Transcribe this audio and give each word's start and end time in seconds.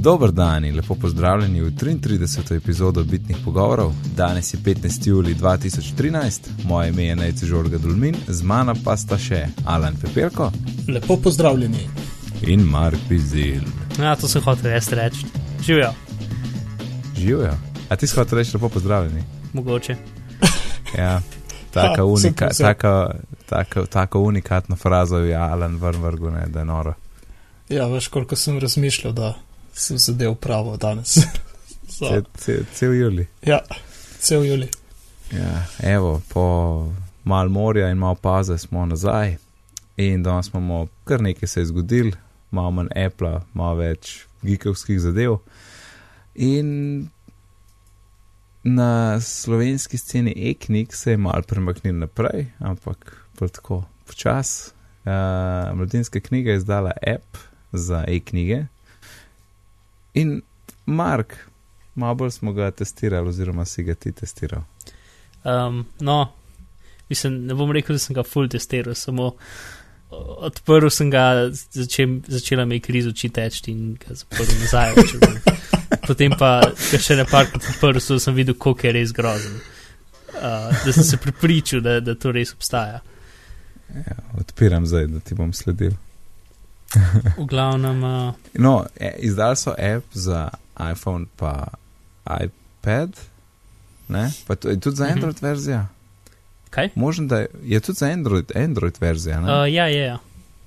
Dober 0.00 0.30
dan 0.30 0.64
in 0.64 0.76
lepo 0.76 0.94
pozdravljeni 0.94 1.60
v 1.60 1.70
33. 1.72 2.16
epizodo 2.56 3.04
Bitnih 3.04 3.36
pogovorov. 3.44 3.92
Danes 4.16 4.54
je 4.54 4.58
15. 4.58 4.74
juli 5.08 5.34
2013, 5.34 6.30
moje 6.64 6.88
ime 6.88 7.04
je 7.04 7.16
Najci 7.16 7.46
Žorga 7.46 7.78
Dulmin, 7.78 8.16
z 8.28 8.42
mano 8.42 8.74
pa 8.84 8.96
sta 8.96 9.18
še 9.18 9.46
Alan 9.64 9.96
Pepelko 9.96 10.50
Lepo 10.88 11.16
pozdravljeni. 11.16 11.88
in 12.42 12.60
Mark 12.60 12.98
Pizil. 13.08 13.60
Ja, 13.98 14.16
to 14.16 14.28
sem 14.28 14.42
hotel 14.42 14.70
jaz 14.70 14.88
reči. 14.88 15.26
Živijo, 15.62 15.92
Živijo. 17.16 17.54
A 17.88 17.96
ti 17.96 18.06
si 18.06 18.16
hotel 18.16 18.38
reči 18.38 18.50
lepo 18.54 18.68
pozdravljeni? 18.68 19.22
mogoče. 19.52 19.96
Ja, 20.98 21.20
taka, 21.70 21.96
Ha, 21.96 22.04
unika, 22.14 22.22
sem 22.22 22.48
povsem. 22.48 22.66
taka, 22.66 23.10
taka, 23.46 23.86
taka 23.86 24.18
unikatna 24.18 24.76
fraza 24.76 25.16
je 25.18 25.34
Alan 25.36 25.76
vrnvrgu, 25.76 26.30
ne, 26.30 26.46
da 26.48 26.58
je 26.58 26.64
noro. 26.64 26.94
Ja, 27.68 27.86
veš, 27.86 28.08
koliko 28.08 28.36
sem 28.36 28.58
razmišljal, 28.58 29.12
da 29.12 29.34
sem 29.80 29.98
zadev 29.98 30.34
pravo 30.40 30.76
danes. 30.76 31.18
Cel, 31.90 32.22
cel, 32.38 32.64
cel 32.74 32.94
juli. 32.94 33.26
ja, 33.42 33.58
cel 34.20 34.44
juli. 34.46 34.68
Ja, 35.32 35.66
evo, 35.82 36.22
po 36.28 36.44
mal 37.24 37.48
morja 37.48 37.90
in 37.90 37.98
malo 37.98 38.14
paze 38.14 38.58
smo 38.58 38.86
nazaj 38.86 39.36
in 39.96 40.22
danes 40.22 40.48
imamo 40.48 40.86
kar 41.04 41.22
nekaj 41.22 41.48
se 41.48 41.60
je 41.60 41.66
zgodil, 41.66 42.12
malo 42.50 42.70
manj 42.70 42.88
Apple, 43.06 43.40
malo 43.52 43.74
več 43.82 44.26
gigovskih 44.42 45.00
zadev. 45.00 45.38
In 46.34 46.70
na 48.64 49.20
slovenski 49.20 49.98
sceni 49.98 50.32
e-knjig 50.36 50.94
se 50.94 51.10
je 51.10 51.16
mal 51.16 51.42
premaknil 51.42 51.98
naprej, 51.98 52.46
ampak 52.58 53.16
tako 53.38 53.84
počas. 54.06 54.72
Uh, 55.04 55.76
mladinska 55.76 56.20
knjiga 56.20 56.50
je 56.50 56.56
izdala 56.56 56.92
app 57.06 57.36
za 57.72 58.04
e-knjige. 58.08 58.66
In 60.14 60.40
Mark, 60.86 61.36
malo 61.94 62.14
bolj 62.14 62.30
smo 62.30 62.52
ga 62.52 62.70
testirali, 62.70 63.28
oziroma 63.28 63.64
si 63.64 63.82
ga 63.82 63.94
ti 63.94 64.12
testiral. 64.12 64.62
Um, 65.44 65.84
no, 66.00 66.32
mislim, 67.08 67.44
ne 67.46 67.54
bom 67.54 67.72
rekel, 67.72 67.94
da 67.94 68.02
sem 68.02 68.14
ga 68.14 68.22
full 68.22 68.48
testiral, 68.48 68.94
samo 68.94 69.32
odprl 70.10 70.90
sem 70.90 71.10
ga, 71.10 71.50
začel, 71.50 72.18
začela 72.26 72.64
mi 72.64 72.80
je 72.80 72.80
kriz 72.80 73.06
oči 73.06 73.28
teči 73.28 73.70
in 73.70 73.94
ga 73.94 74.14
zaprl 74.14 74.48
nazaj. 74.60 74.94
Potem 76.08 76.34
pa, 76.38 76.60
še 76.74 77.16
ne 77.18 77.26
parkrat 77.30 77.68
odprl, 77.74 78.02
so 78.02 78.18
sem 78.18 78.34
videl, 78.34 78.56
koliko 78.58 78.88
je 78.88 78.94
res 78.98 79.14
grozen. 79.14 79.60
Uh, 80.30 80.70
da 80.84 80.92
sem 80.92 81.04
se 81.04 81.18
pripričal, 81.20 81.82
da, 81.84 81.98
da 82.02 82.14
to 82.18 82.32
res 82.34 82.54
obstaja. 82.54 83.00
Ja, 83.94 84.16
odpiram 84.38 84.86
zdaj, 84.86 85.06
da 85.10 85.22
ti 85.22 85.38
bom 85.38 85.52
sledil. 85.54 85.94
V 87.36 87.46
glavnem, 87.46 88.02
uh, 88.04 88.34
No, 88.54 88.86
e, 89.00 89.14
izdali 89.18 89.56
so 89.56 89.70
app 89.78 90.04
za 90.12 90.48
iPhone 90.92 91.26
pa 91.36 91.66
iPad, 92.26 93.16
ne? 94.08 94.32
Pa 94.46 94.54
to, 94.54 94.68
je 94.68 94.80
tudi 94.80 94.96
za 94.96 95.04
Mhm. 95.04 95.12
Android 95.12 95.40
verzija. 95.42 95.86
kaj? 96.70 96.88
Možno, 96.94 97.26
da 97.26 97.38
je, 97.38 97.46
je 97.62 97.80
tudi 97.80 97.96
za 97.96 98.06
Android, 98.06 98.52
Android 98.56 98.94
verzija, 99.00 99.40
ne? 99.40 99.46
Uh, 99.46 99.72
ja, 99.74 99.86
ja, 99.88 100.04
ja. 100.04 100.18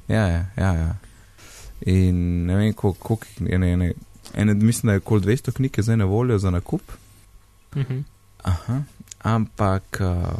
Ja, 0.07 0.27
ja, 0.27 0.45
ja, 0.57 0.73
ja. 0.73 0.95
In 1.81 2.45
ne 2.45 2.55
vem, 2.55 2.73
koliko 2.73 2.99
koliko 3.07 3.25
jih 3.39 3.51
je, 3.51 3.57
ne, 3.59 3.77
ne, 3.77 3.93
ene, 4.33 4.53
mislim, 4.53 4.87
da 4.87 4.93
je 4.93 4.99
kol 4.99 5.19
200 5.19 5.51
knjig 5.51 5.77
je 5.77 5.83
zdaj 5.83 5.97
na 5.97 6.05
voljo 6.05 6.37
za 6.37 6.51
nakup. 6.51 6.81
Uh 7.75 7.81
-huh. 7.81 8.03
Aha. 8.43 8.81
Ampak 9.19 10.01
uh, 10.01 10.33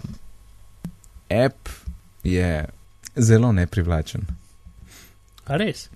app 1.45 1.69
je 2.23 2.65
zelo 3.15 3.51
neprivlačen. 3.51 4.21
A 5.47 5.59
res? 5.59 5.89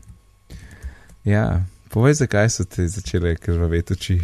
Ja, 1.28 1.64
povej, 1.94 2.20
zakaj 2.24 2.50
so 2.52 2.66
ti 2.68 2.88
začele 2.88 3.36
krvaveti 3.36 3.96
oči. 3.96 4.18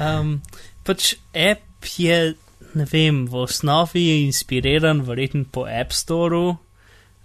Um, 0.00 0.40
pač 0.86 1.14
app 1.30 1.86
je, 1.98 2.34
ne 2.74 2.86
vem, 2.90 3.24
v 3.30 3.44
osnovi 3.44 4.02
je 4.08 4.20
inspiriran, 4.24 5.04
verjetno 5.06 5.44
po 5.52 5.66
App 5.70 5.94
Storeu 5.94 6.56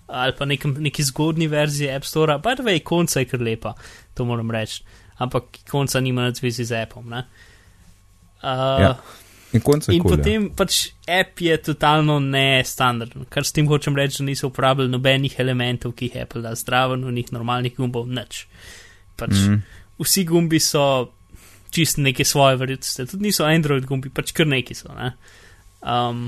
ali 0.09 0.33
pa 0.33 0.45
nekem, 0.45 0.73
neki 0.81 1.03
zgodni 1.05 1.47
verziji 1.47 1.91
App 1.93 2.05
Storea, 2.05 2.39
pa 2.41 2.55
da 2.55 2.71
je 2.71 2.79
konca 2.81 3.21
je 3.21 3.27
kar 3.29 3.41
lepa, 3.41 3.75
to 4.17 4.25
moram 4.25 4.51
reči. 4.51 4.81
Ampak 5.21 5.61
konca 5.69 5.99
nima 5.99 6.21
na 6.21 6.33
zvezi 6.33 6.65
z 6.65 6.81
appom. 6.81 7.09
Ne? 7.09 7.25
Uh, 8.41 8.81
Ja, 8.81 8.93
In 9.49 9.63
In 9.89 10.03
potem 10.05 10.49
pač 10.53 10.91
app 11.09 11.41
je 11.41 11.55
totalno 11.57 12.19
nestandardno, 12.21 13.25
kar 13.33 13.45
s 13.47 13.55
tem 13.55 13.65
hočem 13.65 13.95
reči, 13.97 14.19
da 14.21 14.27
niso 14.27 14.51
uporabljali 14.51 14.91
nobenih 14.93 15.39
elementov, 15.41 15.95
ki 15.97 16.09
jih 16.09 16.19
Apple 16.21 16.43
da 16.45 16.53
zdraven, 16.55 17.07
njih 17.15 17.31
normalnih 17.33 17.79
gumbov, 17.79 18.05
nič. 18.05 18.43
Pač 19.17 19.33
mm. 19.33 19.63
Vsi 19.99 20.25
gumbi 20.29 20.61
so 20.61 20.83
čist 21.73 21.97
neke 21.97 22.25
svoje 22.25 22.59
vrste, 22.61 23.07
tudi 23.09 23.29
niso 23.29 23.45
Android 23.45 23.89
gumbi, 23.89 24.13
pač 24.13 24.35
kar 24.37 24.47
neki 24.49 24.77
so. 24.77 24.93
Ne? 24.93 25.15
Um, 25.81 26.27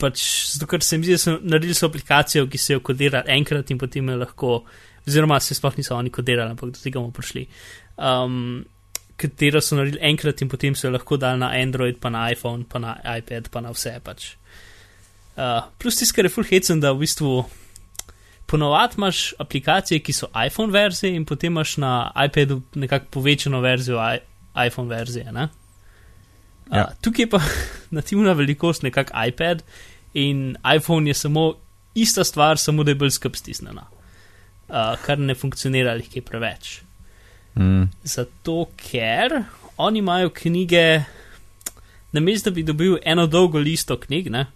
pač 0.00 0.24
zato, 0.54 0.68
ker 0.70 0.84
se 0.84 0.96
mi 0.96 1.04
zdi, 1.04 1.18
da 1.18 1.22
so 1.22 1.36
naredili 1.36 1.76
so 1.76 1.92
aplikacijo, 1.92 2.48
ki 2.48 2.58
se 2.60 2.78
jo 2.78 2.84
kodira 2.84 3.26
enkrat 3.28 3.70
in 3.70 3.80
potem 3.80 4.08
je 4.08 4.18
lahko, 4.24 4.62
oziroma 5.04 5.40
se 5.40 5.56
sploh 5.56 5.76
niso 5.76 5.96
oni 5.96 6.12
kodirali, 6.12 6.56
ampak 6.56 6.72
do 6.72 6.80
tega 6.80 7.00
bomo 7.00 7.12
prišli. 7.12 7.44
Um, 8.00 8.62
katero 9.20 9.60
so 9.62 9.76
naredili 9.78 10.02
enkrat 10.10 10.42
in 10.42 10.50
potem 10.50 10.74
so 10.74 10.88
jo 10.88 10.94
lahko 10.96 11.18
dali 11.20 11.40
na 11.42 11.52
Android, 11.60 12.00
pa 12.00 12.10
na 12.10 12.26
iPhone, 12.32 12.64
pa 12.64 12.82
na 12.82 12.96
iPad, 13.18 13.50
pa 13.52 13.62
na 13.64 13.72
vse 13.76 13.94
pač. 14.04 14.34
Uh, 15.36 15.62
plus 15.78 16.00
tisto, 16.00 16.16
kar 16.16 16.26
je 16.26 16.32
full 16.34 16.48
hecen, 16.48 16.80
da 16.82 16.92
v 16.92 17.04
bistvu 17.04 17.44
ponovadi 18.50 18.98
imaš 18.98 19.22
aplikacije, 19.38 20.02
ki 20.02 20.12
so 20.16 20.28
iPhone 20.34 20.74
verzije 20.74 21.14
in 21.14 21.24
potem 21.24 21.52
imaš 21.54 21.76
na 21.80 22.10
iPadu 22.26 22.62
nekako 22.74 23.12
povečano 23.20 23.60
verzijo 23.62 24.02
iPhone 24.66 24.88
verzije. 24.90 25.32
Ne? 25.32 25.48
Uh, 25.48 25.60
Ja. 26.70 26.86
Tukaj 27.02 27.22
je 27.22 27.30
pa 27.30 27.40
nativna 27.98 28.32
velikost 28.32 28.82
nekako 28.82 29.12
iPad 29.28 29.62
in 30.14 30.56
iPhone 30.76 31.10
je 31.10 31.14
samo 31.14 31.54
ista 31.94 32.24
stvar, 32.24 32.58
samo 32.58 32.84
da 32.84 32.90
je 32.90 32.94
bolj 32.94 33.10
skrb 33.10 33.34
stisnjena, 33.34 33.86
uh, 34.68 34.74
kar 35.06 35.18
ne 35.18 35.34
funkcionira 35.34 35.90
ali 35.90 36.04
je 36.14 36.22
preveč. 36.22 36.82
Mm. 37.54 37.88
Zato, 38.04 38.66
ker 38.78 39.42
oni 39.76 39.98
imajo 39.98 40.30
knjige, 40.30 41.02
namesto 42.12 42.50
da 42.50 42.54
bi 42.54 42.62
dobil 42.62 42.96
eno 43.04 43.26
dolgo 43.26 43.58
listo 43.58 43.96
knjig, 43.96 44.30
ne, 44.30 44.46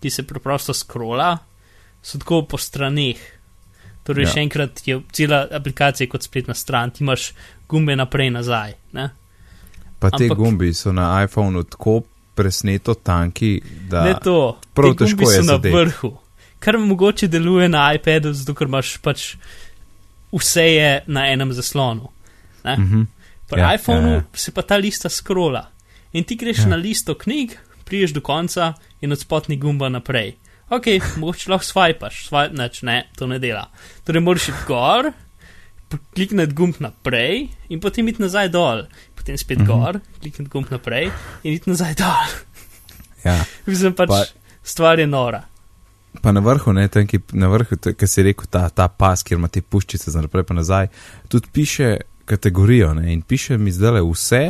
ki 0.00 0.10
se 0.10 0.22
preprosto 0.22 0.72
skrola, 0.72 1.38
so 2.02 2.18
tako 2.18 2.42
po 2.44 2.58
straneh. 2.58 3.16
Torej, 4.02 4.24
Ja. 4.24 4.30
še 4.30 4.40
enkrat 4.40 4.80
je 4.86 5.00
cela 5.12 5.46
aplikacija 5.52 6.08
kot 6.08 6.22
spletna 6.22 6.54
stran, 6.54 6.90
ti 6.90 7.04
imaš 7.04 7.32
gumbe 7.68 7.96
naprej 7.96 8.30
nazaj. 8.30 8.72
Ne? 8.92 9.10
Pa 9.98 10.10
te 10.10 10.24
Ampak- 10.24 10.36
gumbi 10.36 10.74
so 10.74 10.92
na 10.92 11.22
iPhonu 11.22 11.64
tako 11.64 12.02
presneto 12.34 12.94
tanki, 12.94 13.60
da 13.88 14.04
Ne 14.04 14.14
to, 14.14 14.56
prav 14.74 14.94
gumbi 14.94 15.04
težko 15.04 15.30
je 15.30 15.36
so 15.36 15.42
na 15.42 15.52
zadeti. 15.52 15.76
vrhu. 15.76 16.16
Kar 16.58 16.78
mogoče 16.78 17.28
deluje 17.28 17.68
na 17.68 17.92
iPadu, 17.94 18.32
zato 18.32 18.54
ker 18.54 18.66
imaš 18.66 18.96
pač 18.98 19.36
vse 20.32 20.64
je 20.64 21.02
na 21.06 21.26
enem 21.26 21.52
zaslonu. 21.52 22.08
Ne? 22.64 22.76
Mhm. 22.76 23.02
Pri 23.50 23.60
Ja, 23.60 23.74
iPhonu 23.74 24.08
ja, 24.08 24.14
ja, 24.14 24.22
se 24.34 24.52
pa 24.54 24.62
ta 24.62 24.76
lista 24.76 25.08
skrola. 25.08 25.64
In 26.12 26.24
ti 26.24 26.36
greš 26.36 26.58
Ja. 26.58 26.66
na 26.66 26.76
listo 26.76 27.14
knjig, 27.14 27.56
priješ 27.84 28.12
do 28.12 28.20
konca 28.20 28.74
in 29.00 29.12
od 29.12 29.18
spodnji 29.20 29.56
gumba 29.56 29.88
naprej. 29.88 30.36
Ok, 30.70 30.86
mogoče 31.18 31.50
lahko 31.50 31.64
swipaš, 31.66 32.26
swipe, 32.28 32.54
neč, 32.56 32.82
ne, 32.82 33.10
to 33.18 33.26
ne 33.26 33.38
dela. 33.38 33.70
Torej 34.04 34.22
moraš 34.22 34.48
iti 34.48 34.58
gor, 34.66 35.12
klikniti 36.14 36.54
gumb 36.54 36.74
naprej 36.78 37.48
in 37.68 37.80
potem 37.80 38.08
iti 38.08 38.22
nazaj 38.22 38.48
dol. 38.48 38.84
Potem 39.14 39.38
spet 39.38 39.58
mm 39.58 39.66
-hmm. 39.66 39.84
gor, 39.84 40.00
klikniti 40.20 40.50
gumb 40.50 40.70
naprej 40.70 41.10
in 41.42 41.52
iti 41.52 41.70
nazaj 41.70 41.94
dol. 41.94 42.30
Ja. 43.24 43.44
Mislim 43.66 43.92
pač, 43.92 44.08
Pa- 44.08 44.14
pa, 44.14 44.40
stvar 44.62 44.98
je 44.98 45.06
nora. 45.06 45.42
Pa 46.22 46.32
na 46.32 46.40
vrhu, 46.40 46.72
ne, 46.72 46.88
tam, 46.88 47.06
ki, 47.06 47.20
na 47.32 47.46
vrhu, 47.48 47.76
ki 47.96 48.06
si 48.06 48.22
rekel, 48.22 48.46
ta, 48.50 48.68
ta 48.68 48.88
pas, 48.88 49.22
kjer 49.22 49.38
ima 49.38 49.48
te 49.48 49.60
puščice 49.62 50.10
za 50.10 50.20
naprej 50.20 50.44
in 50.50 50.56
nazaj, 50.56 50.88
tudi 51.28 51.48
piše 51.52 51.96
kategorijo 52.30 52.94
ne, 52.94 53.12
in 53.12 53.22
piše 53.22 53.58
mi 53.58 53.72
zdaj 53.74 54.00
vse, 54.06 54.42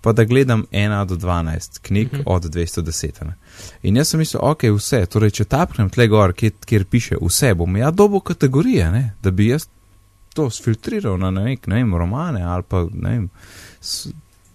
pa 0.00 0.12
da 0.12 0.24
gledam 0.24 0.64
1 0.72 1.04
do 1.06 1.16
12 1.16 1.80
knjig 1.82 2.06
uh 2.06 2.12
Mhm. 2.12 2.22
-huh. 2.22 2.34
od 2.36 2.44
210. 2.44 3.24
Ne. 3.24 3.34
In 3.82 3.96
jaz 3.96 4.08
sem 4.08 4.18
mislil, 4.20 4.40
ok, 4.42 4.62
vse, 4.76 5.02
torej 5.06 5.30
če 5.30 5.44
tapnem 5.44 5.90
tle 5.90 6.06
gor, 6.08 6.32
kjer, 6.32 6.52
kjer 6.64 6.84
piše 6.84 7.16
vse, 7.20 7.54
bom 7.54 7.76
ja 7.76 7.90
dobo 7.90 8.20
kategorije, 8.20 8.90
ne, 8.90 9.12
da 9.22 9.30
bi 9.30 9.46
jaz 9.52 9.66
to 10.34 10.50
sfiltriral 10.50 11.18
na 11.18 11.30
ne, 11.30 11.44
nek, 11.44 11.66
ne 11.66 11.74
vem, 11.82 11.94
romane 11.94 12.42
ali 12.42 12.62
pa 12.68 12.86
ne 12.92 13.10
vem, 13.10 13.28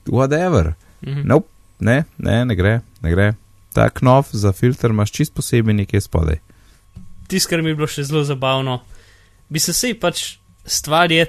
whatever. 0.08 0.74
Mhm. 1.06 1.22
Nope, 1.28 1.48
ne, 1.80 2.04
ne, 2.18 2.46
ne 2.46 2.56
gre, 2.56 2.80
ne 3.02 3.12
gre. 3.12 3.34
Ta 3.74 3.90
knof 3.90 4.28
za 4.32 4.52
filter 4.54 4.90
imaš 4.90 5.12
čist 5.12 5.34
posebej 5.34 5.74
nekje 5.74 6.02
spodaj. 6.02 6.40
Tisto, 7.28 7.50
kar 7.50 7.62
mi 7.62 7.70
je 7.70 7.76
bilo 7.76 7.88
še 7.88 8.04
zelo 8.04 8.24
zabavno, 8.24 8.80
bi 9.50 9.60
se 9.60 9.74
sej 9.74 9.94
pač 10.00 10.38
stvar 10.66 11.12
je 11.12 11.26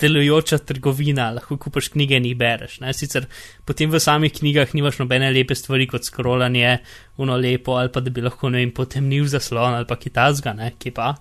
delujoča 0.00 0.58
trgovina, 0.66 1.30
lahko 1.36 1.56
kupaš 1.60 1.90
knjige 1.94 2.18
in 2.20 2.28
jih 2.30 2.36
bereš. 2.38 2.78
Ne? 2.80 2.92
Sicer 2.96 3.26
potem 3.68 3.90
v 3.90 4.00
samih 4.00 4.32
knjigah 4.32 4.74
nimaš 4.74 5.00
nobene 5.02 5.30
lepe 5.32 5.54
stvari 5.54 5.86
kot 5.90 6.06
scrollanje, 6.08 6.78
uno 7.20 7.36
lepo 7.36 7.76
ali 7.80 7.92
pa 7.92 8.00
da 8.00 8.10
bi 8.10 8.24
lahko 8.24 8.50
ne 8.50 8.62
vem 8.62 8.72
potemnil 8.74 9.28
zaslon 9.30 9.78
ali 9.78 9.88
pa 9.88 9.98
kitazga, 10.00 10.54
ne, 10.56 10.72
ki 10.78 10.94
pa. 10.96 11.12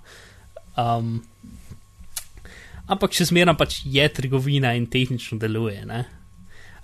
Um, 0.79 1.19
ampak 2.87 3.13
še 3.13 3.29
zmeraj 3.29 3.57
pač 3.59 3.81
je 3.85 4.07
trgovina 4.13 4.73
in 4.77 4.87
tehnično 4.87 5.39
deluje. 5.41 5.83
Ne? 5.85 6.05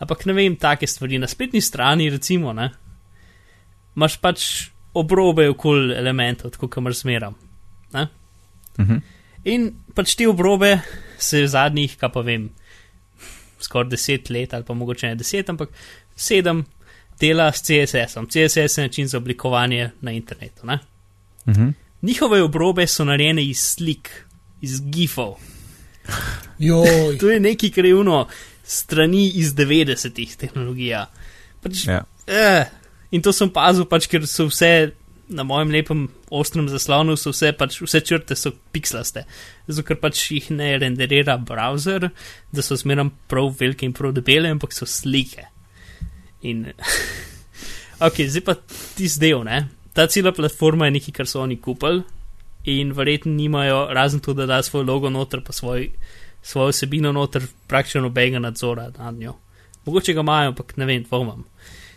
Ampak 0.03 0.25
ne 0.27 0.35
vem, 0.35 0.59
take 0.59 0.87
stvari 0.87 1.19
na 1.21 1.27
spletni 1.31 1.61
strani, 1.63 2.09
recimo, 2.11 2.53
ne, 2.53 2.69
imaš 3.95 4.19
pač 4.19 4.47
obrobe 4.95 5.47
okoli 5.51 5.95
elementov, 5.95 6.51
tako 6.55 6.67
kamor 6.71 6.95
zmeram. 6.95 7.35
Mhm. 8.75 9.01
In 9.45 9.69
pač 9.95 10.15
te 10.17 10.27
obrobe 10.27 10.79
se 11.19 11.47
zadnjih, 11.47 11.97
kaj 11.97 12.11
pa 12.11 12.21
vem, 12.21 12.49
skoraj 13.59 13.89
deset 13.89 14.29
let 14.29 14.53
ali 14.53 14.63
pa 14.63 14.73
mogoče 14.73 15.07
ne 15.07 15.15
deset, 15.15 15.49
ampak 15.49 15.69
sedem 16.15 16.65
dela 17.19 17.51
s 17.51 17.61
CSS-om. 17.63 18.27
CSS 18.27 18.77
je 18.77 18.83
način 18.83 19.07
za 19.07 19.17
oblikovanje 19.17 19.91
na 20.01 20.11
internetu. 20.11 20.65
Ne? 20.67 20.79
Mhm. 21.47 21.69
Njihove 22.01 22.41
obrobe 22.43 22.87
so 22.87 23.05
narejene 23.05 23.45
iz 23.45 23.57
slik, 23.59 24.09
iz 24.61 24.81
gifov. 24.81 25.35
To 27.19 27.29
je 27.29 27.39
neki 27.39 27.71
krivno 27.71 28.27
strani 28.63 29.27
iz 29.29 29.53
90-ih 29.53 30.35
tehnologija. 30.35 31.05
Pač, 31.61 31.87
Ja. 31.87 32.03
eh, 32.27 32.65
in 33.11 33.21
to 33.21 33.31
sem 33.33 33.49
pazil, 33.49 33.85
pač, 33.85 34.07
ker 34.07 34.27
so 34.27 34.45
vse 34.45 34.91
na 35.27 35.43
mojem 35.43 35.71
lepem 35.71 36.07
ostrem 36.29 36.67
zaslonu, 36.69 37.15
so 37.17 37.33
vse, 37.33 37.51
pač, 37.57 37.79
vse 37.81 38.01
črte 38.05 38.37
so 38.37 38.51
pixlaste. 38.73 39.25
Zato 39.67 39.85
ker 39.87 39.97
pač 40.01 40.21
jih 40.31 40.49
ne 40.53 40.75
renderira 40.81 41.37
browser, 41.41 42.09
da 42.53 42.65
so 42.65 42.77
zmeraj 42.77 43.09
prav 43.31 43.53
velike 43.59 43.87
in 43.87 43.95
prav 43.97 44.13
debele, 44.15 44.51
ampak 44.53 44.75
so 44.75 44.87
slike. 44.89 45.47
In, 46.45 46.67
ok, 48.07 48.21
zdaj 48.29 48.45
pa 48.45 48.57
ti 48.97 49.09
zdaj, 49.09 49.39
ne. 49.47 49.63
Ta 49.95 50.07
cela 50.11 50.35
platforma 50.35 50.89
je 50.89 50.97
nekaj, 50.99 51.15
kar 51.21 51.31
so 51.31 51.41
oni 51.41 51.57
kupili. 51.61 52.03
In 52.69 52.91
verjetno 52.97 53.31
nimajo, 53.33 53.87
razen 53.93 54.21
to, 54.25 54.33
da 54.33 54.45
da 54.49 54.61
svoj 54.65 54.85
logo 54.85 55.09
noter, 55.09 55.41
pa 55.45 55.53
svoj, 55.53 55.89
svojo 56.41 56.73
vsebino 56.73 57.11
noter, 57.13 57.45
praktično 57.69 58.01
nobenega 58.07 58.41
nadzora 58.41 58.89
nad 58.97 59.17
njo. 59.17 59.35
Mogoče 59.85 60.13
ga 60.13 60.25
imajo, 60.25 60.53
ampak 60.53 60.77
ne 60.77 60.85
vem, 60.85 61.03
dvomam. 61.05 61.45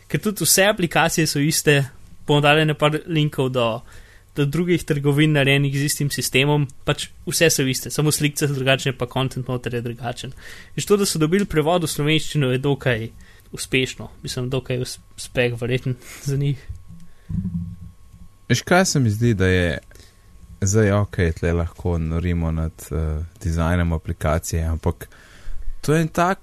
Ker 0.09 0.21
tudi 0.21 0.45
vse 0.45 0.67
aplikacije 0.69 1.27
so 1.27 1.41
iste, 1.41 1.83
bom 2.29 2.43
dal 2.45 2.61
nekaj 2.69 3.03
linkov 3.07 3.51
do, 3.55 3.67
do 4.37 4.47
drugih 4.47 4.85
trgovin 4.85 5.33
narejenih 5.35 5.75
z 5.75 5.89
istim 5.89 6.11
sistemom, 6.15 6.69
pač 6.85 7.09
vse 7.27 7.51
so 7.51 7.67
iste, 7.67 7.91
samo 7.91 8.13
slike 8.15 8.39
so 8.39 8.53
drugačne, 8.53 8.95
pa 8.99 9.09
kontent 9.11 9.49
noter 9.49 9.79
je 9.79 9.83
drugačen. 9.83 10.35
In 10.77 10.87
to, 10.87 11.01
da 11.01 11.09
so 11.09 11.19
dobili 11.19 11.49
prevod 11.49 11.89
v 11.89 11.91
slovenščino, 11.91 12.53
je 12.53 12.63
dokaj 12.63 13.09
uspešno, 13.53 14.11
mislim, 14.23 14.51
dokaj 14.53 14.85
uspeh, 14.85 15.57
verjeten 15.61 15.97
za 16.25 16.37
njih. 16.37 16.61
Veš, 18.49 18.63
kaj 18.63 18.85
se 18.85 19.01
mi 19.01 19.11
zdi, 19.11 19.35
da 19.35 19.47
je 19.47 19.79
zdaj 20.61 20.93
ok, 20.93 21.17
tle 21.41 21.53
lahko 21.53 21.99
norimo 21.99 22.51
nad 22.51 22.73
uh, 22.91 23.25
dizajnom 23.43 23.93
aplikacije, 23.93 24.65
ampak 24.65 25.09
to 25.81 25.95
je 25.95 26.01
en 26.01 26.09
tak, 26.09 26.39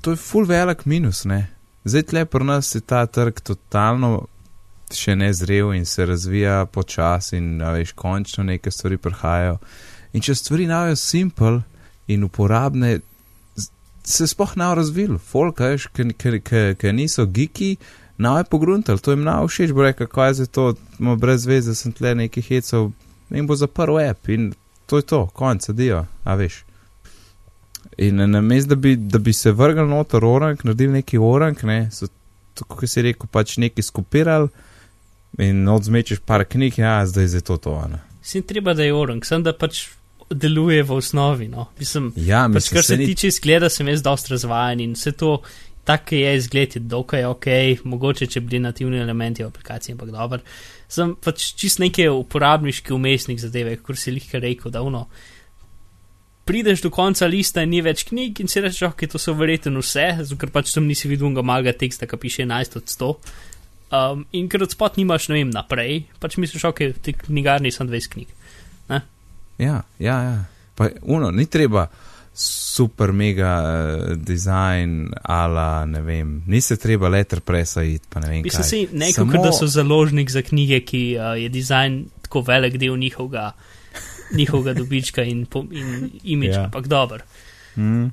to 0.00 0.10
je 0.10 0.16
full 0.16 0.46
velik 0.46 0.84
minus, 0.84 1.24
ne. 1.24 1.46
Zdaj 1.84 2.02
tle 2.02 2.24
pri 2.24 2.44
nas 2.44 2.74
je 2.74 2.80
ta 2.80 3.06
trg 3.06 3.40
totalno 3.40 4.26
še 4.92 5.16
nezrel 5.16 5.72
in 5.74 5.86
se 5.86 6.06
razvija 6.06 6.66
počasi 6.66 7.36
in, 7.36 7.62
veš, 7.62 7.92
končno 7.92 8.44
neke 8.44 8.70
stvari 8.70 8.98
prihajajo. 8.98 9.58
In 10.12 10.22
če 10.22 10.34
stvari 10.34 10.66
najo 10.66 10.96
simple 10.96 11.62
in 12.06 12.24
uporabne, 12.24 12.98
se 14.04 14.26
sploh 14.28 14.56
ne 14.60 14.68
bo 14.68 14.74
razvil. 14.76 15.18
Folk, 15.18 15.60
veš, 15.64 15.88
ki 15.94 16.92
niso 16.92 17.26
geeki, 17.26 17.76
Naj 18.18 18.40
je 18.40 18.44
pogruntal, 18.44 18.98
to 18.98 19.10
jim 19.10 19.24
na 19.24 19.40
všeč, 19.46 19.72
bo 19.74 19.82
rekel, 19.82 20.06
kaj 20.06 20.28
je 20.28 20.34
za 20.34 20.46
to, 20.46 20.74
ima 21.00 21.16
brez 21.16 21.46
veze, 21.46 21.74
sem 21.74 21.92
tle 21.92 22.14
nekaj 22.14 22.42
hecov 22.46 22.92
in 23.30 23.46
bo 23.46 23.56
zaprl 23.58 23.98
app 23.98 24.28
in 24.28 24.52
to 24.86 25.00
je 25.00 25.02
to, 25.02 25.26
konc, 25.34 25.66
adijo, 25.68 26.04
a 26.24 26.34
veš. 26.38 26.60
In 27.98 28.22
na 28.30 28.40
mestu, 28.40 28.68
da, 28.68 28.76
bi- 28.76 28.96
da 28.96 29.18
bi 29.18 29.32
se 29.32 29.52
vrgel 29.52 29.88
noter 29.88 30.24
orang, 30.24 30.60
naredil 30.62 30.92
neki 30.92 31.18
orang, 31.18 31.58
ne, 31.64 31.88
so, 31.90 32.06
tako 32.54 32.78
kot 32.78 32.90
si 32.90 33.02
rekel, 33.02 33.26
pač 33.26 33.56
nekaj 33.58 33.82
skopirali 33.82 34.48
in 35.38 35.68
odzmečeš 35.68 36.20
par 36.20 36.44
knjig, 36.44 36.78
ja, 36.78 37.06
zdaj 37.06 37.24
je 37.34 37.40
to 37.40 37.56
to. 37.56 37.74
Sin 38.22 38.42
treba, 38.42 38.74
da 38.74 38.82
je 38.82 38.94
orang, 38.94 39.24
sem 39.24 39.42
da 39.42 39.52
pač 39.52 39.88
deluje 40.30 40.82
v 40.82 40.90
osnovi. 40.92 41.48
No. 41.48 41.68
Mislim, 41.78 42.12
Ja, 42.16 42.46
pač, 42.46 42.54
mislim, 42.54 42.74
kar 42.74 42.84
se 42.84 42.96
ni- 42.96 43.06
tiče 43.06 43.28
izgleda, 43.28 43.68
sem 43.68 43.88
jaz 43.88 44.02
dosti 44.02 44.30
razvajen 44.30 44.80
in 44.80 44.92
vse 44.92 45.12
to, 45.12 45.40
tako 45.84 46.14
je 46.14 46.36
izgled, 46.36 46.76
je 46.76 46.80
dokaj 46.80 47.24
ok, 47.24 47.46
mogoče 47.84 48.26
če 48.26 48.40
bili 48.40 48.58
nativni 48.58 48.98
elementi 48.98 49.42
v 49.42 49.46
aplikaciji, 49.46 49.92
ampak 49.92 50.10
dober. 50.10 50.40
Sem 50.88 51.16
pač 51.16 51.52
čist 51.54 51.78
neke 51.78 52.08
uporabniški 52.10 52.92
umestnik 52.92 53.38
zadeve, 53.38 53.76
kot 53.76 53.98
si 53.98 54.10
lihka 54.10 54.38
rekel, 54.38 54.70
da 54.70 54.82
uno. 54.82 55.06
Prideš 56.44 56.82
do 56.82 56.90
konca 56.90 57.26
lista 57.26 57.62
in 57.64 57.70
ni 57.72 57.80
več 57.80 58.02
knjig, 58.04 58.40
in 58.40 58.48
si 58.48 58.60
rečeš, 58.60 58.90
ok, 58.90 59.06
to 59.08 59.18
so 59.18 59.32
verjetno 59.32 59.80
vse, 59.80 60.04
zato 60.20 60.36
ker 60.36 60.50
pač 60.52 60.72
tam 60.74 60.84
nisi 60.86 61.08
videl 61.08 61.26
unga 61.30 61.42
maga 61.42 61.72
teksta, 61.72 62.06
ki 62.06 62.16
piše 62.20 62.42
11 62.44 62.76
od 62.76 62.84
100. 62.92 63.14
Um, 63.94 64.24
in 64.32 64.48
ker 64.48 64.62
od 64.62 64.70
spot 64.70 64.96
nimaš, 64.96 65.28
ne 65.28 65.36
vem, 65.36 65.50
naprej, 65.50 66.06
pač 66.18 66.36
misliš, 66.36 66.64
ok, 66.64 66.78
tej 66.98 67.14
knjigarni 67.20 67.70
sem 67.70 67.86
20 67.86 68.08
knjig. 68.08 68.28
Ja, 69.58 69.76
ja, 69.98 70.16
ja. 70.20 70.44
Pa 70.74 70.88
uno, 71.04 71.30
ni 71.30 71.46
treba 71.46 71.86
super 72.34 73.12
mega 73.12 73.50
uh, 73.60 74.16
dizajn, 74.18 74.94
ala 75.22 75.84
ne 75.84 76.00
vem, 76.00 76.42
ni 76.46 76.58
se 76.60 76.76
treba 76.76 77.06
letterpressa 77.08 77.84
iti, 77.84 78.02
pa 78.08 78.18
ne 78.18 78.28
vem 78.28 78.42
Mislim 78.42 78.62
kaj. 78.62 78.68
si, 78.68 78.88
ne 78.92 79.12
Samo- 79.12 79.38
da 79.38 79.52
so 79.52 79.66
založnik 79.68 80.30
za 80.30 80.42
knjige, 80.42 80.80
ki 80.80 81.02
uh, 81.14 81.38
je 81.38 81.48
dizajn 81.48 82.00
tako 82.22 82.40
velik 82.40 82.76
del 82.76 82.96
njihovega, 82.96 83.52
njihovega 84.32 84.74
dobička 84.74 85.22
in, 85.22 85.46
in 85.70 86.10
imidža, 86.24 86.58
Ja. 86.58 86.64
ampak 86.64 86.86
dober. 86.88 87.22
Mm. 87.76 88.10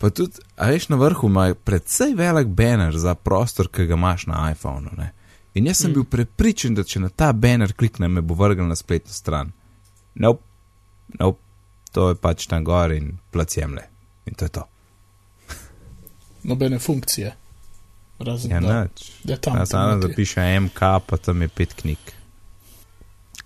Pa 0.00 0.08
tudi, 0.10 0.40
a 0.56 0.66
veš, 0.66 0.88
na 0.88 0.96
vrhu 0.96 1.28
ima 1.28 1.50
predvsej 1.56 2.14
velik 2.14 2.46
banner 2.48 2.96
za 2.96 3.12
prostor, 3.14 3.68
ki 3.68 3.84
ga 3.84 3.94
imaš 3.94 4.26
na 4.26 4.50
iPhonu. 4.50 4.90
Ne? 4.96 5.10
In 5.54 5.66
jaz 5.66 5.76
sem 5.76 5.90
Mm. 5.90 5.94
bil 5.94 6.04
prepričan, 6.06 6.74
da 6.74 6.84
če 6.84 7.00
na 7.00 7.08
ta 7.10 7.32
banner 7.34 7.72
kliknem, 7.72 8.12
me 8.12 8.20
bo 8.22 8.34
vrgel 8.34 8.64
na 8.64 8.76
spletno 8.76 9.12
stran. 9.12 9.52
Nope, 10.16 10.40
nope, 11.14 11.40
to 11.92 12.08
je 12.08 12.14
pač 12.16 12.46
tam 12.46 12.64
gor 12.64 12.92
in 12.92 13.10
placemle. 13.30 13.82
In 14.26 14.34
to 14.34 14.44
je 14.44 14.48
to. 14.50 14.64
nobene 16.44 16.78
funkcije. 16.78 17.34
Razen 18.20 18.50
Ja, 18.50 18.60
da, 18.60 18.82
nič. 18.82 19.12
da 19.24 19.32
je 19.32 19.40
tam. 19.40 19.56
Ja, 19.56 19.66
samo 19.66 19.90
notri. 19.90 20.08
zapiše 20.08 20.60
MK, 20.60 20.78
pa 21.06 21.16
tam 21.18 21.42
je 21.42 21.48
pet 21.48 21.74
knjig. 21.74 21.98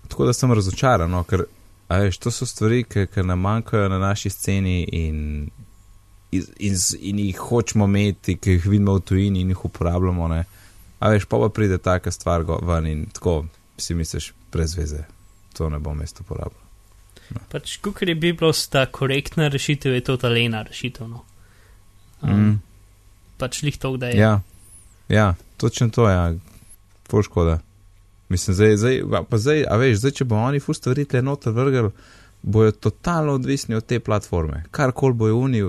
Tako 0.07 0.25
da 0.25 0.33
sem 0.33 0.51
razočaran, 0.51 1.11
no, 1.11 1.23
ker 1.23 1.43
veš, 1.89 2.17
to 2.17 2.31
so 2.31 2.45
stvari, 2.45 2.83
ki 2.83 3.23
nam 3.23 3.39
manjkajo 3.39 3.89
na 3.89 3.99
naši 3.99 4.29
sceni 4.29 4.83
in, 4.85 5.49
in, 6.35 6.45
in, 6.59 6.75
z- 6.77 6.97
in 7.01 7.19
jih 7.19 7.37
hočemo 7.39 7.85
imeti, 7.85 8.37
ki 8.37 8.51
jih 8.51 8.65
vidimo 8.65 8.95
v 8.95 9.01
tujini 9.01 9.41
in 9.41 9.49
jih 9.49 9.65
uporabljamo. 9.65 10.27
Ne. 10.27 10.43
A 10.99 11.09
veš, 11.09 11.25
pa 11.25 11.37
pa 11.37 11.49
pride 11.49 11.77
taka 11.77 12.11
stvar 12.11 12.43
ven 12.61 12.87
in 12.87 13.05
tako 13.13 13.45
si 13.77 13.93
misliš, 13.93 14.29
brez 14.51 14.77
veze, 14.77 15.03
to 15.53 15.69
ne 15.69 15.79
bom 15.79 15.97
mesto 15.97 16.23
uporabljal. 16.23 16.61
Pač, 17.49 17.77
kukar 17.77 18.09
je 18.09 18.15
Biblos 18.15 18.67
ta 18.67 18.85
korektna 18.85 19.47
rešitev, 19.47 19.93
je 19.93 20.01
to 20.01 20.17
ta 20.17 20.29
lena 20.29 20.61
rešitev. 20.63 21.07
No. 21.07 21.23
Um, 22.21 22.31
Mm. 22.31 22.59
Pač 23.37 23.63
lih 23.63 23.77
to, 23.77 23.97
da 23.97 24.07
je. 24.07 24.17
Ja, 24.17 24.41
ja, 25.09 25.35
točno 25.57 25.89
to 25.89 26.05
je, 26.09 26.15
ja. 26.15 26.33
ful 27.09 27.21
škoda. 27.21 27.59
Mislim, 28.29 28.55
zdaj, 28.55 28.77
zdaj, 28.77 28.95
pa 29.29 29.37
zdaj, 29.37 29.65
a 29.69 29.75
veš, 29.77 29.97
zdaj, 29.97 30.11
če 30.11 30.25
bo 30.25 30.35
oni 30.37 30.59
fu 30.59 30.73
stvari 30.73 31.05
tle 31.05 31.21
noter 31.21 31.53
vrgel, 31.53 31.91
bojo 32.41 32.71
totalno 32.71 33.33
odvisni 33.33 33.75
od 33.75 33.85
te 33.85 33.99
platforme. 33.99 34.63
Karkoli 34.71 35.13
bojo 35.13 35.39
oni, 35.39 35.61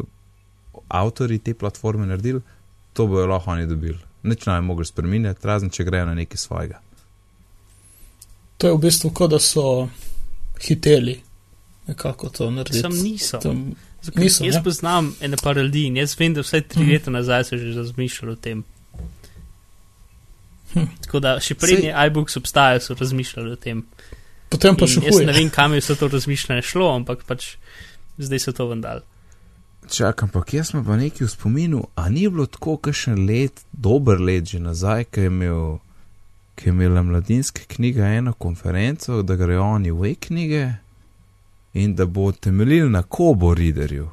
avtori 0.89 1.39
te 1.39 1.55
platforme 1.55 2.07
naredili, 2.07 2.41
to 2.93 3.07
bojo 3.07 3.27
lahko 3.27 3.51
oni 3.51 3.67
dobili. 3.67 3.99
Nič 4.23 4.47
naj 4.47 4.61
mogli 4.61 4.85
spremeniti, 4.85 5.41
razen 5.43 5.71
če 5.71 5.85
grejo 5.85 6.07
na 6.07 6.15
nekaj 6.15 6.37
svojega. 6.37 6.81
To 8.59 8.67
je 8.67 8.73
v 8.73 8.81
bistvu 8.81 9.11
kot 9.11 9.31
da 9.31 9.39
so 9.39 9.89
hiteli 10.59 11.21
nekako 11.87 12.29
to 12.29 12.51
narediti. 12.51 12.81
Sam 12.81 12.93
niso. 12.95 13.39
Tam, 13.39 13.75
Zakaj, 14.03 14.23
niso, 14.23 14.45
jaz 14.45 14.55
ne? 14.55 14.63
poznam 14.63 15.15
ene 15.21 15.37
par 15.37 15.57
ljudi 15.57 15.87
in 15.87 15.97
jaz 15.97 16.17
vem, 16.17 16.35
da 16.35 16.41
vsaj 16.41 16.63
tri 16.63 16.83
Mhm. 16.83 16.91
leta 16.91 17.11
nazaj 17.11 17.45
so 17.45 17.57
že 17.57 17.75
razmišljali 17.75 18.33
o 18.33 18.37
tem. 18.37 18.65
Hm. 20.73 20.87
Tako 21.03 21.21
da 21.21 21.37
še 21.41 21.55
prednje 21.55 21.93
iBooks 22.07 22.37
obstajajo, 22.37 22.81
so 22.81 22.95
razmišljali 22.95 23.53
o 23.53 23.57
tem. 23.57 23.85
potem 24.49 24.77
pa 24.77 24.85
In 24.85 24.89
še 24.89 25.01
jaz 25.03 25.17
ne 25.17 25.25
huje. 25.25 25.33
vem, 25.35 25.51
kam 25.51 25.73
je 25.73 25.81
vse 25.81 25.95
to 25.97 26.09
razmišljanje 26.09 26.63
šlo, 26.63 26.95
ampak 26.95 27.25
pač 27.25 27.57
zdaj 28.19 28.39
so 28.41 28.53
to 28.53 28.67
vendar. 28.67 29.03
Čakam, 29.89 30.27
ampak 30.27 30.55
jaz 30.55 30.73
sem 30.73 30.83
pa 30.85 30.97
nekaj 30.99 31.27
v 31.27 31.31
spominu, 31.31 31.81
a 31.95 32.09
ni 32.11 32.27
bilo 32.29 32.47
tako, 32.51 32.77
kakšen 32.77 33.27
let, 33.27 33.63
dober 33.73 34.19
let 34.19 34.51
že 34.51 34.59
nazaj, 34.59 35.05
ki 35.11 35.21
je 35.21 35.31
imel, 35.31 35.79
ki 36.59 36.69
je 36.69 36.73
imela 36.75 37.03
mladinska 37.03 37.63
knjiga 37.69 38.07
eno 38.19 38.33
konferenco, 38.33 39.23
da 39.23 39.37
grejo 39.37 39.63
oni 39.63 39.91
v 39.91 40.11
e-knjige 40.11 40.65
in 41.75 41.95
da 41.95 42.07
bo 42.07 42.33
temeljil 42.33 42.91
na 42.91 43.03
Kobo 43.03 43.55
readerju, 43.55 44.09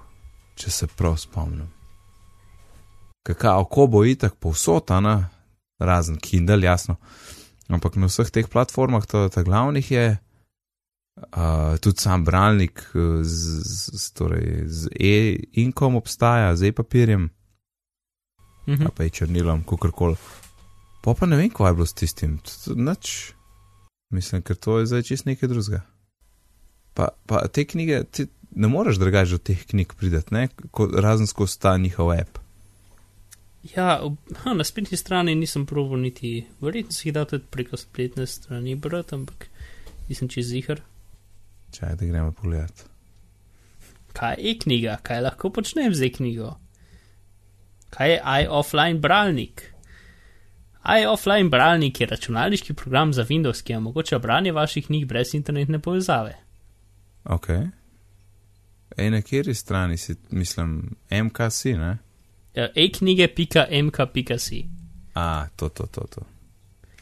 če 0.55 0.71
se 0.71 0.87
prav 0.87 1.17
spomnim. 1.17 1.71
Kakao 3.25 3.65
Kobo 3.65 4.03
itak 4.05 4.35
povsotana, 4.35 5.29
razen 5.79 6.19
Kindle, 6.21 6.61
jasno, 6.61 6.95
ampak 7.67 7.95
na 7.95 8.11
vseh 8.11 8.29
teh 8.29 8.47
platformah, 8.47 9.07
to 9.07 9.29
ta 9.29 9.41
glavnih 9.41 9.91
je. 9.91 10.17
Uh, 11.33 11.77
tudi 11.81 11.97
sam 11.97 12.21
bralnik 12.25 12.83
uh, 12.93 13.23
z, 13.23 13.61
z, 13.97 14.11
torej 14.13 14.67
z 14.69 14.89
e-inkom 14.99 15.95
obstaja, 15.95 16.55
z 16.55 16.69
e-papirjem, 16.69 17.29
Mhm. 18.67 18.87
a 18.87 18.89
pa 18.95 19.03
je 19.03 19.09
črnilom, 19.09 19.63
kakorkoli. 19.63 20.15
Pa 21.03 21.13
pa 21.13 21.25
ne 21.25 21.35
vem, 21.37 21.49
kaj 21.49 21.69
je 21.69 21.73
bilo 21.73 21.85
s 21.85 21.93
tistim, 21.93 22.37
noč. 22.75 23.33
Mislim, 24.09 24.41
ker 24.41 24.55
to 24.55 24.79
je 24.79 24.85
zdaj 24.85 25.01
čist 25.03 25.25
nekaj 25.25 25.49
drugega. 25.49 25.81
Pa, 26.93 27.09
pa 27.25 27.47
te 27.47 27.65
knjige, 27.65 28.03
ti 28.03 28.27
ne 28.55 28.67
moreš 28.67 29.01
drugače 29.01 29.31
do 29.31 29.37
teh 29.37 29.65
knjig 29.65 29.93
prideti, 29.99 30.33
ne, 30.33 30.47
ko, 30.71 30.87
razen 30.87 31.27
skozi 31.27 31.59
ta 31.59 31.77
njihov 31.77 32.11
app. 32.11 32.39
Ja, 33.75 33.99
ha, 34.43 34.53
na 34.53 34.63
spletni 34.63 34.97
strani 34.97 35.35
nisem 35.35 35.65
proval 35.65 35.99
niti, 35.99 36.45
verjetno 36.61 36.91
si 36.91 37.07
jih 37.09 37.13
dal 37.15 37.25
tudi 37.25 37.43
preko 37.49 37.77
spletne 37.77 38.27
strani 38.27 38.75
brati, 38.75 39.15
ampak 39.15 39.47
nisem 40.09 40.29
čez 40.29 40.47
zihar. 40.51 40.81
Čaj, 41.73 41.95
da 41.99 42.05
gremo 42.05 42.31
pogledat. 42.31 42.85
Kaj 44.13 44.35
je 44.37 44.51
e-knjiga, 44.51 44.97
kaj 45.03 45.21
lahko 45.25 45.49
počnem 45.49 45.93
z 45.93 46.05
e-knjigo? 46.05 46.53
Kaj 47.89 48.11
je 48.11 48.19
iOffline 48.43 48.99
bralnik? 48.99 49.73
iOffline 51.01 51.49
bralnik 51.49 52.01
je 52.01 52.07
računalniški 52.07 52.73
program 52.73 53.13
za 53.13 53.25
Windows, 53.25 53.63
ki 53.63 53.75
omogoča 53.75 54.19
branje 54.19 54.51
vaših 54.51 54.85
knjig 54.85 55.05
brez 55.05 55.33
internetne 55.33 55.79
povezave. 55.79 56.35
Ok. 57.23 57.49
Ej, 58.97 59.09
na 59.09 59.21
kateri 59.21 59.53
strani 59.55 59.97
si, 59.97 60.15
mislim, 60.29 60.95
MKC, 61.11 61.65
ne? 61.65 61.97
Ja, 62.53 62.69
e-knjige.mk.si. 62.75 64.65
A, 65.13 65.47
to, 65.55 65.69
to, 65.69 65.85
to, 65.85 66.01
to. 66.01 66.21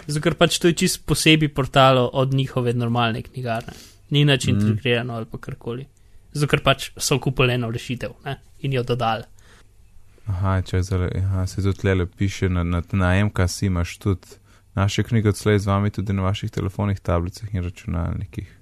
Zato 0.08 0.24
ker 0.24 0.36
pač 0.36 0.60
to 0.60 0.72
je 0.72 0.74
čist 0.74 1.04
posebej 1.06 1.51
portalo 1.54 2.10
od 2.13 2.34
njihove 2.34 2.74
normalne 2.74 3.22
knjigarne. 3.22 3.74
Ni 4.12 4.25
nič 4.25 4.48
Mm. 4.48 4.50
integrirano 4.50 5.15
ali 5.15 5.25
pa 5.25 5.38
karkoli. 5.38 5.88
Zato 6.34 6.48
ker 6.51 6.63
pač 6.63 6.91
so 6.98 7.20
kupili 7.20 7.53
eno 7.53 7.72
rešitev 7.72 8.12
ne? 8.25 8.38
in 8.60 8.74
jo 8.74 8.84
dodali. 8.84 9.24
Aha, 10.27 10.62
če 10.62 10.84
zdaj, 10.84 11.10
aha, 11.18 11.46
se 11.48 11.62
tudi 11.62 11.80
tle 11.82 12.06
piše, 12.06 12.50
na, 12.50 12.63
na, 12.63 12.82
na 12.91 13.25
MKC 13.25 13.68
imaš 13.68 13.98
tudi 13.98 14.38
naše 14.75 15.03
knjige 15.03 15.30
odslej 15.30 15.60
z 15.60 15.68
vami 15.68 15.89
tudi 15.91 16.13
na 16.13 16.22
vaših 16.22 16.51
telefonih, 16.51 17.00
tablicah 17.00 17.56
in 17.56 17.63
računalnikih. 17.63 18.58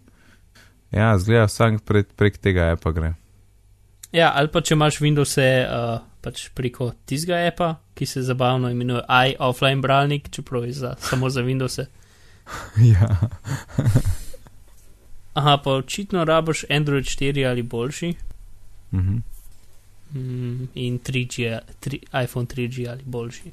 Ja, 0.92 1.18
zgleda 1.20 1.46
vsak 1.46 1.82
prek, 1.86 2.14
prek 2.18 2.38
tega 2.38 2.72
appa 2.74 2.92
gre. 2.92 3.14
Ja, 4.12 4.32
ali 4.36 4.50
pa 4.50 4.62
če 4.62 4.74
imaš 4.74 4.98
Windows 5.04 5.36
uh, 5.38 6.00
pač 6.26 6.48
preko 6.58 6.92
tistega 7.06 7.44
appa, 7.46 7.76
ki 7.94 8.08
se 8.10 8.24
zabavno 8.26 8.72
imenuje 8.74 9.04
iOffline 9.06 9.82
bralnik, 9.82 10.32
čeprav 10.34 10.66
je 10.66 10.74
za, 10.74 10.96
samo 11.00 11.30
za 11.30 11.44
Windows. 11.46 11.78
ja. 12.94 13.10
Aha, 15.34 15.58
pa 15.58 15.72
očitno 15.72 16.24
rabiš 16.24 16.66
Android 16.70 17.06
4 17.06 17.46
ali 17.46 17.62
boljši 17.64 18.14
Mhm. 18.92 19.18
mm, 20.14 20.68
in 20.76 21.00
3G, 21.00 21.60
3, 21.80 21.98
iPhone 22.24 22.46
3G 22.48 22.90
ali 22.90 23.04
boljši. 23.06 23.52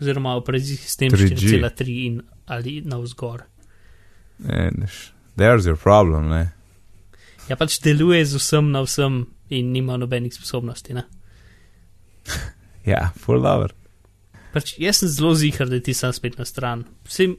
Oziroma 0.00 0.34
operacijski 0.34 0.86
sistem 0.86 1.10
3G. 1.10 1.36
4,3 1.36 2.06
in 2.06 2.22
ali 2.46 2.80
navzgor. 2.80 3.42
E, 4.48 4.70
neš, 4.72 5.12
there's 5.36 5.62
your 5.62 5.76
problem, 5.76 6.28
ne? 6.28 6.50
Ja, 7.48 7.56
pač 7.56 7.80
deluje 7.80 8.24
z 8.24 8.36
vsem 8.36 8.70
na 8.70 8.80
vsem 8.80 9.26
in 9.50 9.72
nima 9.72 9.96
nobenih 9.96 10.34
sposobnosti. 10.34 10.94
Ne? 10.94 11.02
Ja, 12.84 13.12
full 13.16 13.38
lover. 13.38 13.70
Pač 14.52 14.72
jaz 14.78 14.96
sem 14.96 15.08
zelo 15.08 15.34
zihar, 15.34 15.68
da 15.68 15.78
ti 15.80 15.94
sam 15.94 16.12
spet 16.12 16.34
na 16.38 16.44
stran. 16.44 16.82
Vsem, 17.06 17.36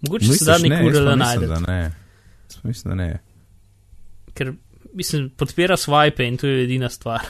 mogoče 0.00 0.26
se 0.32 0.44
da 0.44 0.54
nek 0.58 0.84
URL 0.86 1.16
najde, 1.18 1.46
da 1.46 1.58
ne. 1.58 1.78
Jaz 2.46 2.51
pa 2.51 2.51
Mislim, 2.62 2.90
da 2.90 2.94
ne. 2.94 3.20
ker 4.34 4.52
mislim, 4.94 5.30
podpira 5.36 5.76
swipe 5.76 6.28
in 6.28 6.36
to 6.36 6.46
je 6.46 6.64
edina 6.64 6.88
stvar. 6.88 7.20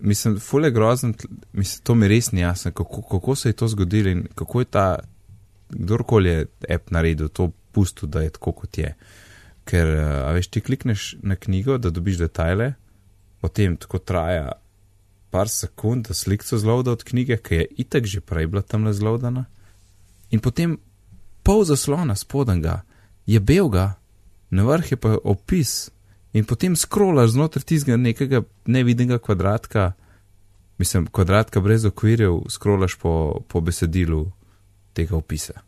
Mislim, 0.00 0.38
full 0.40 0.64
je 0.64 0.70
grozen, 0.70 1.14
mislim, 1.52 1.84
to 1.84 1.94
mi 1.94 2.08
res 2.08 2.32
ni 2.32 2.40
jasno, 2.40 2.72
kako, 2.72 3.02
kako 3.02 3.34
se 3.34 3.48
je 3.48 3.52
to 3.52 3.68
zgodilo 3.68 4.10
in 4.10 4.26
kako 4.34 4.60
je 4.60 4.64
ta, 4.64 4.98
kdorkoli 5.70 6.28
je 6.28 6.46
app 6.68 6.90
naredil, 6.90 7.28
to 7.28 7.50
pusto, 7.72 8.06
da 8.06 8.20
je 8.20 8.30
tako, 8.30 8.52
kot 8.52 8.78
je. 8.78 8.94
Ker, 9.64 9.86
eh, 9.86 10.22
a 10.24 10.32
veš, 10.32 10.48
ti 10.48 10.60
klikneš 10.60 11.16
na 11.22 11.36
knjigo, 11.36 11.78
da 11.78 11.90
dobiš 11.90 12.16
detajle, 12.18 12.72
potem 13.40 13.76
tako 13.76 13.98
traja 13.98 14.52
par 15.30 15.48
sekund, 15.48 16.08
da 16.08 16.14
slikco 16.14 16.58
zlovda 16.58 16.92
od 16.92 17.04
knjige, 17.04 17.36
ki 17.36 17.54
je 17.54 17.66
itak 17.84 18.06
že 18.06 18.20
prej 18.20 18.46
bila 18.46 18.62
tam 18.62 18.84
le 18.84 18.92
zlovdana, 18.92 19.44
in 20.30 20.40
potem 20.40 20.78
pol 21.42 21.64
zaslona 21.64 22.16
spodenga 22.16 22.80
je 23.30 23.40
belga, 23.40 23.94
na 24.50 24.64
vrh 24.66 24.92
je 24.92 24.96
pa 24.98 25.14
opis, 25.24 25.90
in 26.32 26.44
potem 26.44 26.76
scrollaš 26.76 27.36
znotraj 27.36 27.64
tistega 27.64 27.96
nekega 27.96 28.42
nevidnega 28.66 29.18
kvadratka, 29.18 29.92
mislim, 30.78 31.06
kvadratka 31.06 31.60
brez 31.60 31.84
okvirjev, 31.84 32.40
scrollaš 32.50 32.96
po, 32.98 33.40
po 33.48 33.60
besedilu 33.60 34.30
tega 34.92 35.16
opisa. 35.16 35.60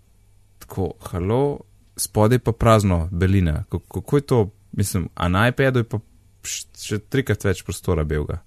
Tako, 0.59 0.93
halo, 1.11 1.61
spodaj 1.97 2.39
pa 2.39 2.53
prazno 2.53 3.09
belina. 3.13 3.65
Kako, 3.71 4.01
kako 4.01 4.17
je 4.17 4.27
to, 4.27 4.51
mislim, 4.73 5.09
a 5.15 5.29
na 5.29 5.49
iPadu 5.49 5.85
je 5.85 5.89
pa 5.89 6.01
še 6.75 6.99
trikrat 6.99 7.45
več 7.45 7.63
prostora 7.63 8.05
belga. 8.05 8.41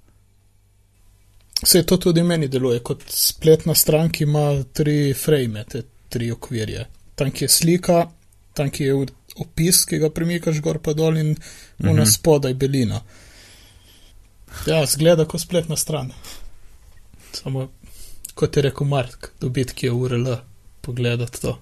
Se 1.64 1.86
to 1.88 1.98
tudi 1.98 2.24
meni 2.24 2.50
deluje, 2.52 2.82
kot 2.84 3.06
spletna 3.08 3.76
stran, 3.76 4.10
ki 4.12 4.26
ima 4.28 4.50
tri 4.76 5.14
frame, 5.16 5.64
te 5.64 5.86
tri 6.12 6.28
okvirje. 6.32 6.84
Tam, 7.16 7.32
ki 7.32 7.46
je 7.46 7.50
slika, 7.50 8.02
tam, 8.56 8.70
ki 8.70 8.84
je 8.84 8.96
opis, 9.38 9.84
ki 9.86 10.00
ga 10.00 10.10
premikaš 10.10 10.62
gor 10.62 10.80
pa 10.80 10.94
dol 10.94 11.18
in 11.18 11.36
Mhm. 11.80 11.90
una 11.90 12.06
spodaj 12.06 12.54
belina. 12.54 13.02
Ja, 14.66 14.86
zgleda 14.86 15.26
kot 15.26 15.42
spletna 15.42 15.76
stran. 15.76 16.12
Samo, 17.34 17.68
kot 18.34 18.56
je 18.56 18.62
rekel 18.64 18.88
Mark, 18.88 19.32
dobiti, 19.42 19.74
ki 19.74 19.86
je 19.86 19.92
URL, 19.92 20.36
pogledati 20.82 21.42
to. 21.42 21.58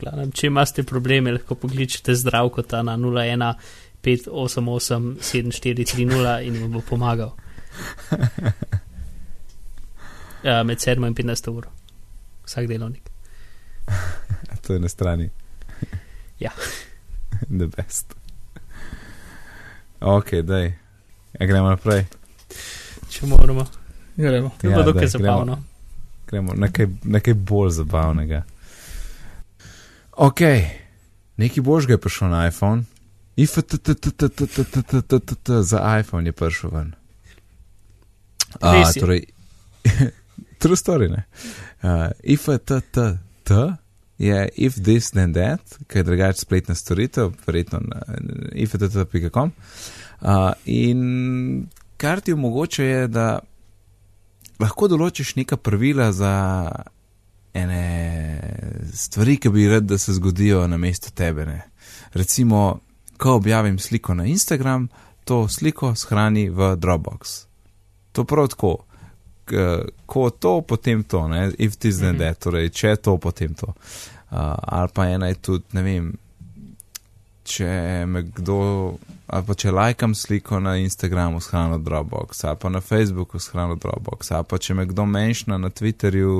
Glavnem, 0.00 0.32
če 0.32 0.46
imate 0.46 0.82
probleme, 0.82 1.32
lahko 1.32 1.54
pokličete 1.54 2.14
zdravko 2.14 2.62
ta 2.62 2.82
na 2.82 2.96
01 2.96 3.54
588 4.02 5.16
7430 5.22 6.42
in 6.42 6.60
vam 6.60 6.72
bo 6.72 6.80
pomagal. 6.80 7.32
Ja, 10.42 10.62
med 10.62 10.78
7 10.78 11.06
in 11.06 11.14
15 11.14 11.50
ur. 11.50 11.66
Vsak 12.46 12.66
delovnik. 12.68 13.10
To 14.62 14.72
je 14.72 14.80
na 14.80 14.88
strani. 14.88 15.30
Ja. 16.40 16.50
The 17.48 17.66
best. 17.66 18.14
Ok, 20.00 20.30
daj. 20.42 20.64
Ja, 21.32 21.46
gremo 21.46 21.68
naprej. 21.68 22.06
Če 23.08 23.26
moramo. 23.26 23.66
Gremo. 24.16 24.48
To 24.50 24.66
je 24.66 24.70
Ja, 24.70 24.76
bilo 24.76 24.92
dokaj 24.92 25.08
zabavno. 25.08 25.62
Gremo 26.26 26.52
nekaj, 26.54 26.86
nekaj 27.04 27.34
bolj 27.34 27.70
zabavnega. 27.70 28.42
Ok, 30.12 30.40
nekaj 31.36 31.62
božga 31.62 31.92
je 31.92 31.98
prišel 31.98 32.28
na 32.28 32.46
iPhone. 32.46 32.82
IFTTTTTTTTT 34.18 35.50
za 35.62 35.98
iPhone 36.00 36.26
je 36.26 36.32
prišel 36.32 36.70
ven. 36.70 36.92
A, 38.60 38.72
Res 38.72 38.96
je. 38.96 39.00
torej, 39.00 39.24
true 40.58 40.76
story, 40.76 41.08
ne. 41.08 41.24
Uh, 41.82 41.88
IFTTT 42.24 42.98
je 44.18 44.48
if 44.56 44.74
this 44.74 45.10
then 45.10 45.32
that, 45.32 45.78
ki 45.86 45.98
je 45.98 46.02
drugače 46.02 46.40
spletna 46.40 46.74
storitev, 46.74 47.32
verjetno 47.46 47.80
na 47.82 48.02
ifttt.com. 48.52 49.52
Uh, 50.20 50.52
in 50.64 51.66
kar 51.96 52.20
ti 52.20 52.32
omogoča 52.32 52.84
je, 52.84 53.06
da 53.08 53.38
lahko 54.58 54.88
določiš 54.88 55.36
neka 55.36 55.56
pravila 55.56 56.12
za 56.12 56.72
ene 57.54 58.40
stvari, 58.94 59.36
ki 59.36 59.48
bi 59.48 59.68
rad, 59.68 59.82
da 59.82 59.98
se 59.98 60.12
zgodijo 60.12 60.66
na 60.66 60.76
mesto 60.76 61.10
tebe. 61.10 61.46
Ne. 61.46 61.62
Recimo, 62.14 62.80
ko 63.16 63.32
objavim 63.32 63.78
sliko 63.78 64.14
na 64.14 64.24
Instagram, 64.24 64.88
to 65.24 65.48
sliko 65.48 65.94
shrani 65.94 66.50
v 66.50 66.76
Dropbox. 66.76 67.46
To 68.12 68.24
prav 68.24 68.48
tako. 68.48 68.87
Ko 70.06 70.30
to, 70.30 70.60
potem 70.60 71.02
to, 71.04 71.26
ne? 71.28 71.50
if 71.58 71.76
ti 71.76 71.92
zdaj 71.92 72.12
ne, 72.16 72.32
torej 72.34 72.70
če 72.70 72.96
to, 72.96 73.16
potem 73.18 73.54
to. 73.54 73.72
Uh, 74.30 74.54
ali 74.60 74.88
pa 74.94 75.06
ena 75.08 75.28
je 75.30 75.34
tudi, 75.34 75.64
ne 75.72 75.82
vem, 75.82 76.08
če 77.48 77.68
me 78.06 78.22
kdo, 78.22 78.58
ali 79.26 79.46
pa 79.48 79.56
če 79.56 79.72
lajkam 79.72 80.14
sliko 80.14 80.60
na 80.60 80.76
Instagramu, 80.82 81.40
shranil 81.40 81.80
Dropbox, 81.84 82.44
ali 82.44 82.60
pa 82.60 82.72
na 82.72 82.82
Facebooku 82.84 83.40
shranil 83.40 83.78
Dropbox, 83.80 84.32
ali 84.36 84.48
pa 84.48 84.58
če 84.60 84.76
me 84.76 84.84
kdo 84.90 85.06
menšna 85.08 85.58
na 85.60 85.70
Twitterju, 85.72 86.34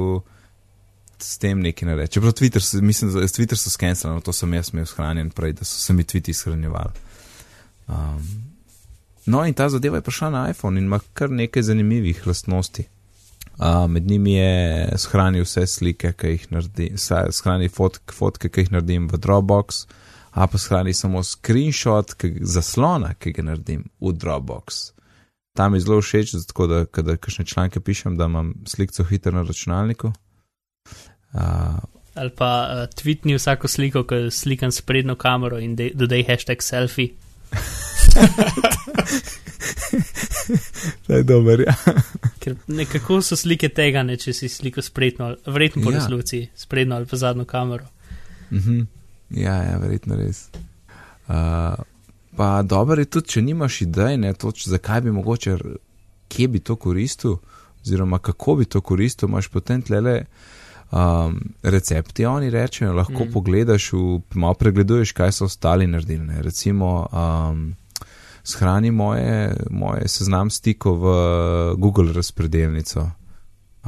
s 1.19 1.39
tem 1.43 1.61
nekaj 1.65 1.89
ne 1.89 1.97
reče. 1.99 2.13
Čeprav 2.19 2.33
Twitter, 2.39 2.63
mislim, 2.85 3.13
da 3.15 3.27
Twitter 3.27 3.59
so 3.59 3.73
skenirali, 3.73 4.23
to 4.23 4.33
sem 4.33 4.53
jaz 4.55 4.71
imel 4.73 4.87
shranjen 4.87 5.33
prej, 5.35 5.57
da 5.59 5.65
so 5.65 5.81
se 5.81 5.97
mi 5.97 6.05
tviti 6.05 6.35
shranjevali. 6.35 7.07
Um, 7.89 8.29
no, 9.27 9.43
in 9.49 9.57
ta 9.57 9.69
zadeva 9.73 9.99
je 9.99 10.07
prišla 10.07 10.31
na 10.31 10.45
iPhone 10.51 10.79
in 10.79 10.87
ima 10.87 11.01
kar 11.15 11.31
nekaj 11.31 11.63
zanimivih 11.73 12.27
lastnosti. 12.27 12.85
Uh, 13.59 13.91
med 13.91 14.07
njimi 14.07 14.33
je 14.33 14.89
shranil 14.97 15.43
vse 15.43 15.67
slike, 15.67 16.13
ki 16.15 16.29
jih 16.31 16.45
naredim, 16.55 16.99
shranil 17.35 17.73
fotk, 17.75 18.13
fotke, 18.15 18.53
ki 18.55 18.63
jih 18.63 18.71
naredim 18.77 19.09
v 19.11 19.19
Dropbox, 19.19 19.81
a 20.31 20.47
pa 20.47 20.61
shrani 20.63 20.95
samo 20.95 21.25
screenshot 21.27 22.15
ki, 22.15 22.37
zaslona, 22.47 23.17
ki 23.19 23.33
ga 23.35 23.43
naredim 23.49 23.89
v 23.99 24.15
Dropbox. 24.15 24.93
Tam 25.59 25.75
je 25.75 25.83
zelo 25.83 25.99
všeč, 25.99 26.37
tako 26.53 26.69
da, 26.71 26.85
kada 26.87 27.17
kakšne 27.19 27.45
članke 27.51 27.83
pišem, 27.83 28.15
da 28.17 28.31
imam 28.31 28.55
sliko 28.67 29.05
hitro 29.11 29.35
na 29.35 29.43
računalniku. 29.43 30.13
Uh, 31.35 31.83
Ali 32.15 32.31
pa 32.31 32.51
uh, 32.71 32.87
tweetni 32.95 33.35
vsako 33.35 33.69
sliko, 33.69 34.05
ki 34.07 34.29
slikam 34.31 34.71
s 34.71 34.83
prednjo 34.87 35.19
kamero 35.19 35.59
in 35.59 35.75
dodaj 35.75 36.25
hashtag 36.31 36.63
selfie. 36.63 37.11
to 41.07 41.13
je 41.13 41.23
dober, 41.23 41.61
ja. 41.61 41.75
Ker 42.39 42.57
nekako 42.67 43.21
so 43.23 43.37
slike 43.37 43.69
tega, 43.75 44.03
ne, 44.03 44.17
če 44.17 44.33
si 44.33 44.49
sliko 44.49 44.83
sprednjo, 44.83 45.35
verjetno 45.47 45.85
po 45.85 45.93
ja. 45.93 45.99
resoluciji, 46.01 46.49
sprednjo 46.57 46.97
ali 46.97 47.07
pa 47.07 47.17
zadnjo 47.17 47.45
kamero. 47.45 47.85
Mm 48.51 48.59
-hmm. 48.59 48.87
Ja, 49.31 49.55
ja, 49.63 49.79
verjetno 49.79 50.17
res. 50.17 50.49
Uh, 51.29 51.35
pa 52.37 52.63
dobro 52.63 53.01
je 53.01 53.05
tudi, 53.05 53.29
če 53.29 53.43
nimaš 53.43 53.83
idej, 53.83 54.17
ne, 54.17 54.33
toč, 54.35 54.69
zakaj 54.69 55.01
bi 55.01 55.13
mogoče, 55.13 55.57
kje 56.29 56.49
bi 56.49 56.59
to 56.59 56.77
koristil, 56.77 57.37
oziroma 57.85 58.19
kako 58.19 58.55
bi 58.55 58.65
to 58.65 58.81
koristil, 58.81 59.29
imaš 59.29 59.49
potem 59.49 59.83
tlele 59.83 60.25
um, 60.91 61.41
recepti, 61.63 62.27
oni 62.27 62.51
rečejo, 62.51 62.93
lahko 62.93 63.25
mm. 63.25 63.33
pogledaš, 63.33 63.93
v, 63.93 64.21
malo 64.35 64.55
pregleduješ, 64.55 65.13
kaj 65.13 65.33
so 65.33 65.45
ostali 65.45 65.87
naredili. 65.87 66.25
Ne. 66.25 66.43
Recimo, 66.43 67.07
um, 67.13 67.75
shrani 68.45 68.91
moje, 68.91 69.57
moje 69.71 70.09
seznam 70.09 70.51
stikov 70.51 70.99
v 71.03 71.15
Google 71.77 72.13
razpredelnico. 72.13 73.11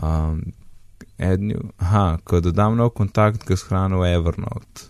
Um, 0.02 0.42
ednju, 1.18 1.60
aha, 1.78 2.18
ko 2.24 2.40
dodam 2.40 2.76
nov 2.76 2.94
kontakt, 2.96 3.44
ga 3.48 3.56
shranim 3.56 4.00
v 4.00 4.14
Evernote. 4.14 4.88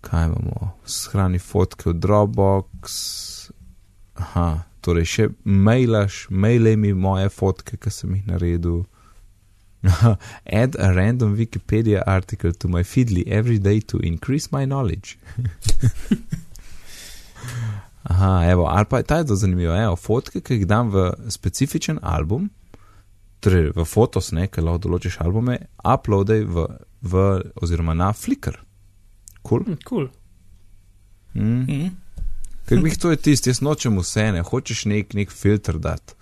Kaj 0.00 0.26
imamo? 0.30 0.72
Shrani 0.86 1.38
fotke 1.38 1.90
v 1.90 1.98
Dropbox. 2.00 2.96
Aha, 4.16 4.48
torej 4.80 5.08
še 5.12 5.28
mailaš, 5.44 6.26
mailej 6.30 6.76
mi 6.80 6.92
moje 6.94 7.28
fotke, 7.28 7.76
ki 7.76 7.90
sem 7.90 8.14
jih 8.14 8.28
naredil. 8.30 8.84
Add 10.62 10.76
a 10.78 10.92
random 10.94 11.36
Wikipedia 11.36 12.02
article 12.06 12.52
to 12.52 12.68
my 12.68 12.82
feedly 12.82 13.26
every 13.26 13.58
day 13.58 13.80
to 13.80 13.98
increase 13.98 14.52
my 14.52 14.64
knowledge. 14.64 15.18
Aha, 18.08 18.50
evo, 18.50 18.66
ali 18.70 18.84
pa 18.84 18.98
je 18.98 19.02
ta 19.02 19.22
zelo 19.24 19.36
zanimivo. 19.36 19.74
Evo, 19.74 19.96
fotke, 19.96 20.40
ki 20.40 20.60
jih 20.60 20.66
dam 20.66 20.92
v 20.94 21.10
specifičen 21.28 21.98
album, 22.02 22.50
torej 23.42 23.72
v 23.74 23.84
fotos, 23.84 24.30
ne, 24.32 24.46
ki 24.46 24.62
lahko 24.62 24.84
določiš 24.86 25.18
albume, 25.24 25.58
uploadaj 25.82 26.44
v, 26.46 26.66
v, 27.02 27.24
oziroma 27.62 27.96
na 27.98 28.12
Flickr. 28.14 28.60
Cool. 29.42 29.66
Mm, 29.66 29.78
cool. 29.88 30.06
Mm. 31.34 31.64
Mm. 31.66 31.90
Ker 32.66 32.82
mi 32.82 32.94
to 32.94 33.10
je 33.10 33.18
tisti, 33.18 33.50
jaz 33.50 33.60
nočem 33.62 33.98
vse, 33.98 34.30
ne, 34.36 34.42
hočeš 34.46 34.84
nek, 34.90 35.14
nek 35.18 35.34
filter 35.34 35.78
dati. 35.82 36.14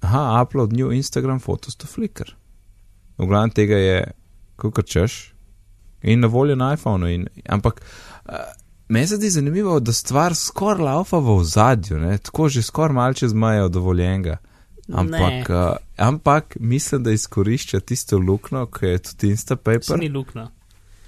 Aha, 0.00 0.40
upload 0.42 0.74
new 0.74 0.90
Instagram 0.94 1.38
fotos 1.38 1.78
to 1.78 1.86
Flickr. 1.86 2.34
V 3.18 3.28
glavnem 3.30 3.54
tega 3.54 3.78
je, 3.78 3.98
kako 4.58 4.82
češ, 4.82 5.20
in 6.02 6.26
na 6.26 6.30
voljo 6.30 6.58
na 6.58 6.72
iPhonu, 6.74 7.06
in, 7.06 7.28
ampak. 7.46 7.84
Uh, 8.26 8.50
Meni 8.90 9.06
se 9.06 9.16
zdi 9.16 9.30
zanimivo, 9.30 9.80
da 9.80 9.92
stvar 9.92 10.34
skoraj 10.34 10.84
laufa 10.84 11.18
v 11.18 11.44
zadju, 11.44 12.18
tako 12.22 12.48
že 12.48 12.62
skoraj 12.62 12.94
malce 12.94 13.28
zmaja 13.28 13.68
dovoljenega. 13.68 14.36
Ampak, 14.92 15.50
uh, 15.50 15.76
ampak 15.96 16.56
mislim, 16.60 17.02
da 17.02 17.10
izkorišča 17.10 17.80
tisto 17.80 18.18
luknjo, 18.18 18.66
ki 18.66 18.86
je 18.86 18.98
tudi 18.98 19.28
Instapaper. 19.28 19.98
Ni 19.98 20.08
luknja. 20.08 20.48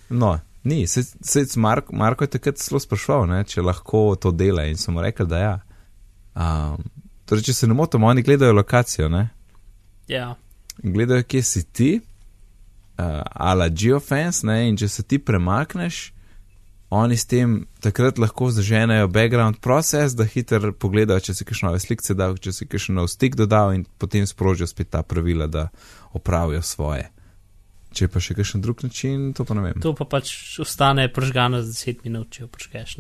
No, 0.09 0.39
ni. 0.65 0.87
Se, 0.87 1.03
se, 1.03 1.45
Marko, 1.57 1.97
Marko 1.97 2.25
je 2.25 2.29
takrat 2.29 2.59
zelo 2.59 2.81
sprašval, 2.81 3.27
ne, 3.27 3.45
če 3.45 3.62
lahko 3.62 4.15
to 4.15 4.31
dela 4.31 4.65
in 4.65 4.79
sem 4.79 4.95
mu 4.95 5.03
rekel, 5.03 5.27
da 5.27 5.39
ja. 5.39 5.59
Um, 6.39 6.87
torej, 7.26 7.49
če 7.50 7.52
se 7.52 7.67
ne 7.67 7.75
motim, 7.75 8.04
oni 8.04 8.23
gledajo 8.23 8.52
lokacijo. 8.52 9.09
Ne? 9.09 9.28
Ja. 10.06 10.37
Gledajo, 10.78 11.26
kje 11.26 11.43
si 11.43 11.65
ti, 11.65 11.93
uh, 11.99 13.23
ala 13.35 13.69
geofence, 13.69 14.47
ne, 14.47 14.69
in 14.69 14.78
če 14.78 14.89
se 14.89 15.02
ti 15.02 15.19
premakneš 15.19 16.13
oni 16.93 17.17
s 17.17 17.25
tem 17.25 17.67
takrat 17.81 18.19
lahko 18.19 18.50
zaženejo 18.50 19.09
background 19.09 19.57
proces, 19.65 20.13
da 20.13 20.26
hitro 20.28 20.75
pogledajo, 20.76 21.23
če 21.25 21.35
si 21.39 21.47
kakšno 21.49 21.71
nove 21.71 21.81
slike 21.81 22.15
dal, 22.19 22.37
če 22.37 22.52
si 22.52 22.69
kakšno 22.69 22.99
nov 22.99 23.09
stik 23.09 23.39
dodal 23.39 23.73
in 23.73 23.87
potem 23.99 24.26
sprožijo 24.28 24.69
spet 24.69 24.91
ta 24.93 25.00
pravila, 25.00 25.47
da 25.49 25.71
opravijo 26.13 26.61
svoje. 26.61 27.09
Če 27.97 28.11
pa 28.13 28.21
še 28.21 28.37
kakšen 28.37 28.61
drug 28.65 28.85
način, 28.85 29.31
to 29.37 29.49
pa 29.49 29.57
ne 29.57 29.65
vem. 29.65 29.81
To 29.85 29.95
pa 29.97 30.05
pač 30.05 30.35
ostane 30.61 31.09
pržgano 31.13 31.63
za 31.65 31.73
10 31.73 32.05
minut, 32.05 32.28
če 32.33 32.45
oprškeš. 32.50 32.99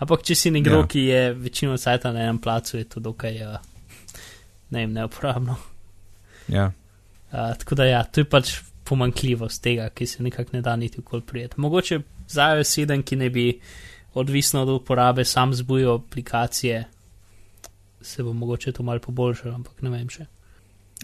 Ampak 0.00 0.24
če 0.24 0.40
si 0.40 0.52
nekdo, 0.52 0.80
ja. 0.80 0.88
ki 0.88 1.04
je 1.04 1.22
večino 1.36 1.76
cajta 1.80 2.16
na 2.16 2.24
enem 2.24 2.40
placu, 2.40 2.78
je 2.80 2.88
to 2.88 3.04
dokaj, 3.04 3.40
uh, 3.44 3.60
ne 4.72 4.86
vem, 4.86 4.96
neuporabno. 4.96 5.60
Ja. 6.48 6.70
Uh, 7.28 7.52
tako 7.60 7.76
da 7.76 7.92
ja, 7.92 8.04
to 8.08 8.24
je 8.24 8.28
pač 8.28 8.56
pomankljivost 8.84 9.62
tega, 9.62 9.88
ki 9.88 10.06
se 10.06 10.22
nekako 10.22 10.56
ne 10.56 10.60
da 10.62 10.76
niti 10.76 11.00
ukol 11.00 11.20
prijeti. 11.20 11.60
Mogoče 11.60 12.00
za 12.28 12.54
iOS 12.56 12.78
7, 12.78 13.02
ki 13.02 13.16
ne 13.16 13.30
bi 13.30 13.60
odvisno 14.14 14.62
od 14.62 14.68
uporabe 14.68 15.24
sam 15.24 15.54
zbujal 15.54 15.94
aplikacije, 15.94 16.84
se 18.00 18.22
bo 18.22 18.32
mogoče 18.32 18.72
to 18.72 18.82
malo 18.82 19.00
poboljšalo, 19.00 19.54
ampak 19.54 19.82
ne 19.82 19.90
vem 19.90 20.08
še. 20.08 20.26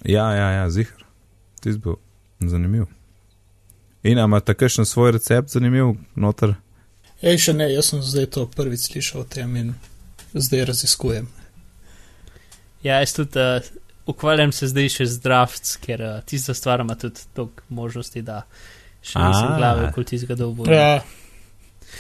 Ja, 0.05 0.33
ja, 0.33 0.51
ja, 0.51 0.71
zihar. 0.71 1.05
Ti 1.61 1.73
zbo 1.73 1.97
zanimiv. 2.41 2.85
In 4.03 4.19
ima 4.19 4.41
takšen 4.41 4.87
svoj 4.87 5.13
recept 5.13 5.49
zanimiv, 5.53 5.95
noter? 6.17 6.55
Ej, 7.21 7.37
še 7.37 7.53
ne, 7.53 7.67
jaz 7.69 7.91
sem 7.93 8.03
zdaj 8.03 8.31
to 8.37 8.47
prvič 8.49 8.87
slišal 8.89 9.25
o 9.25 9.29
tem 9.29 9.57
in 9.61 9.75
zdaj 10.33 10.65
raziskujem. 10.71 11.29
Ja, 12.83 13.03
jaz 13.03 13.13
tudi 13.13 13.37
uh, 13.37 13.61
ukvarjam 14.07 14.53
se 14.53 14.69
zdaj 14.71 14.89
še 14.89 15.07
z 15.07 15.21
drafts, 15.25 15.77
ker 15.83 16.03
uh, 16.03 16.21
tista 16.27 16.55
stvar 16.55 16.81
ima 16.81 16.95
tudi 16.95 17.21
toliko 17.35 17.63
možnosti, 17.69 18.23
da 18.23 18.43
še 19.03 19.19
nisem 19.19 19.57
glave, 19.57 19.91
kot 19.95 20.11
ti 20.11 20.19
zgodov 20.19 20.55
bo. 20.59 20.69
Ja, 20.71 21.01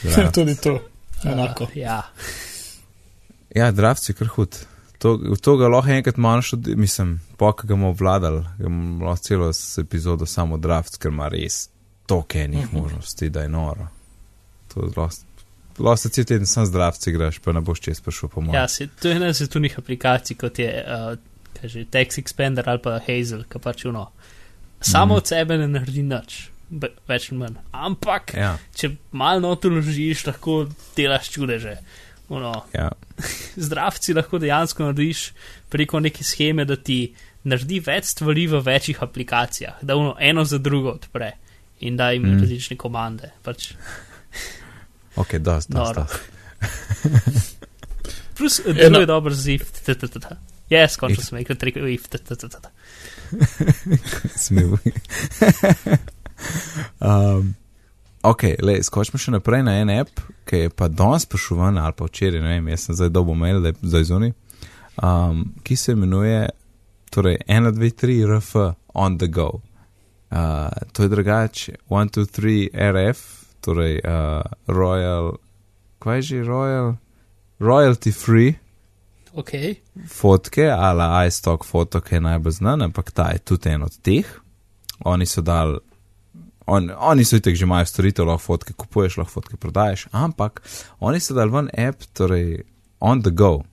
ja. 0.04 0.26
tudi 0.36 0.56
to. 0.56 0.78
Enako. 1.24 1.68
Uh, 1.70 1.76
ja, 1.76 2.02
ja 3.54 3.70
draft 3.72 4.04
si 4.04 4.16
kar 4.16 4.30
hud. 4.36 4.62
To, 5.00 5.14
to 5.40 5.56
ga 5.56 5.68
lahko 5.72 5.94
enkrat 5.94 6.18
malo 6.20 6.44
šodi, 6.44 6.74
mislim, 6.76 7.14
po 7.40 7.54
ki 7.56 7.70
ga 7.70 7.76
bomo 7.76 7.94
vladali, 7.96 8.42
bomo 8.58 9.06
lahko 9.08 9.24
celo 9.24 9.52
epizodo 9.80 10.28
samo 10.28 10.58
draft, 10.60 10.98
ker 11.00 11.12
ima 11.12 11.30
res 11.32 11.68
toliko 12.10 12.38
enih 12.38 12.64
uh 12.64 12.64
mhm. 12.64 12.76
-huh. 12.76 12.82
možnosti, 12.82 13.30
da 13.30 13.42
je 13.42 13.48
noro. 13.48 13.88
Lahko 15.78 15.96
se 15.96 16.08
cel 16.08 16.24
teden 16.24 16.46
sam 16.46 16.66
z 16.66 16.70
draft 16.70 17.06
igraš, 17.06 17.38
pa 17.38 17.52
ne 17.52 17.60
boš 17.60 17.80
čez 17.80 18.00
prišel 18.00 18.28
po 18.28 18.40
mojem. 18.40 18.60
Ja, 18.60 18.68
si, 18.68 18.86
to 18.86 19.08
je 19.08 19.16
ena 19.16 19.28
iz 19.28 19.48
tunih 19.48 19.78
aplikacij, 19.78 20.36
kot 20.36 20.58
je 20.58 20.84
uh, 20.86 21.18
kaže, 21.56 21.84
Text 21.90 22.20
Expander 22.22 22.68
ali 22.68 22.82
pa 22.82 22.98
Hazel, 23.06 23.44
ki 23.50 23.58
pač 23.62 23.84
uno. 23.90 24.10
Samo 24.80 25.14
mm. 25.14 25.16
od 25.16 25.26
sebe 25.26 25.58
ne 25.60 25.68
naredi 25.68 26.02
nič 26.06 26.50
več 26.70 27.30
ali 27.30 27.40
manj. 27.40 27.58
Ampak, 27.74 28.34
ja. 28.38 28.54
če 28.76 28.92
malo 29.18 29.42
noto 29.42 29.70
ložiš, 29.72 30.24
lahko 30.28 30.62
delaš 30.96 31.30
čudeže. 31.34 31.76
Ono, 32.30 32.52
ja. 32.74 32.90
Zdravci 33.64 34.14
lahko 34.14 34.38
dejansko 34.42 34.90
narediš 34.90 35.30
preko 35.72 36.00
neke 36.02 36.24
scheme, 36.26 36.66
da 36.68 36.78
ti 36.78 37.02
naredi 37.50 37.80
več 37.82 38.12
stvari 38.14 38.46
v 38.50 38.62
večjih 38.64 39.02
aplikacijah, 39.02 39.80
da 39.82 39.96
ono 39.98 40.14
eno 40.20 40.44
za 40.44 40.60
drugo 40.62 40.94
odpre 40.98 41.32
in 41.80 41.96
da 41.96 42.10
jim 42.14 42.28
mm. 42.28 42.42
različne 42.44 42.76
komande. 42.78 43.32
Pač. 43.42 43.72
ok, 45.16 45.38
dosti, 45.40 45.74
dosti. 45.74 46.00
Plus, 48.40 48.60
deluje 48.64 49.08
dobro 49.08 49.34
z 49.34 49.58
if. 49.58 49.72
Jaz, 50.70 50.96
končno 50.96 51.24
sem 51.24 51.40
enkrat 51.40 51.62
rekel 51.66 51.88
if. 51.90 52.06
Smil. 54.44 54.76
Um, 57.00 57.54
ok, 58.22 58.42
le, 58.62 58.78
skočimo 58.84 59.20
še 59.20 59.34
naprej 59.34 59.64
na 59.66 59.76
en 59.80 59.92
app, 59.92 60.22
ki 60.48 60.64
je 60.64 60.70
pa 60.72 60.88
danes 60.88 61.26
prišel 61.28 61.60
ven 61.60 61.80
ali 61.80 61.96
pa 61.96 62.08
včeraj, 62.08 62.40
ne 62.40 62.54
vem, 62.54 62.70
jaz 62.72 62.86
sem 62.86 62.96
zdaj 62.96 63.12
dobo 63.12 63.36
mail, 63.36 63.60
da 63.60 63.72
je 63.72 63.90
zdaj 63.92 64.06
zunaj, 64.08 64.32
um, 65.04 65.42
ki 65.64 65.76
se 65.76 65.96
imenuje 65.96 66.46
torej 67.12 67.40
1, 67.46 67.72
2, 67.76 67.92
3 68.04 68.16
RF 68.30 68.54
on 68.94 69.18
the 69.18 69.28
go. 69.28 69.60
Uh, 70.30 70.70
to 70.92 71.02
je 71.02 71.12
drugače 71.12 71.76
1, 71.90 72.16
2, 72.16 72.26
3 72.40 72.56
RF, 72.94 73.22
torej 73.60 74.00
uh, 74.00 74.44
Royal, 74.68 75.34
kaj 76.00 76.22
je 76.22 76.22
že 76.22 76.42
Royal? 76.48 76.94
Royalty 77.60 78.12
free. 78.12 78.56
Ok. 79.32 79.50
Fotke, 80.08 80.70
ali 80.70 81.26
iStock 81.28 81.64
foto, 81.64 82.00
ki 82.00 82.18
je 82.18 82.20
najbolj 82.20 82.58
znan, 82.58 82.82
ampak 82.82 83.12
ta 83.14 83.30
je 83.30 83.38
tudi 83.38 83.70
en 83.70 83.86
od 83.86 83.94
teh. 84.02 84.26
Oni 85.04 85.26
so 85.26 85.42
dali 85.42 85.78
on, 86.70 86.90
oni 86.98 87.24
so 87.24 87.36
itek 87.40 87.56
že 87.56 87.66
imajo 87.66 87.86
storitev, 87.86 88.26
lahko 88.28 88.44
fotke 88.44 88.74
kupuješ, 88.78 89.16
lahko 89.20 89.40
fotke 89.40 89.56
prodajes, 89.56 90.06
ampak 90.12 90.62
oni 91.00 91.20
so 91.20 91.34
dal 91.34 91.50
ven 91.50 91.70
app, 91.74 92.04
torej 92.14 92.62
on 93.00 93.22
the 93.22 93.30
go. 93.30 93.64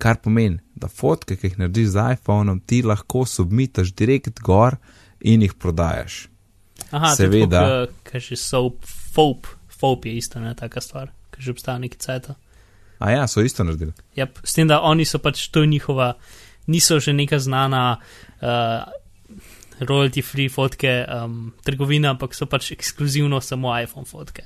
Kar 0.00 0.20
pomeni, 0.20 0.60
da 0.76 0.88
fotke, 0.88 1.36
ki 1.36 1.50
jih 1.50 1.58
narediš 1.60 1.94
z 1.94 2.04
iPhonom, 2.16 2.60
ti 2.66 2.82
lahko 2.84 3.24
submitaš 3.28 3.92
direkt 3.96 4.40
gor 4.44 4.76
in 5.20 5.44
jih 5.44 5.54
prodajaš. 5.60 6.26
Aha, 6.90 7.14
seveda. 7.16 7.64
Kaj 8.04 8.24
že 8.30 8.36
so, 8.40 8.62
FOP, 9.14 9.48
FOP 9.68 10.08
je 10.08 10.16
isto, 10.16 10.40
ne, 10.40 10.54
taka 10.56 10.80
stvar, 10.84 11.12
ki 11.32 11.44
že 11.44 11.56
obstaja 11.56 11.80
neki 11.80 12.00
cajt. 12.00 12.32
A 13.00 13.10
ja, 13.10 13.26
so 13.26 13.40
isto 13.40 13.64
naredili. 13.64 13.92
Yep, 14.16 14.40
s 14.44 14.52
tem, 14.52 14.68
da 14.68 14.80
oni 14.84 15.04
so 15.08 15.18
pač 15.18 15.46
to 15.48 15.64
njihova, 15.64 16.12
niso 16.68 16.98
že 17.00 17.12
neka 17.16 17.38
znana 17.40 17.96
uh, 17.96 18.84
royalty 19.80 20.22
free 20.22 20.48
fotke 20.52 21.06
um, 21.08 21.52
trgovina, 21.64 22.10
ampak 22.12 22.34
so 22.36 22.46
pač 22.46 22.72
ekskluzivno 22.76 23.40
samo 23.40 23.72
iPhone 23.80 24.04
fotke. 24.06 24.44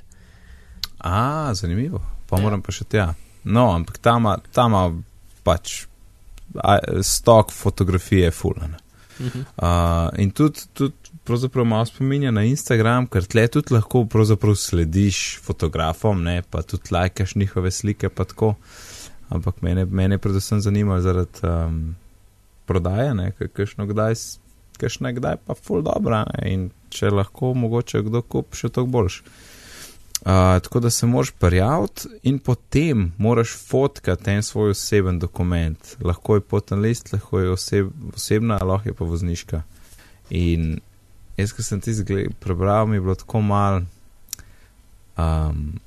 A, 1.03 1.51
zanimivo. 1.53 1.99
Pa 2.29 2.37
Ja. 2.39 2.41
moram 2.43 2.61
pa 2.61 2.71
še 2.71 2.87
tja. 2.89 3.13
No, 3.43 3.67
ampak 3.75 3.97
tam 3.99 4.25
ima- 4.25 5.03
pač 5.43 5.85
a, 6.55 6.79
stok 7.03 7.51
fotografije 7.51 8.31
fulano. 8.31 8.77
Uh 9.19 9.25
-huh. 9.25 9.43
Uh, 9.57 10.19
in 10.19 10.31
tudi, 10.31 10.59
tudi 10.73 10.93
pravzaprav 11.25 11.65
malo 11.65 11.85
spominja 11.85 12.31
na 12.31 12.43
Instagram, 12.45 13.07
ker 13.07 13.25
tle 13.25 13.47
tudi 13.51 13.73
lahko 13.73 14.05
pravzaprav 14.05 14.55
slediš 14.59 15.39
fotografom, 15.43 16.23
ne, 16.23 16.41
pa 16.49 16.61
tudi 16.61 16.93
lajkaš 16.93 17.35
njihove 17.35 17.71
slike, 17.71 18.09
pa 18.09 18.23
tako. 18.23 18.53
Ampak 19.29 19.61
mene, 19.65 19.85
mene 19.85 20.17
predvsem 20.21 20.61
zanima 20.61 20.99
zaradi 21.01 21.41
um, 21.43 21.95
prodaje, 22.65 23.13
ne, 23.17 23.31
kakšno 23.31 23.87
kdaj, 23.89 24.13
kakšna 24.77 25.15
kdaj 25.17 25.41
pa 25.47 25.57
ful 25.57 25.81
dobra, 25.85 26.25
ne, 26.29 26.51
in 26.53 26.69
če 26.93 27.09
lahko 27.09 27.53
mogoče 27.57 28.03
kdo 28.05 28.21
kup, 28.21 28.53
še 28.53 28.69
toliko 28.69 28.99
boljš. 28.99 29.21
Uh, 30.25 30.57
tako 30.63 30.79
da 30.79 30.89
se 30.89 31.05
moraš 31.05 31.31
prijaviti 31.39 32.07
in 32.23 32.39
potem 32.39 33.11
moraš 33.17 33.51
fotkati 33.67 34.31
en 34.31 34.43
svoj 34.43 34.71
oseben 34.73 35.19
dokument. 35.19 35.95
Lahko 36.01 36.37
je 36.37 36.41
poten 36.41 36.79
list, 36.81 37.13
lahko 37.13 37.39
je 37.39 37.49
oseb, 37.49 37.89
osebna, 38.15 38.57
lahko 38.63 38.89
je 38.89 38.93
pa 38.93 39.05
vozniška. 39.05 39.61
In 40.29 40.79
jaz, 41.37 41.53
ko 41.53 41.63
sem 41.63 41.81
ti 41.81 41.93
prebral, 42.39 42.87
mi 42.87 42.95
je 42.95 43.01
bilo 43.01 43.15
tako 43.15 43.41
mal 43.41 43.81
um, 45.17 45.79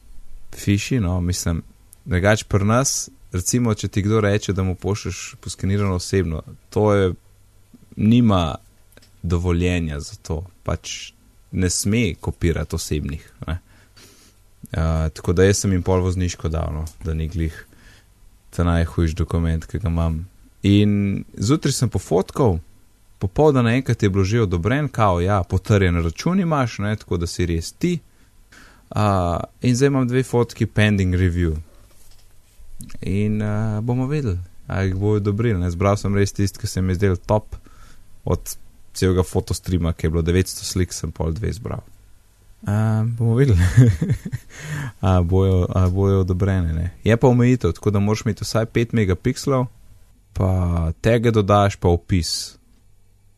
fiši, 0.55 1.01
no, 1.01 1.21
mislim, 1.21 1.63
drugač 2.05 2.45
pri 2.45 2.65
nas, 2.65 3.09
recimo, 3.33 3.75
če 3.75 3.89
ti 3.89 4.03
kdo 4.03 4.21
reče, 4.21 4.53
da 4.53 4.63
mu 4.63 4.75
pošleš 4.75 5.37
poskenirano 5.41 5.95
osebno, 5.95 6.43
to 6.71 6.93
je, 6.95 7.13
nima 7.97 8.55
dovoljenja 9.23 10.01
za 10.01 10.17
to, 10.23 10.45
pač 10.63 11.13
ne 11.53 11.71
sme 11.71 12.15
kopirati 12.21 12.77
osebnih. 12.77 13.25
Ne. 13.47 13.59
Uh, 14.73 15.09
tako 15.15 15.33
da 15.33 15.45
jaz 15.45 15.63
sem 15.63 15.73
jim 15.73 15.83
pol 15.83 16.03
vozniško 16.05 16.49
dal, 16.49 16.73
no, 16.75 16.85
da 17.05 17.15
ni 17.15 17.29
glih 17.29 17.55
ta 18.51 18.65
najhujši 18.65 19.15
dokument, 19.17 19.67
ki 19.67 19.79
ga 19.79 19.89
imam. 19.89 20.27
In 20.63 21.25
zjutraj 21.39 21.73
sem 21.73 21.91
pofotkal, 21.91 22.59
popoldan 23.19 23.65
naenkrat 23.65 24.03
je 24.03 24.11
bilo 24.11 24.25
že 24.25 24.43
odobren, 24.43 24.89
kao, 24.89 25.21
ja, 25.21 25.43
potrjen 25.43 26.03
račun 26.05 26.41
imaš, 26.41 26.79
ne, 26.79 26.97
tako 26.97 27.17
da 27.17 27.27
si 27.27 27.47
res 27.47 27.73
ti. 27.73 27.99
Uh, 28.91 29.37
in 29.63 29.77
zdaj 29.77 29.87
imam 29.87 30.09
dve 30.09 30.23
fotki 30.23 30.67
pending 30.67 31.15
review. 31.15 31.57
In 33.01 33.43
uh, 33.43 33.81
bomo 33.81 34.07
videli, 34.07 34.39
ali 34.67 34.89
jih 34.89 34.95
bojo 34.95 35.17
odobrili. 35.17 35.71
Zbral 35.71 35.97
sem 35.97 36.15
res 36.17 36.33
tisti, 36.33 36.59
ki 36.59 36.67
se 36.67 36.83
mi 36.83 36.93
je 36.93 37.03
zdel 37.03 37.17
top 37.17 37.57
od 38.25 38.57
celega 38.95 39.23
fotostrima, 39.23 39.93
ki 39.93 40.07
je 40.07 40.11
bilo 40.11 40.23
900 40.23 40.65
slik, 40.65 40.93
sem 40.93 41.13
pol 41.13 41.33
dve 41.33 41.53
zbral. 41.53 41.85
Uh, 42.63 43.07
bomo 43.19 43.35
videli, 43.35 43.59
ali 45.01 45.25
bojo, 45.31 45.67
a 45.75 45.89
bojo 45.89 46.21
odobrene. 46.21 46.73
Ne. 46.73 46.91
Je 47.05 47.17
pa 47.17 47.29
omejitev, 47.29 47.73
tako 47.73 47.91
da 47.91 47.99
moraš 47.99 48.25
imeti 48.25 48.45
vsaj 48.45 48.67
5 48.67 48.95
megapikslov, 48.95 49.67
pa 50.33 50.93
tega 51.01 51.31
dodaš, 51.31 51.77
pa 51.77 51.89
opis. 51.89 52.59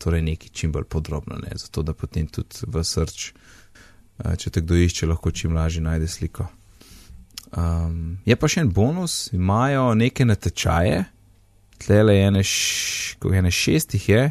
Torej, 0.01 0.23
nekaj 0.25 0.49
čim 0.53 0.71
bolj 0.73 0.87
podrobno, 0.89 1.37
ne, 1.37 1.53
zato 1.55 1.83
da 1.85 1.93
potem 1.93 2.25
tudi 2.27 2.65
v 2.65 2.81
srč, 2.83 3.31
če 4.17 4.49
te 4.49 4.63
kdo 4.63 4.79
išče, 4.81 5.09
lahko 5.11 5.31
čim 5.31 5.53
lažje 5.53 5.83
najde 5.85 6.09
sliko. 6.09 6.47
Um, 7.51 8.17
je 8.25 8.35
pa 8.39 8.47
še 8.47 8.63
en 8.63 8.71
bonus, 8.71 9.27
imajo 9.35 9.91
neke 9.99 10.25
natečaje, 10.25 11.03
tlele 11.81 12.15
ene, 12.23 12.43
š, 12.45 13.19
ene 13.27 13.51
šestih 13.51 14.07
je, 14.09 14.23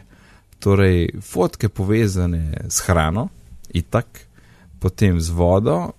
torej 0.60 1.20
fotke 1.24 1.68
povezane 1.68 2.66
s 2.68 2.82
hrano, 2.86 3.28
itak, 3.76 4.24
potem 4.80 5.20
z 5.20 5.36
vodo, 5.36 5.92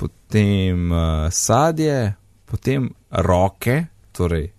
potem 0.00 0.88
uh, 0.90 1.28
sadje, 1.30 2.14
potem 2.48 2.88
roke, 3.10 3.84
torej 4.16 4.50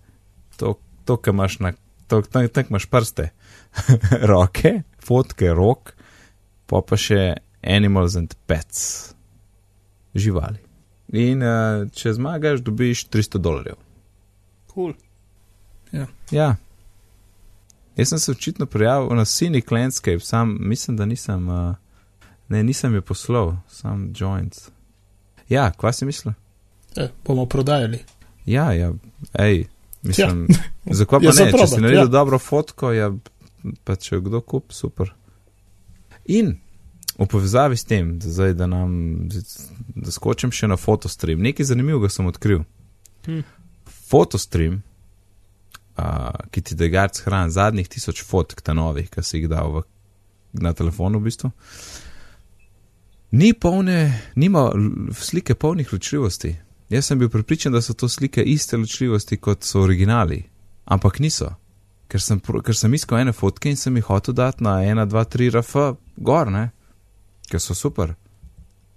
to, 0.56 0.78
to 1.04 1.16
kar 1.18 1.34
imaš 1.34 1.58
na, 1.58 1.72
to, 2.06 2.22
tak, 2.22 2.50
tak 2.54 2.70
imaš 2.70 2.86
prste, 2.90 3.30
roke, 4.30 4.82
fotke 5.02 5.50
rok, 5.54 5.94
pa 6.66 6.82
pa 6.82 6.98
še 6.98 7.34
animals 7.62 8.16
and 8.16 8.34
pets, 8.46 9.14
živali. 10.14 10.60
In 11.14 11.42
uh, 11.44 11.86
če 11.94 12.14
zmagaš, 12.16 12.62
dobiš 12.64 13.06
300 13.12 13.40
dolarjev. 13.42 13.80
Cool. 14.74 14.94
Ja. 16.32 16.56
Jaz 17.96 18.08
sem 18.08 18.18
se 18.18 18.32
očitno 18.32 18.66
prijavil 18.66 19.16
na 19.16 19.24
Cynic 19.24 19.72
Landscape, 19.72 20.20
sam 20.20 20.56
mislim, 20.60 20.96
da 20.96 21.06
nisem, 21.06 21.48
uh, 21.48 21.74
ne, 22.48 22.62
nisem 22.62 22.94
je 22.94 23.00
poslal, 23.00 23.56
sam 23.68 24.12
joints. 24.16 24.68
Ja, 25.48 25.70
kva 25.70 25.92
si 25.92 26.04
mislil? 26.04 26.34
E, 26.96 27.08
bomo 27.26 27.46
prodajali. 27.46 27.98
Ja, 28.46 28.72
ja, 28.72 28.92
ej, 29.38 29.64
mislim, 30.02 30.46
ja. 30.50 30.94
zakaj 30.94 31.18
pa 31.20 31.24
Ja, 31.24 31.44
ne, 31.44 31.52
če 31.52 31.66
si 31.66 31.80
naredil 31.80 32.00
ja. 32.00 32.08
ja. 32.08 32.10
dobro 32.10 32.38
fotko, 32.38 32.92
ja, 32.92 33.12
pa 33.84 33.96
če 33.96 34.20
kdo 34.24 34.40
kup, 34.40 34.72
super. 34.72 35.12
In 36.24 36.54
v 37.18 37.26
povezavi 37.30 37.76
s 37.76 37.84
tem, 37.84 38.16
da, 38.18 38.30
zdaj, 38.30 38.54
da 38.58 38.66
nam, 38.66 39.28
da 39.94 40.14
skočim 40.14 40.52
še 40.54 40.68
na 40.70 40.78
fotostream, 40.80 41.42
nekaj 41.42 41.70
zanimivega 41.70 42.10
sem 42.10 42.26
odkril. 42.26 42.64
Hm. 43.26 43.44
Fotostream, 44.10 44.80
uh, 45.96 46.32
ki 46.50 46.62
ti 46.62 46.78
da 46.78 46.90
garc 46.92 47.20
hran 47.26 47.52
zadnjih 47.54 47.88
tisoč 47.88 48.24
fotk, 48.26 48.64
ta 48.64 48.74
novih, 48.74 49.08
ki 49.10 49.22
si 49.22 49.38
jih 49.38 49.48
dal 49.52 49.70
v, 49.76 49.84
na 50.64 50.74
telefonu 50.74 51.22
v 51.22 51.30
bistvu, 51.30 51.52
ni 53.34 53.52
polne, 53.54 53.98
nima 54.38 54.68
slike 55.14 55.54
polnih 55.58 55.92
ločljivosti. 55.92 56.54
Jaz 56.92 57.08
sem 57.08 57.18
bil 57.18 57.30
pripričan, 57.32 57.72
da 57.72 57.80
so 57.82 57.94
to 57.94 58.08
slike 58.10 58.42
iste 58.42 58.76
ločljivosti 58.78 59.38
kot 59.42 59.64
so 59.64 59.82
originali, 59.82 60.42
ampak 60.84 61.18
niso. 61.22 61.54
Ker 62.08 62.20
sem, 62.20 62.40
ker 62.40 62.76
sem 62.76 62.94
iskal 62.94 63.22
ene 63.22 63.32
fotke 63.32 63.70
in 63.70 63.76
sem 63.76 63.96
jih 63.96 64.06
hotel 64.08 64.34
dati 64.34 64.64
na 64.64 64.78
1, 64.84 65.06
2, 65.10 65.24
3 65.36 65.50
RF 65.54 65.76
gor, 66.16 66.50
ne? 66.50 66.70
ker 67.50 67.60
so 67.60 67.74
super. 67.74 68.14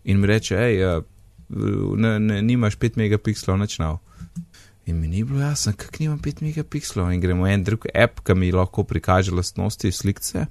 In 0.08 0.20
mi 0.20 0.28
reče, 0.28 0.58
hej, 0.58 0.84
uh, 0.86 1.04
ne, 1.98 2.20
ne, 2.20 2.42
nimaš 2.42 2.78
5 2.80 2.98
megapikslov, 2.98 3.58
načnav. 3.60 4.00
In 4.88 5.00
mi 5.00 5.08
ni 5.08 5.24
bilo 5.24 5.42
jasno, 5.42 5.74
kako 5.78 6.00
nimam 6.00 6.20
5 6.24 6.42
megapikslov. 6.42 7.12
In 7.12 7.22
gremo 7.22 7.48
en 7.48 7.64
drug 7.64 7.90
app, 7.94 8.22
ki 8.24 8.36
mi 8.36 8.52
lahko 8.52 8.84
prikaže 8.88 9.36
lastnosti 9.36 9.92
slikce. 9.92 10.46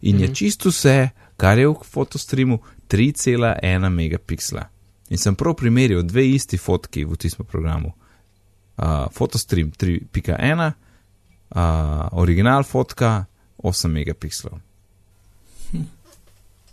In 0.00 0.16
mm 0.16 0.18
-hmm. 0.18 0.22
je 0.22 0.26
Mhm. 0.26 0.34
čisto 0.34 0.68
vse, 0.68 1.08
kar 1.36 1.58
je 1.58 1.68
v 1.68 1.74
fotostreamu, 1.84 2.58
3,1 2.88 3.88
megapiksla. 3.88 4.68
In 5.10 5.18
sem 5.18 5.34
prav 5.34 5.54
primerjal 5.54 6.02
dve 6.02 6.28
isti 6.28 6.58
fotki 6.58 7.04
v 7.04 7.16
tistem 7.16 7.46
programu. 7.46 7.92
Uh, 8.78 8.84
fotostream 9.12 9.70
3.1, 9.70 10.72
uh, 11.50 12.08
original 12.12 12.62
fotka 12.64 13.24
8 13.58 13.88
megapikslov. 13.88 14.58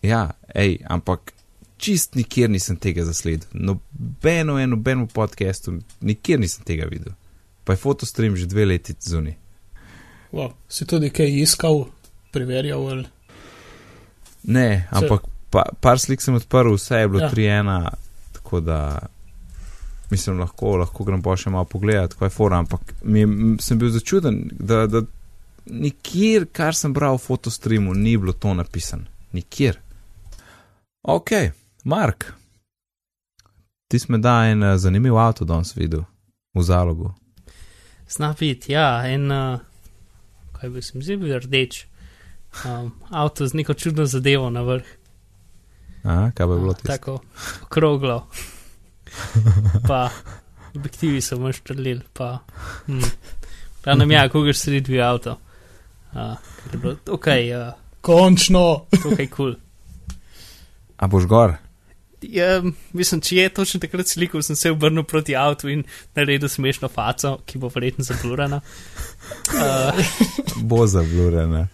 Ja, 0.02 0.32
hej, 0.56 0.78
ampak 0.86 1.34
čist 1.78 2.16
nikjer 2.16 2.50
nisem 2.50 2.78
tega 2.78 3.06
zasledil. 3.06 3.48
Nobeno, 3.54 4.60
eno, 4.60 4.76
nobeno 4.76 5.08
podcastu, 5.08 5.80
nikjer 6.02 6.40
nisem 6.40 6.64
tega 6.66 6.86
videl. 6.90 7.14
Pa 7.64 7.74
je 7.74 7.82
fotostream 7.82 8.36
že 8.36 8.46
dve 8.46 8.66
leti 8.66 8.96
zunaj. 9.00 9.36
Wow. 10.32 10.54
Si 10.70 10.86
tudi 10.86 11.10
kaj 11.10 11.42
iskal, 11.42 11.88
preverjal 12.32 12.88
ali. 12.88 13.06
Ne, 14.44 14.88
ampak 14.92 15.26
pa, 15.50 15.66
par 15.82 16.00
slik 16.00 16.22
sem 16.22 16.36
odprl, 16.36 16.76
vse 16.76 17.04
je 17.04 17.08
bilo 17.08 17.24
Ja. 17.24 17.32
3-1, 17.32 17.90
tako 18.34 18.60
da 18.60 19.08
mislim, 20.10 20.40
lahko, 20.40 20.78
lahko 20.78 21.04
grem 21.04 21.22
pa 21.22 21.36
še 21.38 21.52
malo 21.54 21.68
pogledati, 21.70 22.16
kaj 22.20 22.30
je 22.30 22.36
fora, 22.36 22.62
ampak 22.64 22.94
mi, 23.04 23.26
sem 23.64 23.80
bil 23.80 23.92
začuden, 23.92 24.42
da, 24.60 24.86
da 24.88 25.04
nikjer, 25.66 26.48
kar 26.52 26.76
sem 26.76 26.94
bral 26.94 27.18
v 27.18 27.26
fotostreamu, 27.26 27.94
ni 27.94 28.18
bilo 28.18 28.34
to 28.34 28.54
napisano. 28.54 29.08
Nikjer. 29.36 29.80
Ok, 31.08 31.32
Mark, 31.84 32.32
ti 33.88 34.00
smo 34.00 34.18
da 34.18 34.46
en 34.48 34.64
eh, 34.64 34.78
zanimiv 34.78 35.18
avto 35.18 35.46
danes 35.46 35.76
videl 35.76 36.04
v 36.56 36.64
zalogu. 36.64 37.14
Snapit, 38.08 38.70
ja, 38.70 39.04
en, 39.08 39.32
uh, 39.32 39.60
kaj 40.56 40.70
bi 40.70 40.82
se 40.82 40.98
mi 40.98 41.04
zdel, 41.04 41.20
bil 41.20 41.40
rdeč. 41.44 41.86
Um, 42.66 42.94
avto 43.12 43.48
z 43.48 43.54
neko 43.54 43.74
čudno 43.74 44.06
zadevo 44.06 44.50
na 44.50 44.64
vrh. 44.64 44.88
A, 46.04 46.32
kaj 46.36 46.48
bi 46.48 46.60
bilo 46.60 46.72
A, 46.72 46.80
tisto? 46.80 46.92
Tako 46.92 47.20
okroglo. 47.68 48.22
pa 49.90 50.10
objektivi 50.76 51.22
so 51.22 51.40
mu 51.40 51.52
štrlili, 51.54 52.02
pa. 52.14 52.40
Hm. 52.86 53.00
Pravno 53.82 54.14
ja, 54.14 54.30
koga 54.30 54.54
sredi 54.54 54.82
dve 54.82 55.02
avto. 55.02 55.38
Uh, 56.12 56.36
ker 56.64 56.74
je 56.74 56.80
bilo, 56.80 56.96
ok, 57.12 57.28
uh, 57.28 57.74
Končno! 58.02 58.86
tukaj 59.04 59.28
kul. 59.28 59.54
Cool. 59.54 59.56
A 60.98 61.08
boš 61.08 61.26
gor? 61.26 61.54
Ja, 62.22 62.62
mislim, 62.94 63.22
če 63.22 63.36
je 63.36 63.50
točno 63.54 63.80
takrat 63.80 64.10
slikal, 64.10 64.42
sem 64.42 64.56
se 64.58 64.72
obrnil 64.74 65.06
proti 65.06 65.36
avtu 65.38 65.70
in 65.70 65.84
naredil 66.18 66.50
smešno 66.50 66.90
faco, 66.90 67.38
ki 67.46 67.62
bo 67.62 67.72
verjetno 67.74 68.08
zablurana. 68.08 68.62
Uh, 69.48 69.98
Bo 70.64 70.86
zablurena. 70.88 71.66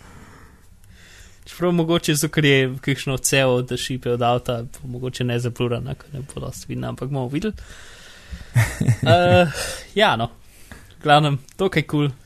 Čeprav 1.45 1.71
mogoče 1.71 2.15
zato, 2.15 2.32
ker 2.34 2.45
je 2.45 2.75
kakšno 2.82 3.17
cevo, 3.17 3.62
da 3.62 3.77
šipe 3.77 4.12
od 4.12 4.21
avta, 4.21 4.63
mogoče 4.84 5.23
ne 5.23 5.39
zablurana, 5.39 5.95
ker 5.95 6.13
ne 6.13 6.23
bo 6.34 6.41
dosti 6.41 6.65
vidna, 6.69 6.89
ampak 6.89 7.10
bomo 7.10 7.27
videli. 7.27 7.53
Uh, 8.53 9.51
ja, 10.01 10.15
no, 10.15 10.29
glavnem, 11.03 11.39
to 11.58 11.69
kaj 11.69 11.88
kul. 11.88 12.08
Cool. 12.08 12.19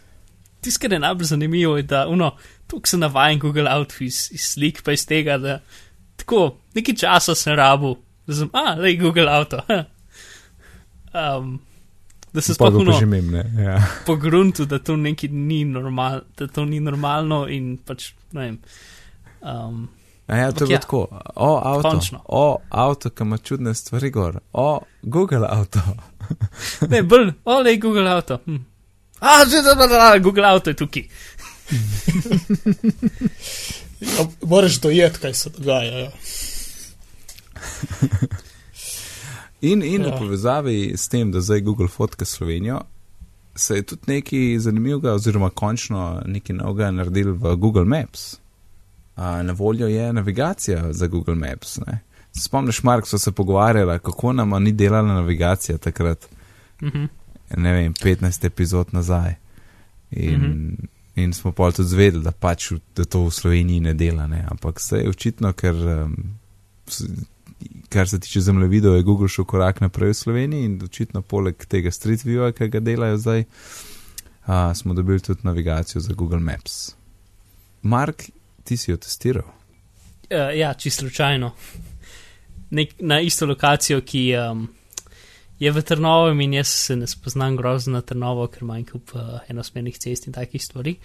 Tisto, 0.62 0.82
kar 0.82 0.94
je 0.94 1.00
najbolj 1.00 1.26
zanimivo, 1.26 1.78
je, 1.78 1.84
da 1.84 2.08
uno, 2.08 2.32
tukaj 2.68 2.90
sem 2.90 3.00
navajen 3.00 3.40
Google 3.40 3.70
Out 3.70 3.94
iz, 4.02 4.30
slik, 4.36 4.82
pa 4.84 4.92
iz 4.92 5.06
tega, 5.06 5.38
da 5.38 5.60
tako 6.18 6.58
nekaj 6.76 6.96
časa 6.96 7.36
sem 7.36 7.56
rabu, 7.56 7.96
da 8.28 8.36
sem, 8.36 8.50
a, 8.54 8.76
le 8.76 8.96
Google 8.96 9.30
Auto. 9.32 9.62
um, 11.14 11.60
da 12.34 12.42
se 12.42 12.54
sploh 12.54 13.06
ne. 13.06 13.46
Ja. 13.64 13.82
po 14.06 14.16
gruntu, 14.16 14.66
da 14.66 14.80
to 14.80 14.96
nekaj 14.96 15.30
ni, 15.30 15.66
normal, 15.66 16.22
da 16.38 16.48
to 16.48 16.66
ni 16.66 16.80
normalno 16.80 17.48
in 17.48 17.78
pač, 17.78 18.12
ne 18.32 18.42
vem. 18.42 18.60
Um, 19.48 19.88
A 20.28 20.38
ja, 20.38 20.52
to 20.52 20.66
je 20.66 20.74
ja. 20.74 20.80
tako. 20.80 21.08
O, 21.36 21.62
avto. 21.64 21.90
Končno. 21.90 22.20
O, 22.26 22.58
avto, 22.70 23.10
ki 23.10 23.24
ima 23.24 23.38
čudne 23.38 23.74
stvari 23.74 24.10
gor. 24.10 24.40
O, 24.54 24.80
Google 25.02 25.48
avto. 25.50 25.80
ne, 26.92 27.04
bolj, 27.04 27.32
ole, 27.46 27.78
Google 27.78 28.12
Auto. 28.12 28.40
Hm. 28.46 28.56
A, 29.20 29.46
že 29.50 29.62
da, 29.64 29.76
da, 29.76 29.88
da, 29.88 30.18
Google 30.20 30.46
Auto 30.46 30.70
je 30.70 30.76
tukaj. 30.76 31.08
A 34.20 34.26
Moraš 34.42 34.80
dojeti, 34.82 35.20
kaj 35.20 35.34
se 35.34 35.50
dogaja. 35.50 35.98
Ja. 36.00 36.12
In, 39.62 39.84
in 39.84 40.02
Ja. 40.02 40.16
v 40.16 40.20
povezavi 40.20 40.94
s 40.98 41.08
tem, 41.08 41.32
da 41.32 41.42
zdaj 41.42 41.62
Google 41.62 41.88
fotka 41.88 42.26
Slovenijo, 42.26 42.82
se 43.56 43.76
je 43.76 43.84
tudi 43.84 44.02
nekaj 44.08 44.60
zanimivega, 44.60 45.14
oziroma 45.14 45.50
končno 45.50 46.22
nekaj 46.26 46.56
novega 46.56 46.92
naredil 46.92 47.34
v 47.34 47.56
Google 47.56 47.86
Maps. 47.86 48.36
Na 49.18 49.54
voljo 49.54 49.88
je 49.88 50.14
navigacija 50.14 50.94
za 50.94 51.08
Google 51.08 51.36
Maps. 51.36 51.80
Ne? 51.88 52.00
Spomniš, 52.32 52.84
Mark, 52.84 53.08
so 53.08 53.18
se 53.18 53.32
pogovarjali, 53.32 54.00
kako 54.00 54.34
nam 54.34 54.64
ni 54.64 54.72
delala 54.72 55.14
navigacija 55.14 55.78
takrat, 55.78 56.28
Mhm. 56.82 57.06
ne 57.58 57.74
vem, 57.74 57.94
15 57.94 58.46
epizod 58.46 58.88
nazaj. 58.92 59.36
In, 60.12 60.40
mm. 60.40 60.44
-hmm. 60.44 60.88
in 61.16 61.34
smo 61.34 61.52
pa 61.52 61.72
tudi 61.72 61.90
zvedeli, 61.90 62.24
da 62.24 62.32
pač 62.32 62.72
da 62.96 63.06
to 63.06 63.24
v 63.24 63.32
Sloveniji 63.32 63.80
ne 63.80 63.94
dela. 63.94 64.28
Ne? 64.28 64.46
Ampak 64.48 64.80
se 64.80 64.98
je 64.98 65.10
očitno, 65.10 65.54
ker. 65.54 65.76
Um, 65.76 66.16
kar 67.90 68.10
se 68.10 68.20
tiče 68.20 68.42
zemljevidov, 68.42 68.96
je 68.96 69.04
Google 69.04 69.28
šel 69.28 69.46
korak 69.46 69.82
naprej 69.82 70.10
v 70.10 70.14
Sloveniji 70.14 70.66
in 70.66 70.82
očitno 70.84 71.22
poleg 71.22 71.66
tega 71.66 71.92
Street 71.92 72.26
Viewa, 72.26 72.52
ki 72.52 72.68
ga 72.70 72.80
delajo 72.80 73.18
zdaj, 73.18 73.44
a, 74.46 74.76
smo 74.76 74.94
dobili 74.94 75.20
tudi 75.20 75.40
navigacijo 75.44 76.02
za 76.02 76.14
Google 76.14 76.40
Maps. 76.40 76.96
Mark, 77.82 78.24
ti 78.68 78.78
si 78.78 78.92
jo 78.92 78.98
testiral. 79.02 79.48
Uh, 80.28 80.52
ja, 80.58 80.74
čisto 80.74 81.06
slučajno. 81.06 81.54
Nek, 82.76 82.98
na 83.00 83.22
isto 83.24 83.48
lokacijo, 83.48 84.02
ki 84.04 84.24
um, 84.36 84.68
je 85.60 85.72
v 85.72 85.82
Trnovem 85.82 86.42
in 86.42 86.54
jaz 86.60 86.68
se 86.68 86.96
ne 86.96 87.08
spoznam 87.08 87.56
grozno 87.58 87.98
na 87.98 88.02
Trnovo, 88.02 88.48
ker 88.52 88.68
manj 88.68 88.90
kup 88.92 89.16
uh, 89.16 89.40
enosmernih 89.50 89.98
cest 89.98 90.28
in 90.28 90.36
takih 90.36 90.64
stvari. 90.64 90.98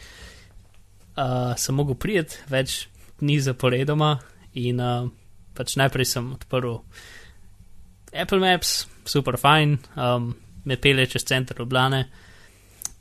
Uh, 1.16 1.52
sem 1.56 1.76
mogel 1.76 1.94
prijeti 1.94 2.40
več 2.50 2.86
dni 3.20 3.38
zaporedoma 3.40 4.16
in 4.58 4.80
uh, 4.80 5.08
pač 5.54 5.76
najprej 5.78 6.08
sem 6.08 6.30
odprl 6.34 6.80
Apple 8.12 8.40
Maps, 8.40 8.86
super 9.08 9.38
fajn, 9.40 9.78
um, 9.96 10.32
me 10.68 10.76
pele 10.76 11.06
čez 11.08 11.24
center 11.24 11.56
Ljubljane. 11.58 12.02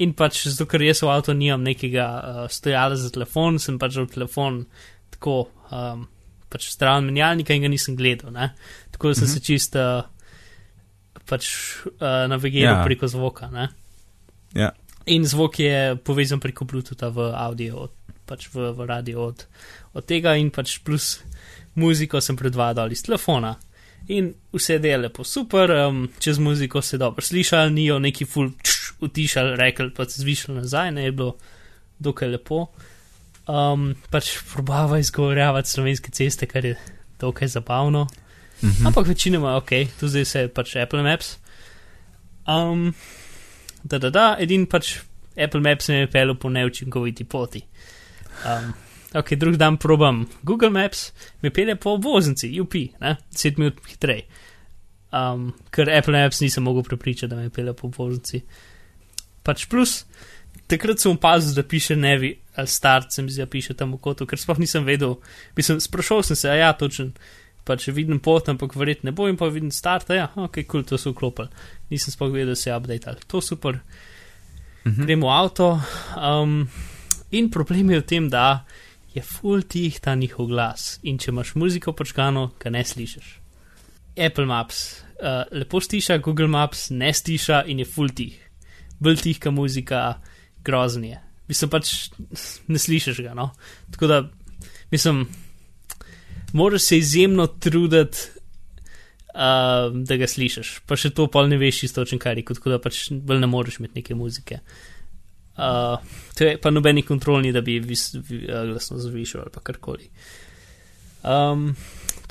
In 0.01 0.13
pač 0.17 0.45
zato, 0.47 0.65
ker 0.65 0.81
jaz 0.81 1.03
v 1.05 1.11
avtu 1.13 1.33
nimam 1.37 1.61
nekega 1.65 2.05
uh, 2.17 2.45
stojala 2.49 2.95
za 2.97 3.11
telefon, 3.13 3.59
sem 3.61 3.77
pač 3.77 3.99
v 3.99 4.07
telefon 4.09 4.63
tako 5.13 5.35
um, 5.69 6.07
pač 6.49 6.69
stran 6.73 7.05
menjalnika 7.05 7.53
in 7.53 7.61
ga 7.67 7.69
nisem 7.71 7.95
gledal. 7.99 8.31
Ne? 8.33 8.53
Tako 8.91 9.11
da 9.11 9.19
sem 9.19 9.27
Mhm. 9.27 9.33
se 9.33 9.39
čist 9.45 9.75
uh, 9.77 10.01
pač 11.29 11.45
uh, 11.85 12.27
navigiral 12.27 12.73
Ja. 12.73 12.79
ja. 12.81 12.85
preko 12.85 13.07
zvoka. 13.07 13.49
Ne? 13.53 13.69
Ja. 14.57 14.71
In 15.05 15.25
zvok 15.25 15.59
je 15.59 15.95
povezan 16.05 16.39
preko 16.39 16.65
Bluetootha 16.65 17.09
v 17.09 17.31
audio, 17.33 17.87
od, 17.87 17.93
pač 18.25 18.47
v, 18.53 18.71
v 18.73 18.85
radio 18.85 19.27
od, 19.31 19.45
od 19.93 20.05
tega 20.05 20.35
in 20.37 20.51
pač 20.51 20.79
plus 20.85 21.19
muziko 21.75 22.21
sem 22.21 22.35
predvajal 22.37 22.91
iz 22.91 23.01
telefona. 23.03 23.55
In 24.09 24.33
vse 24.53 24.79
je 24.81 24.97
lepo 24.97 25.23
super, 25.23 25.71
um, 25.87 26.09
čez 26.19 26.39
muziko 26.41 26.81
se 26.81 26.97
dobro 26.97 27.21
slišal, 27.21 27.69
ni 27.69 27.85
jo 27.85 27.99
neki 27.99 28.25
full 28.25 28.49
čš, 28.61 28.80
utišal, 29.01 29.55
rekel 29.59 29.91
pa 29.95 30.05
se 30.05 30.21
zvišal 30.21 30.55
nazaj, 30.55 30.91
ne 30.91 31.05
je 31.05 31.11
bilo 31.11 31.35
dokaj 31.99 32.29
lepo. 32.29 32.65
Um, 33.47 33.95
pač 34.13 34.35
probava 34.53 34.99
izgovorjavati 34.99 35.69
slovenske 35.69 36.11
ceste, 36.11 36.45
kar 36.45 36.65
je 36.65 36.75
dokaj 37.19 37.47
zabavno. 37.47 38.07
Mhm. 38.63 38.87
Ampak 38.87 39.07
večinoma 39.07 39.51
je 39.51 39.55
ok, 39.55 39.69
tu 39.99 40.07
zdaj 40.07 40.25
se 40.25 40.39
je 40.39 40.53
pač 40.53 40.75
Apple 40.75 41.03
Maps. 41.03 41.37
Um, 42.47 42.93
da, 43.83 43.97
da, 43.97 44.09
da, 44.09 44.35
edin 44.39 44.65
pač 44.65 44.99
Apple 45.37 45.61
Maps 45.61 45.89
me 45.89 45.95
je 45.95 46.07
pelil 46.11 46.35
po 46.35 46.49
neučinkoviti 46.49 47.23
poti. 47.23 47.61
Um, 48.45 48.73
ok, 49.13 49.33
drug 49.35 49.55
dan 49.55 49.77
probam 49.77 50.25
Google 50.43 50.69
Maps, 50.69 51.11
me 51.41 51.49
pelje 51.49 51.75
po 51.75 51.95
obvoznici, 51.97 52.59
UP, 52.61 52.73
ne, 53.01 53.15
10 53.33 53.57
minut 53.57 53.81
hitreje. 53.87 54.25
Um, 55.11 55.51
ker 55.71 55.89
Apple 55.89 56.13
Maps 56.13 56.41
nisem 56.41 56.63
mogel 56.63 56.83
prepričati, 56.83 57.29
da 57.29 57.35
me 57.35 57.49
pelje 57.49 57.73
po 57.73 57.87
obvoznici. 57.87 58.41
Pač 59.43 59.65
plus, 59.65 60.05
takrat 60.67 60.99
sem 60.99 61.11
opazil, 61.11 61.55
da 61.55 61.63
piše 61.63 61.95
Nevi 61.95 62.35
ali 62.55 62.67
Start, 62.67 63.11
se 63.11 63.23
mi 63.23 63.31
zdi, 63.31 63.41
da 63.41 63.47
piše 63.49 63.73
tam 63.73 63.93
v 63.95 64.01
kotu, 64.03 64.25
ker 64.27 64.39
sploh 64.39 64.59
nisem 64.59 64.83
vedel. 64.85 65.15
Mislim, 65.57 65.79
sprašal 65.79 66.23
sem 66.23 66.35
se, 66.35 66.49
a 66.51 66.55
ja, 66.55 66.73
točen. 66.73 67.13
Pač 67.63 67.87
vidim 67.93 68.19
pot, 68.19 68.49
ampak 68.49 68.73
verjetno 68.75 69.09
ne 69.09 69.15
bo 69.15 69.27
in 69.29 69.37
pa 69.37 69.47
vidim 69.47 69.71
start, 69.71 70.09
a 70.09 70.15
ja, 70.15 70.27
ok, 70.35 70.63
kul, 70.63 70.81
cool, 70.81 70.83
to 70.83 70.97
so 70.97 71.13
vklopili. 71.13 71.47
Nisem 71.89 72.11
sploh 72.13 72.31
vedel, 72.33 72.51
da 72.51 72.55
se 72.55 72.69
je 72.69 72.75
update. 72.75 73.15
To 73.27 73.41
super, 73.41 73.79
Mhm. 74.85 75.05
gremo 75.05 75.27
v 75.27 75.29
avto. 75.29 75.81
Um, 76.17 76.69
in 77.31 77.49
problem 77.51 77.91
je 77.91 77.99
v 77.99 78.05
tem, 78.05 78.29
da 78.29 78.65
je 79.13 79.21
full 79.21 79.61
tih 79.61 79.99
ta 79.99 80.15
njihov 80.15 80.47
glas. 80.47 80.99
In 81.03 81.17
če 81.17 81.31
imaš 81.31 81.53
muziko 81.55 81.93
počkano, 81.93 82.51
ga 82.59 82.69
ne 82.69 82.81
slišiš. 82.83 83.39
Apple 84.17 84.45
Maps 84.45 85.03
uh, 85.21 85.45
lepo 85.51 85.79
stiša, 85.79 86.17
Google 86.17 86.47
Maps 86.47 86.89
ne 86.89 87.13
stiša 87.13 87.63
in 87.67 87.79
je 87.79 87.85
full 87.85 88.09
tih. 88.09 88.40
Bolj 89.01 89.23
tihka 89.25 89.51
muzika, 89.51 90.21
groznje. 90.65 91.17
Mislim 91.49 91.71
pač, 91.73 92.11
ne 92.71 92.79
slišiš 92.79 93.23
ga, 93.25 93.33
no. 93.35 93.49
Tako 93.91 94.07
da, 94.07 94.19
mislim, 94.91 95.25
moraš 96.53 96.81
se 96.81 96.97
izjemno 96.97 97.47
truditi, 97.47 98.17
uh, 99.33 100.03
da 100.05 100.17
ga 100.17 100.27
slišiš. 100.27 100.75
Pa 100.87 100.95
še 100.99 101.11
to 101.17 101.27
pol 101.31 101.49
ne 101.51 101.57
veš 101.59 101.81
čisto 101.85 102.03
točno, 102.03 102.21
kaj 102.21 102.39
je, 102.39 102.45
tako 102.53 102.75
da 102.75 102.79
pač 102.83 103.07
bolj 103.11 103.41
ne 103.41 103.49
moreš 103.51 103.81
imeti 103.81 104.01
neke 104.01 104.15
muzike. 104.15 104.61
Uh, 105.57 105.97
to 106.37 106.47
je 106.47 106.55
pa 106.61 106.71
nobeni 106.71 107.03
kontrolni, 107.03 107.51
da 107.51 107.61
bi 107.61 107.79
vis, 107.83 108.13
vi, 108.15 108.45
glasno 108.47 109.01
zvišal 109.01 109.43
ali 109.43 109.53
pa 109.53 109.65
karkoli. 109.65 110.07
Um, 111.27 111.73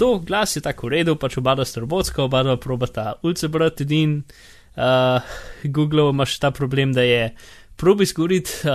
to 0.00 0.14
glas 0.24 0.56
je 0.56 0.62
tako 0.64 0.88
v 0.88 0.96
redu, 0.96 1.16
pač 1.20 1.36
oba 1.38 1.58
sta 1.64 1.82
robotska, 1.84 2.24
oba 2.24 2.40
dva 2.46 2.56
probata 2.56 3.12
ulcebrat 3.22 3.84
in 3.84 4.22
uh, 4.22 4.59
Google 5.64 6.10
imaš 6.10 6.38
ta 6.38 6.50
problem, 6.50 6.92
da 6.92 7.02
je 7.02 7.34
probi 7.76 8.06
zgoriti 8.06 8.50
uh, 8.64 8.70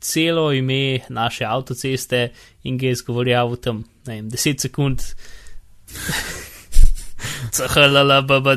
celo 0.00 0.52
ime 0.52 0.98
naše 1.08 1.44
avtoceste 1.44 2.28
in 2.62 2.78
ga 2.78 2.86
je 2.86 2.92
izgovorjal 2.92 3.52
v 3.52 3.56
tem, 3.56 3.84
ne 4.06 4.14
vem, 4.14 4.30
10 4.30 4.60
sekund. 4.60 5.02
Cahalala, 7.56 8.22
baba, 8.22 8.56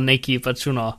neki 0.00 0.38
pač 0.38 0.66
uno. 0.66 0.98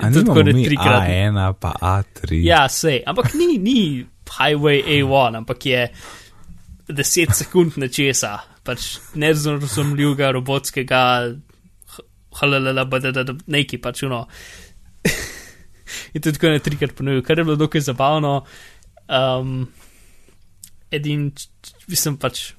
A 0.00 0.10
nimamo 0.10 0.42
mi 0.42 0.68
A1 0.68 1.52
pa 1.60 1.72
A3. 1.80 2.44
Ja, 2.44 2.68
sej, 2.68 3.02
ampak 3.06 3.34
ni, 3.34 3.58
ni 3.58 4.06
Highway 4.28 4.82
A1, 4.84 5.36
ampak 5.36 5.66
je 5.66 5.88
10 6.88 7.34
sekund 7.34 7.78
nečesa, 7.80 8.38
pač 8.64 8.98
nerazumljivega 9.14 10.30
robotskega, 10.36 11.00
neki 13.46 13.80
pač 13.82 14.02
uno. 14.06 14.26
In 16.14 16.22
to 16.22 16.32
tako 16.32 16.52
ne 16.52 16.62
trikrat 16.62 16.94
ponovil, 16.96 17.22
kar 17.24 17.38
je 17.38 17.44
bilo 17.44 17.56
dokaj 17.56 17.80
zabavno. 17.80 18.44
Um, 19.08 19.68
edin, 20.92 21.30
mislim 21.88 22.18
pač, 22.20 22.52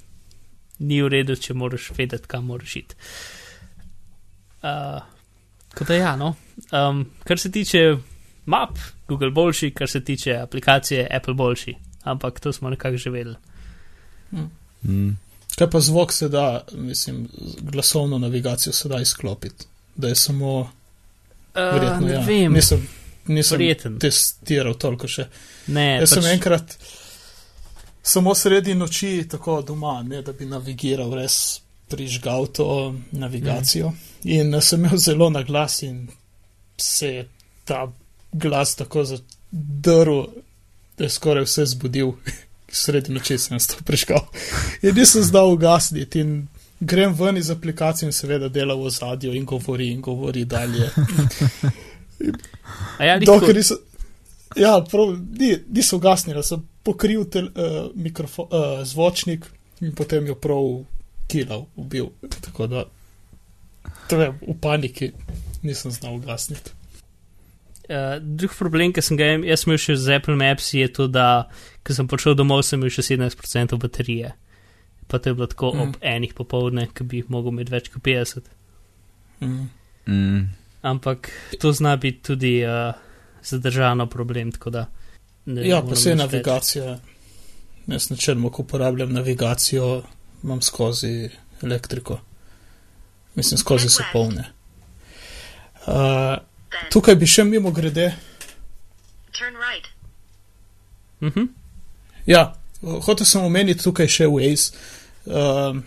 ni 0.80 1.02
v 1.04 1.12
redu, 1.14 1.36
če 1.36 1.54
moraš 1.54 1.92
vedeti, 1.98 2.30
kam 2.30 2.50
moraš 2.50 2.76
iti. 2.82 3.00
Uh, 4.60 5.00
Kot 5.76 5.88
da 5.88 5.96
ja, 5.96 6.16
no. 6.18 6.34
Um, 6.74 7.06
kar 7.24 7.40
se 7.40 7.52
tiče 7.52 7.98
map, 8.50 8.78
Google 9.08 9.32
boljši, 9.32 9.72
kar 9.72 9.90
se 9.90 10.04
tiče 10.04 10.40
aplikacije, 10.42 11.08
Apple 11.16 11.34
boljši. 11.34 11.76
Ampak 12.04 12.40
to 12.40 12.54
smo 12.54 12.70
nekako 12.70 12.98
že 12.98 13.10
vedeli. 13.10 13.36
Mm. 14.32 15.18
Kaj 15.60 15.70
pa 15.70 15.80
zvok 15.84 16.14
se 16.16 16.30
da, 16.32 16.64
mislim, 16.72 17.28
glasovno 17.62 18.18
navigacijo 18.18 18.74
se 18.74 18.90
da 18.90 19.02
izklopiti, 19.02 19.66
da 19.96 20.08
je 20.08 20.16
samo. 20.16 20.60
Uh, 20.60 20.70
Verjetno, 21.56 22.08
ne 22.08 22.14
ja. 22.14 22.22
vem. 22.24 22.54
Nisem, 22.54 22.88
nisem 23.28 23.58
Verjeten. 23.58 24.00
testiral 24.00 24.78
toliko 24.80 25.08
še. 25.08 25.28
Ne, 25.68 25.98
Jaz 26.00 26.14
pač, 26.14 26.16
sem 26.16 26.32
enkrat 26.32 26.78
samo 28.10 28.36
sredi 28.36 28.76
noči 28.76 29.28
tako 29.30 29.62
doma, 29.62 30.04
ne 30.04 30.22
da 30.22 30.34
bi 30.34 30.46
navigiral, 30.46 31.14
res 31.14 31.62
prižgal 31.90 32.48
to 32.48 32.96
navigacijo. 33.12 33.90
Mm. 33.90 34.30
In 34.30 34.56
eh, 34.56 34.62
sem 34.62 34.86
imel 34.86 34.98
zelo 34.98 35.30
na 35.30 35.44
glas 35.44 35.82
in 35.84 36.08
se 36.78 37.08
je 37.08 37.28
ta 37.66 37.92
glas 38.32 38.76
tako 38.76 39.04
zadrl, 39.04 40.24
da 40.98 41.04
je 41.04 41.10
skoraj 41.10 41.44
vse 41.44 41.66
zbudil. 41.66 42.12
Sredi 42.72 43.14
noči 43.14 43.38
sem 43.38 43.60
to 43.60 43.84
prižgal. 43.86 44.28
In 44.82 44.96
nisem 44.96 45.24
znal 45.24 45.52
ugasniti. 45.54 46.20
In 46.22 46.48
grem 46.80 47.14
ven 47.14 47.38
iz 47.38 47.50
aplikacije 47.50 48.08
in 48.08 48.14
seveda 48.14 48.50
dela 48.50 48.76
v 48.76 48.90
zadju 48.90 49.34
in 49.34 49.46
govori 49.46 49.92
in 49.92 50.02
govori 50.02 50.46
dalje. 50.46 50.90
a 53.00 53.06
ja, 53.06 53.20
Dokler 53.20 53.56
niso. 53.56 53.76
Ja, 54.56 54.86
prav, 54.92 55.18
ni, 55.40 55.58
niso 55.70 55.98
ugasnili, 55.98 56.44
sem 56.44 56.64
pokril 56.84 57.26
tel, 57.30 57.46
uh, 57.46 57.92
mikrofon, 57.96 58.48
uh, 58.50 58.86
zvočnik 58.86 59.46
in 59.82 59.94
potem 59.96 60.28
jo 60.28 60.36
prav 60.36 60.86
kilal, 61.28 61.66
ubil. 61.76 62.10
Tako 62.42 62.68
da, 62.68 62.86
to 64.10 64.22
je 64.22 64.32
v 64.42 64.56
paniki, 64.62 65.12
nisem 65.62 65.92
znal 65.92 66.16
ugasniti. 66.16 66.79
Uh, 67.90 68.20
drug 68.22 68.54
problem, 68.54 68.92
ki 68.94 69.02
sem 69.02 69.18
ga 69.18 69.32
jaz 69.50 69.64
imel 69.66 69.80
še 69.82 69.96
z 69.98 70.20
Apple 70.20 70.36
Maps, 70.38 70.68
je 70.78 70.86
to, 70.94 71.08
da 71.10 71.50
ko 71.82 71.96
sem 71.98 72.06
prišel 72.10 72.36
domov, 72.38 72.62
sem 72.68 72.78
imel 72.78 72.94
še 72.94 73.02
17% 73.08 73.80
baterije. 73.82 74.36
Pa 75.10 75.18
to 75.18 75.32
je 75.32 75.38
bilo 75.40 75.48
tako 75.50 75.72
mm. 75.74 75.82
Ob 75.82 75.96
enih 76.06 76.36
popovdne, 76.38 76.86
ki 76.94 77.08
bi 77.10 77.24
jih 77.24 77.32
mogel 77.34 77.56
imeti 77.56 77.74
več 77.74 77.90
kot 77.90 78.04
50. 78.06 78.52
Mm. 79.42 79.66
Mm. 80.06 80.44
Ampak 80.86 81.32
to 81.60 81.72
zna 81.74 81.96
biti 81.98 82.22
tudi 82.30 82.54
uh, 82.62 82.94
zadržano 83.42 84.06
problem, 84.06 84.52
tako 84.54 84.70
da. 84.70 84.86
Ne, 85.50 85.66
Ja, 85.66 85.82
pa 85.82 85.98
se 85.98 86.14
več. 86.14 86.20
navigacija. 86.22 87.00
Jaz 87.90 88.12
načelno, 88.14 88.52
ko 88.54 88.62
uporabljam 88.68 89.14
navigacijo, 89.18 90.04
imam 90.44 90.62
skozi 90.62 91.30
elektriko. 91.66 92.20
Mislim, 93.36 93.58
skozi 93.58 93.90
se 93.90 94.06
polne. 94.14 94.46
Uh, 95.88 96.38
tukaj 96.92 97.16
bi 97.16 97.28
še 97.28 97.44
mimo 97.44 97.72
grede. 97.72 98.16
right. 99.40 99.88
Mhm. 101.22 101.46
Ja, 102.26 102.54
hotel 102.82 103.26
sem 103.26 103.44
omeniti 103.44 103.84
tukaj 103.84 104.08
še 104.08 104.28
Waze, 104.28 104.74
uh, 105.26 105.78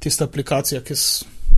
tista 0.00 0.24
aplikacija, 0.24 0.80
ki 0.82 0.96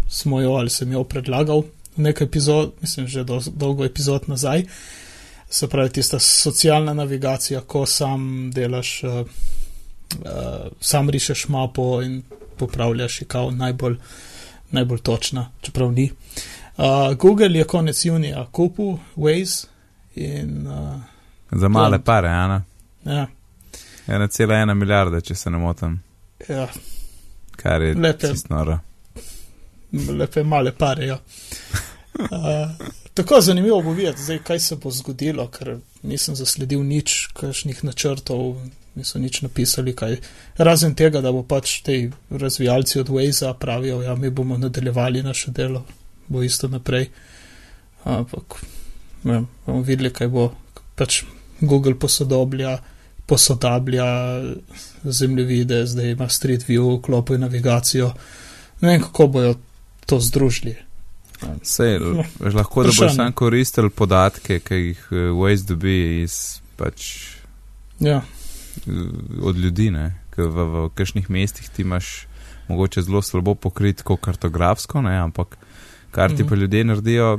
smo 0.09 0.41
jo 0.41 0.57
ali 0.59 0.71
sem 0.71 0.93
jo 0.93 1.05
predlagal 1.05 1.65
nekaj 1.97 2.27
epizod, 2.27 2.73
mislim, 2.83 3.07
že 3.09 3.25
do, 3.25 3.41
dolgo 3.55 3.85
epizod 3.85 4.29
nazaj. 4.29 4.67
Se 5.51 5.69
pravi, 5.71 5.93
tista 5.95 6.19
socialna 6.19 6.95
navigacija, 6.95 7.61
ko 7.61 7.87
sam 7.87 8.51
delaš, 8.55 9.03
uh, 9.05 9.21
uh, 9.21 10.73
sam 10.81 11.11
rišeš 11.11 11.49
mapo 11.49 12.03
in 12.03 12.23
popravljaš, 12.59 13.21
je 13.21 13.27
kao 13.29 13.51
najbolj, 13.51 13.97
najbolj 14.71 14.99
točna, 14.99 15.51
čeprav 15.63 15.93
ni. 15.93 16.11
Uh, 16.11 16.54
Google 17.19 17.59
je 17.59 17.65
konec 17.65 18.05
junija 18.05 18.47
kupil 18.53 18.97
Waze 19.17 19.67
in 20.15 20.67
uh, 20.67 21.01
Za 21.51 21.69
male 21.69 21.97
Ja. 21.97 22.01
pare, 22.01 22.29
Ana. 22.29 22.63
ja, 23.05 23.27
1,1 24.07 24.75
milijarda, 24.75 25.21
če 25.21 25.35
se 25.35 25.51
ne 25.51 25.59
motim, 25.59 26.01
ja, 26.49 26.69
kar 27.57 27.83
je 27.83 27.95
Lepe. 27.95 28.33
noro. 28.49 28.79
lepe 30.19 30.43
male 30.43 30.73
pare. 30.73 31.07
Ja. 31.07 31.19
Uh, 32.15 32.87
tako 33.15 33.41
zanimivo 33.41 33.83
bo 33.83 33.93
videti, 33.93 34.23
zdaj, 34.23 34.39
kaj 34.39 34.59
se 34.61 34.77
bo 34.77 34.91
zgodilo, 34.91 35.49
ker 35.49 35.77
nisem 36.03 36.35
zasledil 36.35 36.83
nič, 36.83 37.27
kakšnih 37.35 37.85
načrtov, 37.85 38.57
niso 38.95 39.19
nič 39.19 39.43
napisali. 39.43 39.95
Kaj. 39.97 40.17
Razen 40.57 40.95
tega, 40.95 41.21
da 41.21 41.33
bo 41.33 41.43
pač 41.43 41.81
te 41.83 42.11
razvijalci 42.31 43.01
od 43.01 43.09
Waze 43.09 43.55
pravijo, 43.59 44.03
ja, 44.03 44.15
mi 44.15 44.31
bomo 44.31 44.59
nadaljevali 44.59 45.23
naše 45.23 45.51
delo, 45.51 45.85
bo 46.29 46.43
isto 46.43 46.69
naprej. 46.69 47.09
Ampak 48.05 48.61
ja, 49.25 49.43
bomo 49.67 49.83
videli, 49.83 50.13
kaj 50.13 50.29
bo. 50.29 50.51
Pač 50.95 51.25
Google 51.61 51.97
posodoblja, 51.99 52.79
posodablja 53.27 54.07
zemljevide, 55.03 55.87
zdaj 55.87 56.13
ima 56.13 56.29
Street 56.29 56.69
View, 56.69 57.01
klopi 57.03 57.39
navigacijo. 57.39 58.13
Ne 58.81 58.89
vem, 58.89 59.03
kako 59.03 59.27
bojo 59.27 59.55
to 60.07 60.21
združili. 60.21 60.77
Sej, 61.63 61.99
No, 61.99 62.25
lahko 62.55 62.83
da 62.83 62.93
boš 62.95 63.17
sam 63.17 63.33
koristil 63.33 63.91
podatke, 63.91 64.61
ki 64.61 64.75
jih 64.75 65.01
eh, 65.11 65.31
Waze 65.35 65.67
dobi 65.69 66.23
iz 66.23 66.61
pač 66.77 67.35
Ja, 68.01 68.23
eh, 68.87 68.91
od 69.43 69.59
ljudi, 69.59 69.91
ne, 69.91 70.15
ker 70.35 70.49
v, 70.49 70.69
v 70.71 70.87
kakšnih 70.95 71.31
mestih 71.31 71.69
ti 71.69 71.83
imaš 71.83 72.27
mogoče 72.69 73.03
zelo 73.03 73.23
slabo 73.23 73.55
pokrit 73.55 74.03
kot 74.03 74.21
kartografsko, 74.25 75.03
ne, 75.03 75.17
ampak 75.21 75.59
kar 76.15 76.31
ti 76.31 76.43
Mhm. 76.43 76.49
pa 76.49 76.57
ljudje 76.57 76.85
naredijo, 76.85 77.39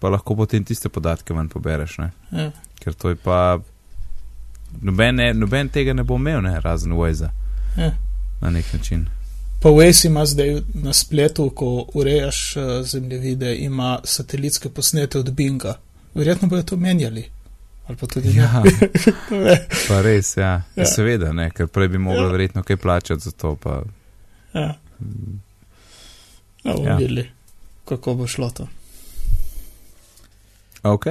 pa 0.00 0.08
lahko 0.08 0.36
potem 0.36 0.64
tiste 0.64 0.88
podatke 0.88 1.34
ven 1.34 1.48
pobereš, 1.48 1.98
ne, 1.98 2.10
ja. 2.32 2.50
ker 2.78 2.94
to 2.94 3.08
je 3.08 3.16
pa 3.16 3.58
noben, 4.82 5.14
ne, 5.16 5.32
noben 5.34 5.68
tega 5.68 5.92
ne 5.92 6.02
bo 6.04 6.16
imel, 6.16 6.42
ne, 6.42 6.60
razen 6.60 6.92
Waze 6.92 7.28
Ja. 7.76 7.92
na 8.40 8.50
nek 8.50 8.72
način. 8.72 9.06
Pa 9.60 9.68
Waze 9.70 10.06
ima 10.06 10.26
zdaj 10.26 10.52
na 10.74 10.92
spletu, 10.92 11.50
ko 11.50 11.66
urejaš 11.94 12.56
uh, 12.56 12.62
zemljevide, 12.84 13.56
ima 13.56 13.98
satelitske 14.04 14.68
posnete 14.68 15.18
od 15.18 15.32
Binga. 15.32 15.74
Verjetno 16.14 16.48
bojo 16.48 16.62
to 16.62 16.76
menjali. 16.76 17.24
Ja, 18.26 18.62
pa 19.88 20.00
res, 20.02 20.36
ja. 20.36 20.42
ja. 20.42 20.62
Ja. 20.76 20.84
Seveda, 20.86 21.32
ne, 21.32 21.50
ker 21.50 21.66
prej 21.66 21.88
bi 21.88 21.98
mogli 21.98 22.22
Ja. 22.22 22.28
verjetno 22.28 22.62
kaj 22.62 22.76
plačati 22.76 23.20
za 23.20 23.30
to, 23.30 23.56
pa 23.56 23.82
ja. 24.54 24.74
mm, 25.00 25.40
Ja, 26.64 26.72
bomo 26.72 26.88
ja. 26.88 26.96
videli, 26.96 27.24
kako 27.88 28.14
bo 28.20 28.26
šlo 28.28 28.50
to. 28.50 28.68
Ok. 30.86 31.06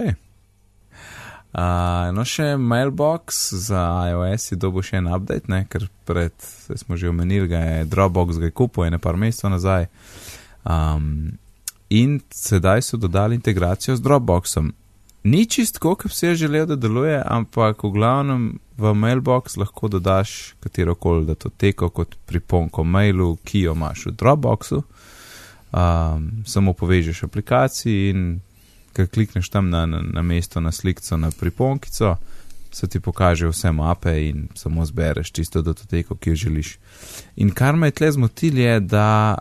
Uh, 1.57 2.11
no, 2.13 2.21
še 2.27 2.53
mailbox 2.59 3.47
za 3.65 3.81
iOS 4.11 4.51
je 4.51 4.57
dobil 4.61 4.83
še 4.85 4.99
en 4.99 5.07
update, 5.09 5.49
ne, 5.49 5.63
ker 5.65 5.87
pred, 6.05 6.35
smo 6.77 6.99
že 6.99 7.09
omenili, 7.09 7.47
ga 7.49 7.61
je 7.63 7.85
Dropbox 7.89 8.37
ga 8.37 8.51
je 8.51 8.53
kupil 8.53 8.85
ene 8.85 8.99
par 9.01 9.17
mesecev 9.17 9.49
nazaj. 9.55 9.87
Um, 10.67 11.39
in 11.89 12.19
sedaj 12.35 12.83
so 12.85 12.99
dodali 12.99 13.39
integracijo 13.39 13.95
z 13.95 14.05
Dropboxom. 14.05 14.69
Ni 15.27 15.47
čistko, 15.49 15.95
kot 15.95 16.13
si 16.13 16.27
je 16.27 16.35
želel, 16.43 16.67
da 16.69 16.75
deluje, 16.75 17.17
ampak 17.25 17.83
v 17.83 17.91
glavnem 17.95 18.43
v 18.77 18.93
mailbox 18.93 19.57
lahko 19.57 19.89
dodaš 19.89 20.53
katero 20.61 20.93
koli 20.95 21.25
datoteko 21.25 21.89
kot 21.89 22.15
priponko 22.29 22.83
mailu, 22.83 23.33
ki 23.43 23.65
jo 23.65 23.73
imaš 23.73 24.05
v 24.11 24.13
Dropboxu. 24.19 24.83
Um, 25.71 26.43
samo 26.45 26.73
povežeš 26.73 27.23
aplikaciji 27.23 28.09
in 28.09 28.39
ko 28.95 29.05
klikneš 29.07 29.49
tam 29.49 29.69
na, 29.69 29.85
na, 29.85 29.99
na 30.01 30.21
mesto, 30.21 30.61
na 30.63 30.71
slikco, 30.71 31.17
na 31.17 31.31
priponkico, 31.31 32.15
se 32.71 32.87
ti 32.87 32.99
pokaže 32.99 33.47
vse 33.47 33.71
mape 33.71 34.13
in 34.29 34.47
samo 34.55 34.85
zbereš 34.85 35.31
čisto 35.31 35.61
datoteko, 35.61 36.15
ki 36.15 36.29
jo 36.29 36.35
želiš. 36.35 36.77
In 37.35 37.51
kar 37.51 37.75
me 37.75 37.87
je 37.87 37.91
tle 37.91 38.11
zmotil, 38.11 38.57
je, 38.57 38.79
da 38.79 39.37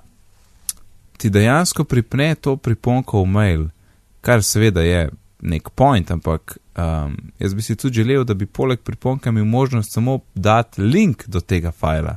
ti 1.16 1.30
dejansko 1.30 1.84
pripne 1.84 2.34
to 2.34 2.56
priponko 2.56 3.22
v 3.22 3.26
mail, 3.26 3.68
kar 4.20 4.42
seveda 4.42 4.82
je 4.82 5.08
nek 5.40 5.70
point, 5.70 6.10
ampak 6.10 6.56
um, 6.76 7.16
jaz 7.38 7.54
bi 7.54 7.62
si 7.62 7.76
tudi 7.76 8.02
želel, 8.02 8.24
da 8.24 8.34
bi 8.34 8.46
poleg 8.46 8.80
priponka 8.80 9.30
imel 9.30 9.44
možnost 9.44 9.92
samo 9.92 10.18
dati 10.34 10.82
link 10.82 11.28
do 11.28 11.40
tega 11.40 11.72
fajla. 11.72 12.16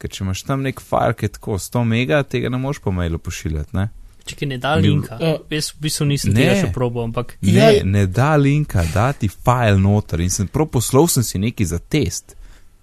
Ker 0.00 0.08
če 0.08 0.22
imaš 0.24 0.42
tam 0.48 0.62
nek 0.64 0.80
file, 0.80 1.12
ki 1.14 1.26
je 1.28 1.34
tako 1.36 1.58
100 1.60 1.84
mega, 1.84 2.22
tega 2.24 2.48
ne 2.48 2.56
moreš 2.58 2.80
po 2.80 2.92
mailu 2.92 3.18
pošiljati, 3.20 3.74
ne? 3.76 3.88
Če 4.24 4.36
ki 4.36 4.46
ne 4.48 4.56
da 4.60 4.74
linka. 4.80 5.16
Ja. 5.20 5.34
Jaz 5.50 5.70
v 5.74 5.82
bistvu 5.84 6.06
nisem 6.08 6.32
Ne. 6.32 6.40
tega 6.40 6.54
še 6.60 6.72
probal, 6.72 7.04
ampak 7.08 7.36
Ne, 7.42 7.50
Ja. 7.52 7.84
ne 7.84 8.06
da 8.06 8.36
linka, 8.36 8.84
da 8.94 9.12
ti 9.12 9.28
file 9.28 9.76
noter 9.78 10.20
in 10.20 10.30
sem 10.30 10.48
prav 10.48 10.68
poslal 10.72 11.08
sem 11.08 11.22
si 11.22 11.38
neki 11.38 11.64
za 11.66 11.78
test, 11.78 12.36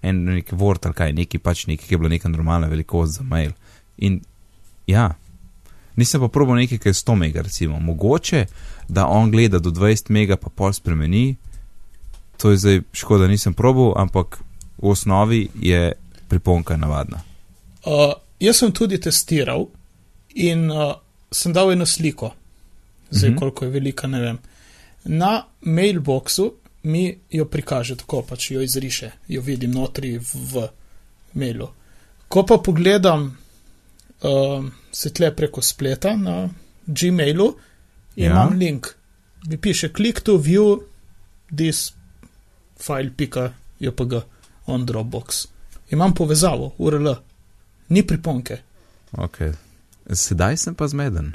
en 0.04 0.26
nek 0.26 0.52
Word 0.54 0.86
ali 0.86 0.94
kaj, 0.94 1.14
neki 1.14 1.40
pač 1.40 1.66
neki, 1.68 1.88
ki 1.88 1.94
je 1.94 1.98
bila 1.98 2.10
neka 2.10 2.30
normalna 2.30 2.68
velikost 2.68 3.18
za 3.18 3.24
mail. 3.24 3.52
In 3.98 4.22
ja, 4.88 5.16
nisem 5.96 6.22
pa 6.22 6.28
probal 6.28 6.56
nekaj, 6.56 6.78
ki 6.78 6.90
je 6.90 6.94
100 6.94 7.16
mega, 7.16 7.42
recimo. 7.42 7.80
Mogoče, 7.80 8.46
da 8.90 9.08
on 9.08 9.32
gleda 9.32 9.60
do 9.60 9.72
20 9.72 10.10
mega, 10.10 10.38
pa 10.38 10.50
pol 10.50 10.74
spremeni, 10.74 11.36
to 12.38 12.52
je 12.52 12.58
zdaj 12.58 12.82
škoda, 12.94 13.28
nisem 13.28 13.54
probal, 13.54 13.94
ampak 13.98 14.38
v 14.78 14.90
osnovi 14.90 15.48
je 15.56 15.94
priponka 16.28 16.78
navadna. 16.78 17.22
Uh, 17.86 18.14
jaz 18.40 18.58
sem 18.58 18.72
tudi 18.72 19.00
testiral 19.00 19.68
in 20.36 20.72
uh, 20.72 20.94
sem 21.32 21.54
dal 21.54 21.72
eno 21.72 21.86
sliko, 21.86 22.32
zdaj 23.10 23.30
Mhm. 23.30 23.34
mhm. 23.34 23.40
koliko 23.40 23.66
je 23.66 23.72
velika, 23.72 24.08
ne 24.08 24.22
vem. 24.22 24.38
Na 25.06 25.44
mailboxu 25.62 26.52
mi 26.84 27.18
jo 27.32 27.46
prikaže 27.46 27.96
tako, 27.96 28.22
pač 28.22 28.52
jo 28.52 28.62
izriše, 28.62 29.12
jo 29.28 29.42
vidim 29.42 29.72
notri 29.72 30.18
v, 30.18 30.24
v 30.54 30.68
mailu. 31.34 31.68
Ko 32.28 32.44
pa 32.46 32.58
pogledam 32.58 33.38
um, 34.24 34.72
se 34.92 35.10
tle 35.14 35.36
preko 35.36 35.62
spleta 35.62 36.16
na 36.16 36.50
Gmailu 36.88 37.54
Ja. 38.16 38.26
ja. 38.26 38.32
imam 38.32 38.60
link. 38.60 38.88
Mi 39.48 39.58
piše 39.58 39.90
click 39.90 40.22
to 40.22 40.38
view 40.38 40.80
this 41.58 41.94
file.jpg 42.80 44.22
on 44.66 44.86
Dropbox. 44.86 45.48
Imam 45.90 46.14
povezavo, 46.14 46.74
URL, 46.78 47.14
ni 47.90 48.04
priponke. 48.08 48.58
Okay. 49.12 49.54
Sedaj 50.12 50.58
sem 50.58 50.76
pa 50.76 50.88
zmeden. 50.88 51.34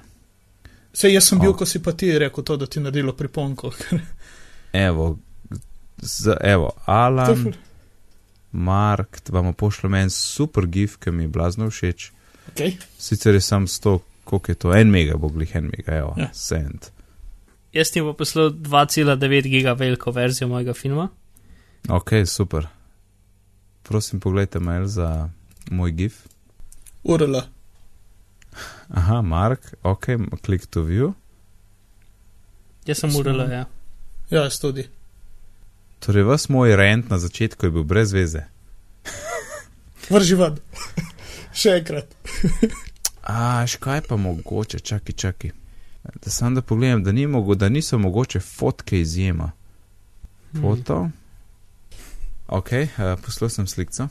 Sej 0.93 1.15
jaz 1.15 1.29
sem 1.29 1.39
bil, 1.41 1.51
O. 1.51 1.57
ko 1.57 1.67
si 1.67 1.81
pa 1.83 1.93
ti 1.93 2.11
rekel 2.19 2.45
to, 2.45 2.57
da 2.57 2.67
ti 2.67 2.79
je 2.79 2.83
naredilo 2.83 3.13
priponko. 3.17 3.73
Evo, 4.73 5.19
z, 6.03 6.37
evo 6.41 6.71
Alan, 6.87 7.53
Mark, 8.53 9.21
vam 9.29 9.53
pošljem 9.55 9.95
en 9.95 10.11
super 10.11 10.67
gif, 10.67 10.97
ki 10.97 11.11
mi 11.11 11.25
je 11.25 11.29
blazno 11.29 11.71
všeč. 11.71 12.11
okay. 12.53 12.77
Sicer 12.99 13.35
je 13.35 13.41
sam 13.41 13.67
100, 13.67 13.99
koliko 14.25 14.53
je 14.53 14.55
to, 14.55 14.75
en 14.75 14.91
mega, 14.91 15.17
bo 15.17 15.29
glih 15.29 15.57
en 15.57 15.65
mega, 15.65 15.97
evo, 15.97 16.15
ja. 16.17 16.23
Ja. 16.23 16.31
send. 16.33 16.89
Jaz 17.73 17.91
ti 17.91 18.01
bom 18.01 18.17
poslal 18.17 18.51
2,9 18.51 19.49
giga 19.49 19.73
veliko 19.73 20.11
verzijo 20.11 20.49
mojega 20.49 20.75
filma. 20.75 21.09
Ok, 21.89 22.11
super. 22.27 22.67
Prosim, 23.93 24.21
pogledajte 24.21 24.61
mail 24.61 24.87
za 24.87 25.29
moj 25.71 25.91
gif. 25.91 26.15
URL. 27.05 27.37
Aha, 28.89 29.21
Mark, 29.23 29.75
ok, 29.83 30.07
click 30.45 30.67
to 30.67 30.81
view. 30.83 31.13
Jaz 32.87 32.99
sem 32.99 33.13
urala, 33.17 33.45
ja. 33.45 33.67
Ja, 34.31 34.47
jaz 34.47 34.57
tudi. 34.61 34.87
Torej, 36.01 36.25
vas 36.25 36.49
moj 36.49 36.73
rent 36.77 37.11
na 37.11 37.19
začetku 37.19 37.67
je 37.67 37.71
bil 37.71 37.85
brez 37.85 38.17
veze. 38.17 38.47
Vrži 40.09 40.41
ven. 40.41 40.57
Še 41.53 41.77
enkrat. 41.83 42.17
A, 43.29 43.67
škaj 43.69 44.07
pa 44.09 44.17
mogoče, 44.17 44.81
čakaj, 44.81 45.15
čakaj. 45.15 45.53
Da 46.17 46.31
sam 46.33 46.57
da 46.57 46.65
pogledam, 46.65 47.05
da, 47.05 47.13
ni 47.13 47.27
mogo, 47.27 47.55
da 47.55 47.69
niso 47.69 48.01
mogoče 48.01 48.41
fotke 48.41 49.05
izjema. 49.05 49.53
Foto. 50.63 51.11
Ok, 52.53 52.73
uh, 52.73 53.15
poslal 53.25 53.51
sem 53.51 53.67
slikco. 53.67 54.09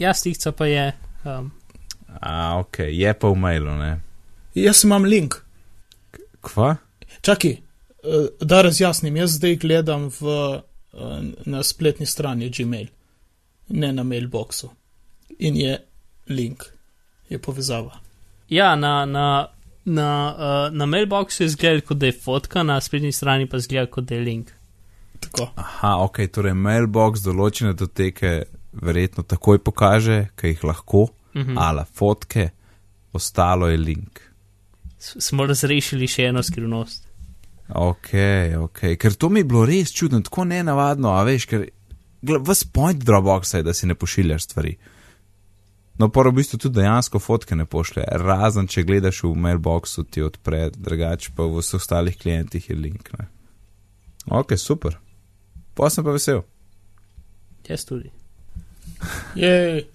Ja, 0.00 0.14
slikca 0.16 0.52
pa 0.56 0.66
je. 0.70 0.86
Um, 1.24 1.50
A, 2.20 2.58
ok, 2.58 2.78
je 2.90 3.12
pa 3.14 3.28
v 3.28 3.36
mailu, 3.38 3.74
ne. 3.78 3.90
Jaz 4.56 4.84
imam 4.84 5.04
link. 5.04 5.36
Kva? 6.40 6.74
Čakaj, 7.22 7.52
eh, 7.52 8.26
da 8.40 8.62
razjasnim, 8.62 9.16
jaz 9.16 9.36
zdaj 9.36 9.56
gledam 9.62 10.08
v, 10.20 10.34
eh, 10.56 11.20
na 11.46 11.62
spletni 11.62 12.06
strani 12.06 12.50
Gmail, 12.50 12.88
ne 13.68 13.92
na 13.92 14.02
mailboxu. 14.02 14.70
In 15.38 15.56
je 15.56 15.78
link, 16.28 16.64
je 17.28 17.38
povezava. 17.38 18.00
ja, 18.48 18.76
na, 18.76 19.04
na, 19.04 19.48
na, 19.84 20.70
na 20.72 20.86
mailboxu 20.86 21.44
je 21.44 21.48
zgled, 21.48 21.84
kot 21.84 21.98
da 21.98 22.06
je 22.06 22.12
fotka, 22.12 22.62
na 22.62 22.80
spletni 22.80 23.12
strani 23.12 23.46
pa 23.46 23.58
zgleda, 23.58 23.86
kot 23.86 24.04
da 24.04 24.14
je 24.14 24.20
link. 24.20 24.50
Tako. 25.20 25.50
Aha, 25.56 25.96
ok, 25.98 26.22
torej 26.28 26.54
mailbox 26.54 27.20
določene 27.20 27.74
doteke 27.74 28.42
verjetno 28.72 29.22
takoj 29.22 29.58
pokaže, 29.58 30.28
kaj 30.34 30.50
jih 30.50 30.64
lahko, 30.64 31.08
Mhm. 31.34 31.58
ala 31.58 31.84
fotke, 31.86 32.50
ostalo 33.12 33.68
je 33.68 33.76
link. 33.76 34.20
S- 34.98 35.16
Smo 35.20 35.46
razrešili 35.46 36.06
še 36.06 36.22
eno 36.24 36.42
skrivnost. 36.42 37.06
Ok, 37.70 38.10
ok, 38.58 38.80
ker 38.96 39.14
to 39.14 39.28
mi 39.28 39.40
je 39.40 39.44
bilo 39.44 39.64
res 39.64 39.92
čudno, 39.92 40.20
tako 40.20 40.44
nenavadno, 40.44 41.08
a 41.10 41.22
veš, 41.22 41.46
ker 41.46 41.68
vas 42.40 42.64
point 42.64 42.98
Dropboxa 42.98 43.56
je, 43.56 43.62
da 43.62 43.72
si 43.72 43.86
ne 43.86 43.94
pošiljaš 43.94 44.42
stvari. 44.42 44.76
No, 45.98 46.08
pa 46.08 46.22
v 46.22 46.32
bistvu 46.32 46.58
tudi 46.58 46.74
dejansko 46.74 47.18
fotke 47.18 47.54
ne 47.54 47.64
pošlje, 47.64 48.04
razen 48.18 48.66
če 48.66 48.82
gledaš 48.82 49.22
v 49.22 49.34
mailboxu, 49.36 50.04
ti 50.04 50.22
odpre, 50.22 50.70
drugače 50.72 51.30
pa 51.36 51.44
v 51.44 51.60
vseh 51.60 51.76
ostalih 51.76 52.16
klientih 52.16 52.70
je 52.70 52.76
link. 52.76 53.10
Ne? 53.18 53.28
Ok, 54.26 54.56
super. 54.56 54.96
Pa 55.80 55.88
sem 55.88 56.04
pa 56.04 56.12
vesel. 56.12 56.42
Jaz 57.64 57.86
tudi. 57.88 58.10
Je, 59.40 59.86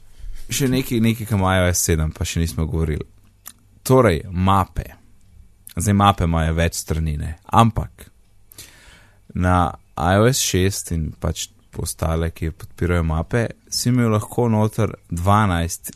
Še 0.50 0.70
nekaj, 0.70 1.00
nekaj, 1.02 1.26
kar 1.30 1.40
imajo 1.40 1.70
S7, 1.72 2.12
pa 2.14 2.26
še 2.26 2.42
nismo 2.42 2.68
govorili. 2.70 3.06
Torej, 3.86 4.24
mape. 4.30 4.86
Zdaj, 5.76 5.96
mape 5.98 6.28
imajo 6.30 6.54
več 6.58 6.78
strani, 6.82 7.16
ne? 7.18 7.36
ampak 7.46 8.08
na 9.36 9.74
iOS 9.98 10.42
6 10.46 10.94
in 10.96 11.08
pač 11.20 11.50
ostale, 11.82 12.30
ki 12.32 12.54
podpirajo 12.56 13.04
mape, 13.06 13.44
si 13.70 13.90
imel 13.92 14.14
lahko 14.16 14.48
noter 14.50 14.94
12 15.12 15.92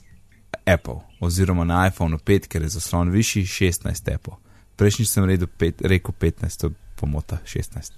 Apple, 0.70 1.00
oziroma 1.24 1.64
na 1.66 1.86
iPhonu 1.88 2.20
5, 2.20 2.50
ker 2.52 2.66
je 2.66 2.74
zaslon 2.76 3.14
višji, 3.14 3.46
16 3.48 4.14
Apple. 4.14 4.36
Prejšnji 4.78 5.08
sem 5.08 5.30
rekel 5.30 6.14
15, 6.14 6.62
to 6.62 6.70
je 6.70 6.78
pomota 7.00 7.40
16. 7.46 7.96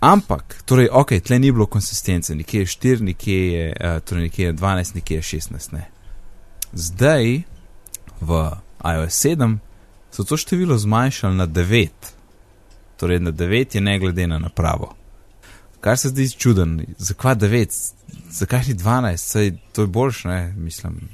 Ampak, 0.00 0.62
torej, 0.64 0.88
ok, 0.92 1.18
tle 1.24 1.38
ni 1.38 1.50
bilo 1.52 1.66
konsistence, 1.66 2.34
nekje 2.34 2.60
je 2.60 2.66
4, 2.66 3.02
nekje 3.02 3.38
je, 3.52 3.64
uh, 3.72 4.00
torej 4.00 4.28
nekje 4.28 4.44
je 4.46 4.52
12, 4.52 4.94
nekje 4.94 5.16
je 5.16 5.22
16. 5.22 5.72
Ne. 5.72 5.88
Zdaj 6.72 7.42
v 8.20 8.30
iOS 8.84 9.24
7 9.26 9.58
so 10.10 10.24
to 10.24 10.36
število 10.36 10.78
zmanjšali 10.78 11.36
na 11.36 11.46
9, 11.46 11.90
torej 12.96 13.20
na 13.20 13.32
9 13.32 13.74
je 13.74 13.80
ne 13.80 13.98
glede 13.98 14.26
na 14.26 14.38
napravo. 14.38 14.94
Kar 15.80 15.98
se 15.98 16.08
zdi 16.08 16.30
čuden, 16.30 16.86
zakaj 16.98 17.34
9, 17.34 17.92
zakaj 18.30 18.64
ni 18.68 18.74
12, 18.74 19.16
saj 19.16 19.52
to 19.72 19.82
je 19.82 19.86
boljš, 19.86 20.24
ne, 20.24 20.54
mislim. 20.56 21.08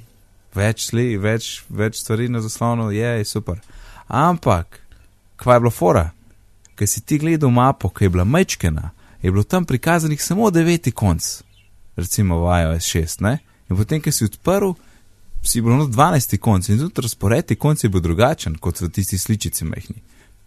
Več, 0.55 0.87
sli, 0.89 1.17
več, 1.17 1.65
več 1.69 1.99
stvari 2.01 2.29
na 2.29 2.41
zaslonu 2.41 2.91
je, 2.91 3.11
je 3.19 3.25
super. 3.25 3.61
Ampak, 4.09 4.81
kva 5.37 5.55
je 5.55 5.61
bilo 5.61 5.71
fora? 5.71 6.11
Ker 6.75 6.89
si 6.89 7.01
ti 7.07 7.19
gledal 7.19 7.51
mapo, 7.51 7.89
ki 7.89 8.05
je 8.05 8.11
bila 8.11 8.25
mečkena, 8.25 8.91
je 9.23 9.31
bilo 9.31 9.43
tam 9.43 9.65
prikazanih 9.65 10.23
samo 10.23 10.51
deveti 10.51 10.93
konc, 10.93 11.43
recimo 11.97 12.41
v 12.45 12.57
iOS 12.63 12.89
6, 12.97 13.23
ne? 13.23 13.39
In 13.71 13.77
potem, 13.77 14.03
ko 14.03 14.13
si 14.13 14.27
odprl, 14.27 14.75
si 15.43 15.61
bilo 15.61 15.77
na 15.77 15.85
12 15.85 16.37
konc 16.39 16.69
in 16.69 16.79
tudi 16.79 17.05
razpored 17.05 17.47
teh 17.47 17.59
konc 17.59 17.85
je 17.85 17.89
bil 17.89 18.01
drugačen 18.01 18.57
kot 18.57 18.81
v 18.81 18.89
tisti 18.89 19.19
sličici 19.19 19.65
mehni. 19.65 20.03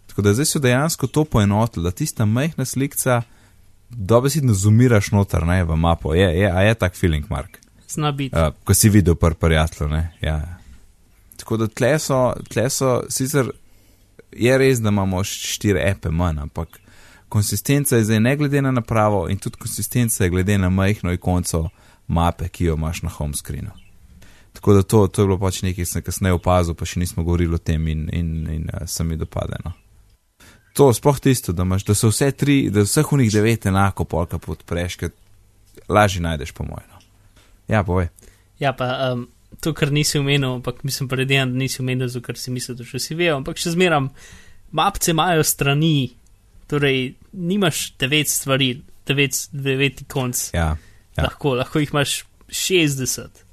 Tako 0.08 0.22
da 0.22 0.34
zdaj 0.34 0.46
so 0.46 0.60
dejansko 0.60 1.08
to 1.08 1.24
poenotili, 1.26 1.84
da 1.84 1.92
tista 1.92 2.26
mehna 2.26 2.66
slikca 2.66 3.22
dobesedno 3.90 4.54
zumiraš 4.54 5.12
noter, 5.12 5.46
ne, 5.46 5.64
v 5.64 5.76
mapo. 5.76 6.14
Je, 6.14 6.28
je, 6.40 6.52
a 6.52 6.62
je 6.62 6.74
tak 6.74 6.96
feeling, 6.96 7.26
Mark? 7.30 7.58
Zna 7.90 8.12
biti. 8.12 8.36
Uh, 8.36 8.54
ko 8.64 8.74
si 8.74 8.90
videl 8.90 9.16
prvi 9.16 9.36
prijatelj, 9.36 9.88
ne. 9.88 10.12
Ja. 10.22 10.58
Tako 11.38 11.58
da 11.58 11.68
tle 11.68 12.00
so, 12.00 12.34
tle 12.50 12.70
so, 12.70 13.02
sicer 13.10 13.52
je 14.32 14.58
res, 14.58 14.82
da 14.82 14.90
imamo 14.90 15.24
štiri 15.24 15.82
epe 15.84 16.10
manj, 16.10 16.40
ampak 16.40 16.80
konsistenca 17.30 17.98
je 17.98 18.04
zdaj 18.04 18.20
ne 18.20 18.36
glede 18.36 18.62
na 18.62 18.72
napravo 18.72 19.28
in 19.30 19.38
tudi 19.38 19.58
konsistenca 19.58 20.24
je 20.24 20.30
glede 20.30 20.58
na 20.58 20.70
majhno 20.70 21.14
ikonco 21.14 21.70
mape, 22.08 22.50
ki 22.50 22.66
jo 22.66 22.76
imaš 22.76 23.02
na 23.02 23.10
home 23.10 23.34
screenu. 23.34 23.72
Tako 24.54 24.74
da 24.74 24.84
to, 24.84 25.08
to 25.08 25.22
je 25.22 25.28
bilo 25.28 25.38
pač 25.38 25.62
nekaj, 25.62 25.86
ki 25.86 25.86
sem 25.86 26.02
kasneje 26.02 26.34
opazil, 26.34 26.74
pa 26.74 26.86
še 26.86 27.00
nismo 27.00 27.24
govorili 27.24 27.54
o 27.54 27.62
tem 27.62 27.84
in, 27.88 28.08
in, 28.14 28.32
in 28.50 28.64
uh, 28.74 28.88
se 28.90 29.04
mi 29.04 29.18
dopadeno. 29.18 29.74
To, 30.74 30.90
sploh 30.94 31.20
tisto, 31.20 31.54
da, 31.54 31.66
imaš, 31.66 31.86
da 31.86 31.94
so 31.98 32.10
vse 32.10 32.32
tri, 32.32 32.56
da 32.74 32.82
vseh 32.86 33.14
unih 33.14 33.30
devet 33.34 33.66
enako 33.70 34.06
polka 34.06 34.40
podpreš, 34.42 34.98
ker 34.98 35.14
lažje 35.90 36.22
najdeš 36.22 36.54
po 36.58 36.66
mojem. 36.66 36.90
No. 36.94 37.02
Ja, 37.68 37.84
povej. 37.84 38.10
Ja, 38.60 38.74
pa 38.74 38.90
um, 39.12 39.28
to, 39.62 39.74
kar 39.74 39.92
nisi 39.92 40.20
omenil, 40.20 40.60
ampak 40.60 40.84
mislim 40.84 41.10
predvidevam, 41.10 41.54
da 41.54 41.64
nisi 41.64 41.82
omenil, 41.82 42.08
zato 42.08 42.26
ker 42.26 42.38
si 42.38 42.52
mislil, 42.52 42.78
da 42.78 42.86
še 42.88 43.02
si 43.02 43.18
ve, 43.18 43.30
ampak 43.34 43.60
še 43.62 43.74
zmeram, 43.74 44.12
mapce 44.76 45.14
imajo 45.16 45.46
strani, 45.48 46.12
torej 46.68 47.16
nimaš 47.32 47.94
devet 48.00 48.30
stvari, 48.30 48.74
devet, 49.08 49.40
devet 49.56 50.04
konc. 50.12 50.50
Ja, 50.54 50.76
Ja. 51.18 51.24
Lahko, 51.24 51.56
lahko 51.58 51.80
jih 51.82 51.94
imaš 51.94 52.26
60. 52.48 53.44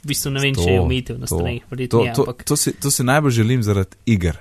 V 0.00 0.08
bistvu 0.08 0.30
ne 0.32 0.40
vem, 0.40 0.54
če 0.54 0.68
je 0.68 0.76
To, 0.78 0.84
omejitev 0.84 1.16
na 1.18 1.26
to, 1.26 1.36
stranih, 1.36 1.64
To, 1.64 1.70
verjetno 1.74 2.04
je, 2.04 2.12
to, 2.14 2.22
ampak 2.22 2.44
to, 2.46 2.56
si, 2.56 2.72
to 2.78 2.92
si 2.94 3.04
najbolj 3.04 3.34
želim 3.36 3.64
zaradi 3.66 3.98
iger, 4.06 4.38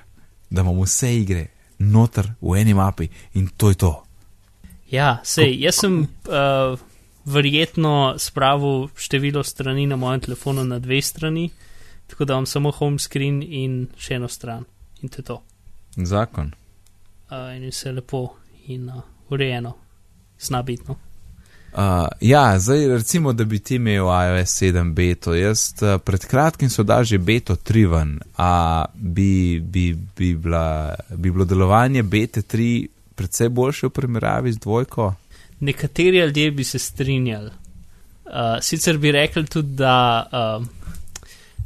da 0.50 0.62
imamo 0.62 0.86
vse 0.86 1.10
igre 1.18 1.48
noter 1.80 2.30
v 2.42 2.60
eni 2.62 2.76
mapi 2.78 3.10
in 3.34 3.50
to 3.58 3.74
je 3.74 3.80
to. 3.82 3.92
ja, 4.92 5.20
sej, 5.24 5.58
jaz 5.60 5.82
sem 5.82 6.00
uh, 6.02 6.80
verjetno 7.30 8.16
spravil 8.18 8.88
število 8.96 9.44
strani 9.44 9.86
na 9.88 9.96
mojem 9.96 10.20
telefonu 10.20 10.64
na 10.64 10.80
dve 10.80 11.02
strani, 11.02 11.50
tako 12.08 12.26
da 12.26 12.34
imam 12.34 12.46
samo 12.46 12.72
home 12.72 13.00
screen 13.00 13.44
in 13.44 13.88
še 13.98 14.16
eno 14.18 14.28
stran 14.28 14.66
in 15.02 15.10
to 15.10 15.22
je 15.22 15.26
to. 15.26 15.42
Zakon. 15.96 16.52
Uh, 17.30 17.56
in 17.56 17.70
vse 17.70 17.92
lepo 17.92 18.24
in 18.68 18.90
uh, 18.90 19.02
urejeno, 19.30 19.74
snabitno. 20.38 20.96
Uh, 21.74 22.08
ja, 22.22 22.60
zdaj 22.60 22.88
recimo, 22.88 23.34
da 23.34 23.44
bi 23.44 23.60
ti 23.60 23.76
imel 23.76 24.06
iOS 24.10 24.62
7 24.62 24.94
beto. 24.94 25.36
Jaz 25.36 25.74
uh, 25.82 26.00
pred 26.02 26.26
kratkim 26.26 26.70
so 26.70 26.84
dal 26.84 27.04
že 27.04 27.18
beto 27.18 27.56
3 27.56 27.86
ven, 27.92 28.20
a 28.38 28.86
bi, 28.94 29.60
bi, 29.60 29.94
bi, 30.18 30.34
bila, 30.36 30.96
bi 31.10 31.32
bilo 31.32 31.46
delovanje 31.46 32.04
bete 32.04 32.42
3 32.42 32.88
predvsej 33.16 33.50
boljše 33.50 33.88
v 33.88 33.90
primerjavi 33.90 34.54
z 34.54 34.60
dvojko. 34.60 35.14
Nekateri 35.60 36.18
ljudje 36.18 36.52
bi 36.52 36.64
se 36.64 36.80
strinjali. 36.80 37.52
Uh, 38.26 38.62
sicer 38.62 38.98
bi 38.98 39.12
rekli 39.12 39.46
tudi, 39.46 39.76
da 39.76 40.26
uh, 40.32 40.68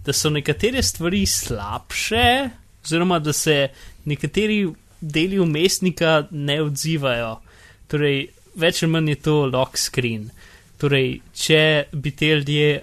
da 0.05 0.13
so 0.13 0.29
nekatere 0.29 0.83
stvari 0.83 1.25
slabše, 1.25 2.49
oziroma 2.83 3.19
da 3.19 3.33
se 3.33 3.67
nekateri 4.05 4.67
deli 5.01 5.39
umestnika 5.39 6.27
ne 6.31 6.61
odzivajo. 6.61 7.37
Torej, 7.87 8.27
več 8.55 8.83
ali 8.83 8.91
manj 8.91 9.09
je 9.09 9.15
to 9.15 9.35
lock 9.45 9.77
screen. 9.77 10.29
Torej, 10.77 11.19
če 11.35 11.61
bi 11.93 12.11
te 12.11 12.33
ljudje 12.35 12.81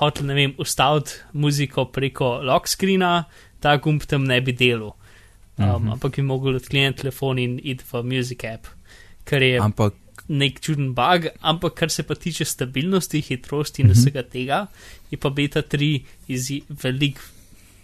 hoteli, 0.00 0.28
ne 0.28 0.34
vem, 0.36 0.54
ustaviti 0.60 1.20
muziko 1.32 1.86
preko 1.92 2.38
lock 2.44 2.68
screena, 2.68 3.24
ta 3.60 3.76
gumb 3.76 4.04
tam 4.04 4.26
ne 4.28 4.40
bi 4.40 4.52
delal. 4.52 4.92
Um, 5.58 5.64
uh 5.64 5.76
Mhm. 5.76 5.86
-huh. 5.86 5.92
Ampak 5.92 6.16
bi 6.16 6.22
mogel 6.22 6.56
odkleniti 6.56 7.00
telefon 7.00 7.38
in 7.38 7.60
iti 7.62 7.84
v 7.92 8.02
Music 8.02 8.44
app, 8.44 8.66
kar 9.24 9.42
je 9.42 9.58
Ampak 9.60 9.94
nek 10.28 10.60
čuden 10.60 10.92
bug, 10.94 11.26
ampak 11.40 11.74
kar 11.74 11.90
se 11.90 12.02
pa 12.02 12.14
tiče 12.14 12.44
stabilnosti, 12.44 13.20
hitrosti 13.20 13.82
in 13.82 13.88
Mhm. 13.88 13.98
vsega 13.98 14.22
tega, 14.22 14.66
je 15.10 15.18
pa 15.18 15.30
beta 15.30 15.62
3 15.62 16.04
izji, 16.28 16.62
velik, 16.68 17.20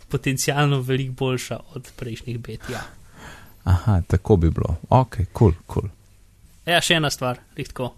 potencialno 0.09 0.81
veliko 0.81 1.15
boljša 1.15 1.61
od 1.75 1.93
prejšnjih 1.97 2.39
bet. 2.39 2.61
Ja. 2.73 2.83
Aha, 3.65 4.03
tako 4.07 4.37
bi 4.37 4.51
bilo. 4.51 4.77
Ok, 4.89 5.17
kul, 5.17 5.25
cool, 5.33 5.53
kul. 5.67 5.83
Cool. 5.83 5.91
ja, 6.67 6.81
še 6.81 6.95
ena 6.95 7.11
stvar, 7.11 7.39
lihtko. 7.57 7.95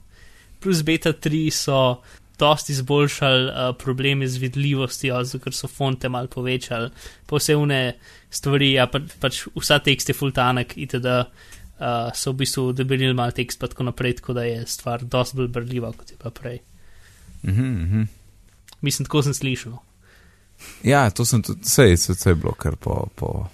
Plus 0.61 0.83
beta 0.83 1.13
3 1.13 1.51
so 1.51 2.03
dosti 2.39 2.73
izboljšali 2.73 3.45
uh, 3.45 3.77
probleme 3.79 4.29
z 4.29 4.37
vidljivostjo, 4.37 5.25
zato 5.25 5.45
ker 5.45 5.55
so 5.55 5.69
fonte 5.69 6.09
mal 6.09 6.27
povečali, 6.29 6.91
une 7.57 7.93
stvari, 8.31 8.73
ja, 8.73 8.87
pa, 8.87 9.01
pač 9.21 9.47
vsa 9.57 9.79
tekst 9.79 10.09
je 10.09 10.15
fultanek, 10.15 10.77
itd. 10.77 11.07
Uh, 11.77 12.09
so 12.17 12.33
v 12.33 12.41
bistvu 12.41 12.71
debelili 12.73 13.13
mal 13.15 13.35
tekst, 13.37 13.61
pa 13.61 13.69
tako 13.69 13.91
naprej, 13.91 14.15
tako 14.23 14.33
da 14.33 14.47
je 14.49 14.63
stvar 14.67 15.05
dosti 15.05 15.37
bolj 15.37 15.49
brljiva, 15.53 15.93
kot 15.93 16.11
je 16.11 16.17
pa 16.17 16.31
prej. 16.31 16.63
Mhm, 17.45 17.67
mhm. 17.83 18.03
Mislim, 18.81 19.05
tako 19.05 19.23
sem 19.23 19.35
slišal. 19.35 19.77
Ja, 20.83 21.11
to 21.11 21.25
sem 21.25 21.43
tudi, 21.43 21.61
vse 21.65 21.83
je 21.83 21.97
vse 21.97 22.35
bilo 22.35 22.53
kar 22.53 22.77
po, 22.77 23.09
po 23.15 23.49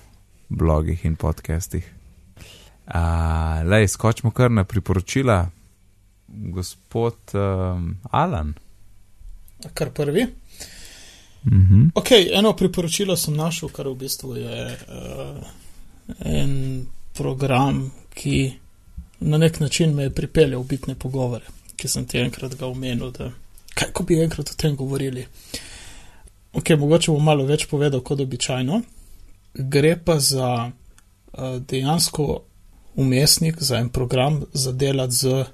blogih 0.49 1.05
in 1.05 1.17
podcastih. 1.17 1.91
Uh, 2.87 3.63
Lej, 3.67 3.89
skočimo 3.89 4.31
kar 4.31 4.51
na 4.51 4.65
priporočila. 4.65 5.51
Gospod 6.29 7.17
um, 7.35 7.97
Alan. 8.11 8.55
Kar 9.75 9.91
prvi. 9.91 10.27
Mhm. 11.45 11.89
Ok, 11.95 12.11
eno 12.33 12.53
priporočilo 12.57 13.17
sem 13.17 13.35
našel, 13.35 13.69
kar 13.69 13.89
v 13.89 13.95
bistvu 13.95 14.37
je 14.37 14.79
uh, 14.89 15.43
en 16.25 16.87
program, 17.13 17.91
ki 18.15 18.53
na 19.21 19.39
nek 19.39 19.61
način 19.61 19.95
me 19.95 20.03
je 20.03 20.15
pripeljal 20.15 20.63
v 20.63 20.67
bitne 20.67 20.95
pogovore, 20.95 21.47
ki 21.77 21.89
sem 21.89 22.07
ti 22.07 22.19
enkrat 22.19 22.55
ga 22.59 22.67
omenil, 22.67 23.11
da 23.11 23.31
kaj 23.75 23.93
ko 23.93 24.05
bi 24.05 24.21
enkrat 24.23 24.51
o 24.51 24.57
tem 24.59 24.77
govorili. 24.77 25.27
Ok, 26.53 26.75
mogoče 26.79 27.13
bom 27.13 27.25
malo 27.25 27.47
več 27.49 27.67
povedal 27.71 28.03
kot 28.05 28.21
običajno. 28.21 28.83
Gre 29.55 29.97
pa 30.05 30.19
za 30.21 30.51
uh, 30.69 31.57
dejansko 31.69 32.43
umestnik, 33.01 33.63
za 33.63 33.79
en 33.79 33.89
program 33.89 34.43
za 34.53 34.73
delati 34.73 35.15
z 35.15 35.33
uh, 35.33 35.47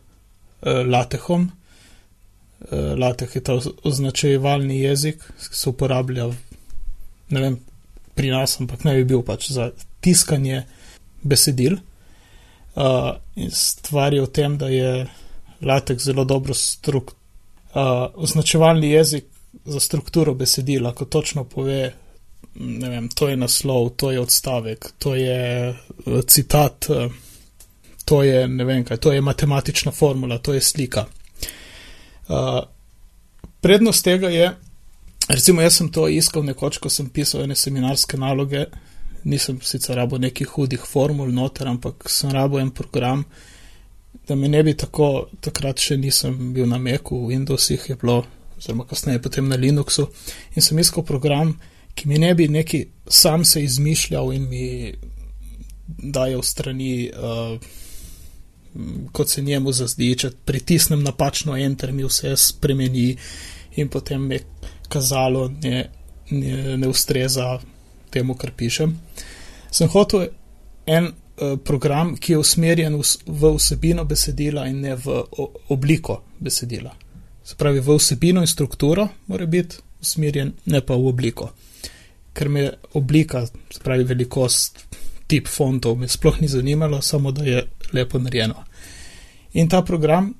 latehom. 0.86 1.50
Uh, 2.61 2.98
lateh 2.98 3.36
je 3.36 3.42
ta 3.44 3.54
oz- 3.54 3.70
označevalni 3.86 4.80
jezik, 4.80 5.22
ki 5.22 5.54
se 5.56 5.68
uporablja, 5.70 6.30
ne 7.30 7.40
vem, 7.40 7.61
pri 8.18 8.32
nas, 8.34 8.56
ampak 8.61 8.82
naj 8.84 8.98
bi 8.98 9.04
bil 9.14 9.22
pač 9.22 9.52
za 9.54 9.70
tiskanje 10.02 10.64
besedil. 11.22 11.78
Uh, 12.79 13.49
stvar 13.51 14.14
je 14.14 14.22
v 14.22 14.31
tem, 14.31 14.59
da 14.59 14.68
je 14.68 15.07
latek 15.61 15.99
zelo 15.99 16.24
dobro 16.24 16.55
struk. 16.55 17.11
Uh, 17.74 18.07
označevalni 18.14 18.91
jezik 18.91 19.24
za 19.64 19.81
strukturo 19.81 20.35
besedila, 20.35 20.93
ko 20.95 21.05
točno 21.05 21.45
pove, 21.45 21.93
ne 22.55 22.89
vem, 22.89 23.09
to 23.09 23.29
je 23.29 23.37
naslov, 23.37 23.91
to 23.97 24.11
je 24.11 24.20
odstavek, 24.20 24.93
to 24.99 25.14
je 25.14 25.74
uh, 26.07 26.20
citat, 26.26 26.87
uh, 26.89 27.12
to 28.05 28.22
je 28.22 28.49
ne 28.49 28.64
vem 28.64 28.85
kaj, 28.85 28.97
to 28.97 29.12
je 29.12 29.20
matematična 29.20 29.93
formula, 29.93 30.39
to 30.39 30.55
je 30.55 30.61
slika. 30.61 31.07
Uh, 32.29 32.62
prednost 33.61 34.05
tega 34.05 34.29
je, 34.29 34.53
recimo, 35.29 35.62
jaz 35.62 35.76
sem 35.76 35.91
to 35.93 36.09
iskal 36.09 36.47
nekoč, 36.47 36.79
ko 36.79 36.91
sem 36.91 37.11
pisal 37.11 37.43
ene 37.43 37.59
seminarske 37.59 38.16
naloge, 38.16 38.68
nisem 39.29 39.61
sicer 39.62 39.97
rabo 39.97 40.18
nekih 40.18 40.49
hudih 40.57 40.85
formul 40.85 41.33
noter, 41.35 41.68
ampak 41.68 42.09
sem 42.11 42.33
rabo 42.33 42.61
en 42.61 42.70
program, 42.70 43.24
da 44.29 44.35
me 44.35 44.49
ne 44.49 44.62
bi 44.64 44.74
tako, 44.76 45.29
takrat 45.45 45.81
še 45.81 45.97
nisem 46.01 46.53
bil 46.55 46.68
na 46.68 46.79
Macu, 46.81 47.16
v 47.24 47.35
Windowsih 47.35 47.91
je 47.91 47.97
bilo, 48.01 48.22
oziroma 48.59 48.87
kasneje 48.89 49.22
potem 49.22 49.49
na 49.49 49.57
Linuxu, 49.57 50.09
in 50.57 50.64
sem 50.64 50.81
iskal 50.81 51.05
program, 51.07 51.55
ki 51.95 52.09
mi 52.09 52.18
ne 52.18 52.33
bi 52.35 52.49
neki 52.49 52.85
sam 53.09 53.45
se 53.45 53.62
izmišljal 53.64 54.33
in 54.33 54.49
mi 54.49 54.64
dajal 56.14 56.43
strani. 56.43 57.11
Uh, 57.12 57.85
kot 59.12 59.29
se 59.29 59.43
njemu 59.43 59.72
zazdi, 59.72 60.12
če 60.16 60.31
pritisnem 60.45 61.03
napačno 61.03 61.57
enter, 61.57 61.93
mi 61.93 62.05
vse 62.07 62.35
spremeni 62.37 63.09
in 63.81 63.89
potem 63.89 64.26
mi 64.29 64.39
kazalo 64.89 65.49
ne, 65.49 65.89
ne, 66.31 66.76
ne 66.76 66.89
ustreza 66.89 67.57
temu, 68.11 68.34
kar 68.34 68.52
pišem. 68.56 68.94
Sem 69.70 69.88
hotel 69.92 70.28
en 70.86 71.11
uh, 71.11 71.56
program, 71.64 72.16
ki 72.16 72.32
je 72.32 72.38
usmerjen 72.38 72.96
v, 72.96 73.04
v 73.26 73.52
vsebino 73.56 74.04
besedila 74.04 74.66
in 74.68 74.80
ne 74.80 74.96
v 74.96 75.20
o, 75.30 75.50
obliko 75.74 76.22
besedila. 76.40 76.94
Se 77.44 77.56
pravi, 77.56 77.80
v 77.80 77.96
vsebino 77.96 78.40
in 78.44 78.50
strukturo 78.50 79.09
mora 79.26 79.46
biti 79.46 79.76
usmerjen, 80.00 80.52
ne 80.64 80.80
pa 80.80 80.96
v 80.96 81.09
obliko. 81.09 81.50
Ker 82.32 82.48
me 82.48 82.70
oblika, 82.94 83.46
se 83.46 83.80
pravi 83.84 84.04
velikost, 84.04 84.84
tip 85.26 85.48
fontov, 85.48 85.98
me 85.98 86.09
sploh 86.09 86.40
ni 86.40 86.48
zanimalo, 86.48 87.00
samo 87.02 87.32
da 87.32 87.44
je 87.44 87.62
lepo 87.92 88.18
narejeno. 88.18 88.64
In 89.52 89.68
ta 89.68 89.82
program, 89.82 90.34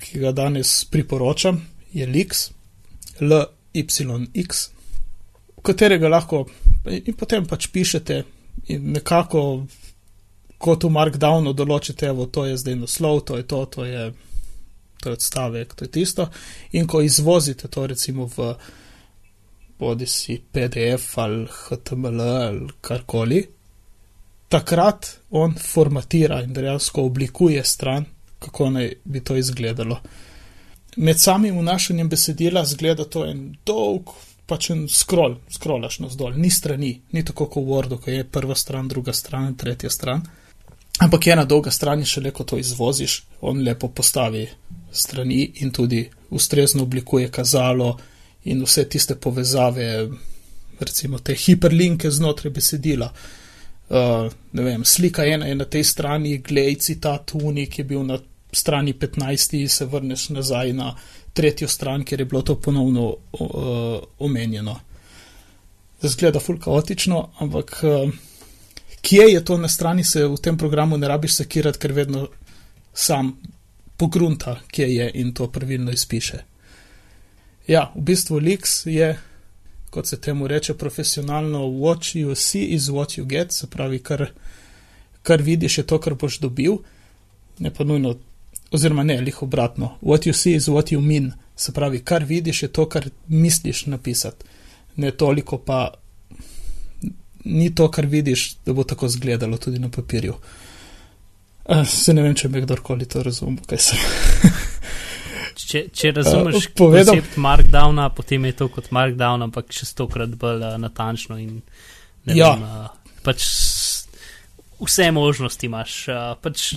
ki 0.00 0.20
ga 0.20 0.32
danes 0.32 0.84
priporočam, 0.84 1.60
je 1.92 2.06
Lix, 2.06 2.50
LYX, 3.20 4.68
katerega 5.62 6.08
lahko 6.08 6.44
in 6.86 7.14
potem 7.16 7.46
pač 7.46 7.68
pišete 7.72 8.22
in 8.72 8.92
nekako 8.92 9.66
kot 10.60 10.84
v 10.84 10.90
Markdownu 10.92 11.54
določite, 11.56 12.10
evo, 12.12 12.26
to 12.26 12.44
je 12.48 12.58
zdaj 12.60 12.76
naslov, 12.82 13.24
to 13.28 13.38
je 13.40 13.46
to, 13.48 13.64
to 13.66 13.84
je, 13.88 14.10
to 15.00 15.08
je 15.08 15.16
odstavek, 15.16 15.74
to 15.74 15.86
je 15.86 15.92
tisto. 15.96 16.28
In 16.76 16.86
ko 16.86 17.00
izvozite 17.00 17.68
to 17.72 17.86
recimo 17.88 18.28
v 18.28 18.52
bodi 19.80 20.06
si 20.06 20.36
PDF 20.36 21.16
ali 21.18 21.46
HTML 21.48 22.20
ali 22.20 22.68
karkoli, 22.84 23.40
takrat 24.52 25.08
on 25.30 25.54
formatira 25.56 26.42
in 26.44 26.52
dejansko 26.52 27.06
oblikuje 27.08 27.64
stran, 27.64 28.04
kako 28.38 28.70
naj 28.76 28.92
bi 29.04 29.24
to 29.24 29.36
izgledalo. 29.36 30.00
Med 30.96 31.20
samim 31.20 31.58
vnašanjem 31.58 32.08
besedila 32.08 32.64
zgleda 32.64 33.04
to 33.04 33.24
en 33.24 33.54
dolg, 33.66 34.12
pač 34.50 34.70
en 34.74 34.84
scroll, 34.90 35.38
scrollaš 35.54 36.00
navzdol, 36.02 36.34
ni 36.36 36.50
strani, 36.50 36.90
ni 37.14 37.22
tako 37.26 37.46
kot 37.46 37.62
v 37.62 37.70
Wordu, 37.70 37.98
ko 38.02 38.10
je 38.10 38.26
prva 38.26 38.56
stran, 38.58 38.88
druga 38.90 39.14
stran, 39.14 39.54
tretja 39.58 39.90
stran. 39.90 40.24
Ampak 41.00 41.30
ena 41.32 41.46
dolga 41.48 41.70
stran 41.70 42.02
je 42.02 42.10
šele, 42.14 42.32
ko 42.36 42.44
to 42.44 42.58
izvoziš, 42.60 43.22
on 43.48 43.62
lepo 43.64 43.88
postavi 43.88 44.44
strani 44.92 45.44
in 45.62 45.70
tudi 45.70 46.02
ustrezno 46.30 46.82
oblikuje 46.82 47.30
kazalo 47.32 47.94
in 48.44 48.64
vse 48.64 48.84
tiste 48.88 49.16
povezave, 49.16 50.08
recimo 50.80 51.18
te 51.18 51.34
hiperlinke 51.34 52.10
znotraj 52.10 52.52
besedila. 52.52 53.12
Uh, 53.90 54.28
vem, 54.52 54.84
slika 54.84 55.24
ena 55.26 55.46
je 55.46 55.54
na 55.54 55.64
tej 55.64 55.84
strani, 55.84 56.38
glej 56.38 56.76
citat 56.78 57.32
unik 57.34 57.78
je 57.78 57.84
bil 57.84 58.04
na 58.06 58.18
strani 58.52 58.92
15 58.92 59.56
in 59.60 59.68
se 59.68 59.84
vrneš 59.84 60.28
nazaj 60.28 60.72
na 60.72 60.94
tretjo 61.32 61.68
stran, 61.68 62.04
kjer 62.04 62.20
je 62.20 62.24
bilo 62.24 62.42
to 62.42 62.54
ponovno 62.60 63.06
uh, 63.08 63.98
omenjeno. 64.18 64.80
Zgleda 66.02 66.40
ful 66.40 66.58
kaotično, 66.58 67.28
ampak 67.38 67.80
uh, 67.82 68.12
kje 69.00 69.32
je 69.32 69.44
to 69.44 69.56
na 69.56 69.68
strani, 69.68 70.04
se 70.04 70.26
v 70.26 70.36
tem 70.36 70.58
programu 70.58 70.96
ne 70.96 71.08
rabiš 71.08 71.36
sekirati, 71.42 71.78
ker 71.78 71.92
vedno 71.92 72.28
sam 72.94 73.36
pogrunta, 73.96 74.60
kje 74.68 74.94
je 74.94 75.10
in 75.14 75.34
to 75.34 75.50
pravilno 75.50 75.92
izpiše. 75.92 76.44
Ja, 77.66 77.92
v 77.94 78.02
bistvu 78.02 78.40
Lix 78.40 78.86
je, 78.88 79.12
kot 79.90 80.06
se 80.06 80.20
temu 80.20 80.48
reče 80.48 80.74
profesionalno, 80.74 81.66
what 81.66 82.14
you 82.16 82.34
see 82.34 82.64
is 82.74 82.88
what 82.88 83.18
you 83.18 83.24
get, 83.24 83.52
se 83.52 83.66
pravi, 83.66 83.98
kar, 83.98 84.30
kar 85.22 85.42
vidiš 85.42 85.78
je 85.78 85.86
to, 85.86 86.00
kar 86.00 86.14
boš 86.14 86.38
dobil, 86.38 86.80
ne 87.58 87.70
pa 87.74 87.84
nujno, 87.84 88.16
oziroma 88.70 89.02
ne, 89.02 89.20
lih 89.20 89.42
obratno. 89.42 89.96
What 90.02 90.26
you 90.26 90.32
see 90.34 90.54
is 90.54 90.68
what 90.68 90.92
you 90.92 91.00
mean, 91.00 91.32
se 91.56 91.72
pravi, 91.72 92.00
kar 92.00 92.24
vidiš 92.24 92.62
je 92.62 92.68
to, 92.70 92.86
kar 92.86 93.08
misliš 93.28 93.86
napisati, 93.86 94.44
ne 94.96 95.10
toliko 95.12 95.58
pa 95.58 95.94
ni 97.44 97.74
to, 97.74 97.90
kar 97.90 98.06
vidiš, 98.06 98.56
da 98.66 98.72
bo 98.72 98.84
tako 98.84 99.06
izgledalo 99.06 99.56
tudi 99.56 99.78
na 99.78 99.88
papirju. 99.88 100.34
Uh, 101.66 101.86
se 101.86 102.14
ne 102.14 102.22
vem, 102.22 102.34
če 102.34 102.48
me 102.48 102.60
kdorkoli 102.60 103.06
to 103.06 103.22
razumel, 103.22 103.62
kaj 103.66 103.78
sem. 103.80 103.98
Če, 105.60 105.84
če 105.90 106.10
razumeš 106.12 106.66
Eh, 106.66 106.70
povedal- 106.74 107.14
koncept 107.14 107.36
Markdowna, 107.36 108.08
potem 108.10 108.44
je 108.44 108.52
to 108.52 108.68
kot 108.68 108.88
Markdown, 108.90 109.42
ampak 109.42 109.68
še 109.70 109.86
stokrat 109.86 110.32
bolj 110.34 110.62
uh, 110.64 110.78
natančno 110.78 111.36
in 111.38 111.60
ne 112.24 112.34
Ja. 112.34 112.54
vem, 112.54 112.62
uh, 112.62 112.88
pač 113.22 113.44
vse 114.80 115.10
možnosti 115.12 115.66
imaš. 115.66 116.08
Uh, 116.08 116.14
pač, 116.42 116.74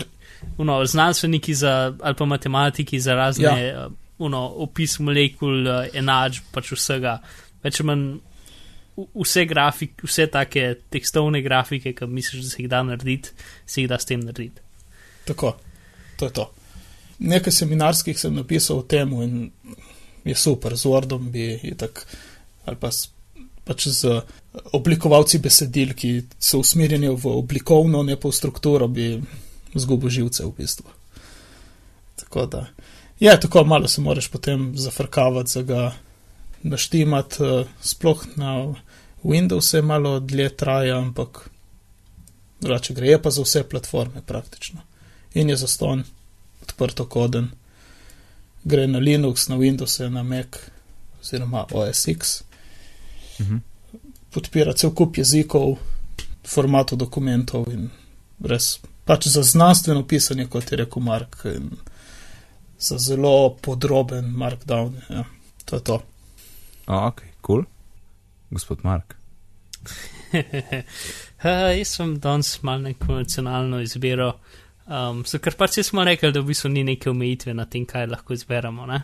uno, 0.57 0.85
znanstveniki 0.85 1.55
za, 1.55 1.93
ali 2.01 2.15
pa 2.15 2.25
matematiki 2.25 2.99
za 2.99 3.15
razne 3.15 3.43
Ja. 3.67 3.85
uh, 3.87 3.93
uno, 4.17 4.47
opis 4.47 4.99
molekul, 4.99 5.67
uh, 5.67 5.87
enačb, 5.93 6.43
pač 6.51 6.71
vsega. 6.71 7.17
Več 7.63 7.79
ali 7.81 7.87
manj 7.87 8.05
vse 8.97 9.45
grafike, 9.45 10.05
vse 10.07 10.27
take 10.27 10.65
tekstovne 10.93 11.41
grafike, 11.41 11.93
ki 11.97 12.07
misliš, 12.07 12.43
da 12.43 12.49
se 12.49 12.61
jih 12.61 12.69
da 12.69 12.83
narediti, 12.83 13.31
se 13.65 13.81
jih 13.81 13.89
da 13.89 13.99
s 13.99 14.05
tem 14.05 14.19
narediti. 14.19 14.61
Tako, 15.25 15.55
to 16.19 16.25
je 16.25 16.33
to. 16.33 16.51
Nekaj 17.19 17.53
seminarskih 17.53 18.19
sem 18.19 18.35
napisal 18.35 18.83
o 18.83 18.85
tem 18.89 19.13
in 19.23 19.51
je 20.23 20.35
super, 20.35 20.75
z 20.77 20.85
Wordom 20.85 21.29
bi 21.31 21.53
itak, 21.63 22.05
ali 22.65 22.77
pa 22.79 22.91
s, 22.91 23.09
pač 23.63 23.87
z 23.87 24.21
oblikovalci 24.77 25.39
besedil, 25.39 25.93
ki 25.97 26.13
so 26.39 26.59
usmerjeni 26.61 27.09
v 27.09 27.33
oblikovno, 27.39 28.03
ne 28.03 28.17
pa 28.19 28.29
v 28.29 28.35
strukturo, 28.35 28.87
bi 28.87 29.15
zgubil 29.79 30.09
živce 30.09 30.45
v 30.45 30.51
bistvu. 30.57 30.89
Tako 32.15 32.45
da, 32.45 32.65
je 33.19 33.39
tako, 33.39 33.63
malo 33.63 33.87
se 33.87 34.01
moraš 34.01 34.27
potem 34.27 34.77
zafrkavati, 34.77 35.49
za 35.49 35.61
ga 35.61 35.93
naštimati, 36.63 37.43
eh, 37.43 37.65
sploh 37.81 38.25
na 38.35 38.73
Windowse 39.23 39.81
malo 39.81 40.19
dlje 40.19 40.49
traja, 40.55 40.97
ampak 40.97 41.49
drugače 42.61 42.93
gre, 42.93 43.07
je 43.07 43.21
pa 43.21 43.29
za 43.29 43.41
vse 43.41 43.63
platforme 43.63 44.21
praktično 44.21 44.81
in 45.33 45.49
je 45.49 45.57
zaston, 45.57 46.03
odprto 46.61 47.05
koden. 47.05 47.49
Gre 48.63 48.87
na 48.87 48.99
Linux, 48.99 49.47
na 49.47 49.55
Windows, 49.55 49.99
na 50.09 50.23
Mac 50.23 50.57
oziroma 51.21 51.65
OS 51.71 52.07
X. 52.07 52.43
Mhm. 53.41 53.57
Podpira 54.29 54.73
cel 54.73 54.91
kup 54.91 55.17
jezikov, 55.17 55.77
formatov 56.47 56.97
dokumentov 56.97 57.67
in 57.71 57.89
res 58.43 58.79
pač 59.05 59.27
za 59.27 59.43
znanstveno 59.43 60.05
pisanje, 60.07 60.47
kot 60.47 60.71
je 60.71 60.77
rekel 60.77 61.03
Mark, 61.03 61.37
in 61.45 61.71
za 62.79 62.97
zelo 62.97 63.55
podroben 63.61 64.31
markdown. 64.35 64.95
Ja, 65.09 65.23
to 65.65 65.75
je 65.75 65.83
to. 65.83 66.01
O, 66.87 67.07
ok, 67.07 67.21
kul. 67.21 67.31
Cool. 67.41 67.65
Gospod 68.51 68.83
Mark. 68.83 69.15
uh, 70.33 71.71
jaz 71.77 71.95
sem 71.95 72.17
danes 72.19 72.57
malo 72.63 72.89
nekonvencionalno 72.89 73.81
izbiro. 73.81 74.33
Um, 74.83 75.23
so 75.25 75.39
kar 75.39 75.55
pač 75.57 75.79
smo 75.83 76.03
rekli, 76.03 76.31
da 76.35 76.43
v 76.43 76.51
bistvu 76.51 76.71
ni 76.73 76.83
neke 76.83 77.09
omejitve 77.09 77.55
na 77.55 77.65
tem, 77.65 77.85
kaj 77.87 78.09
lahko 78.11 78.35
izberemo. 78.35 78.87
Ne? 78.89 79.01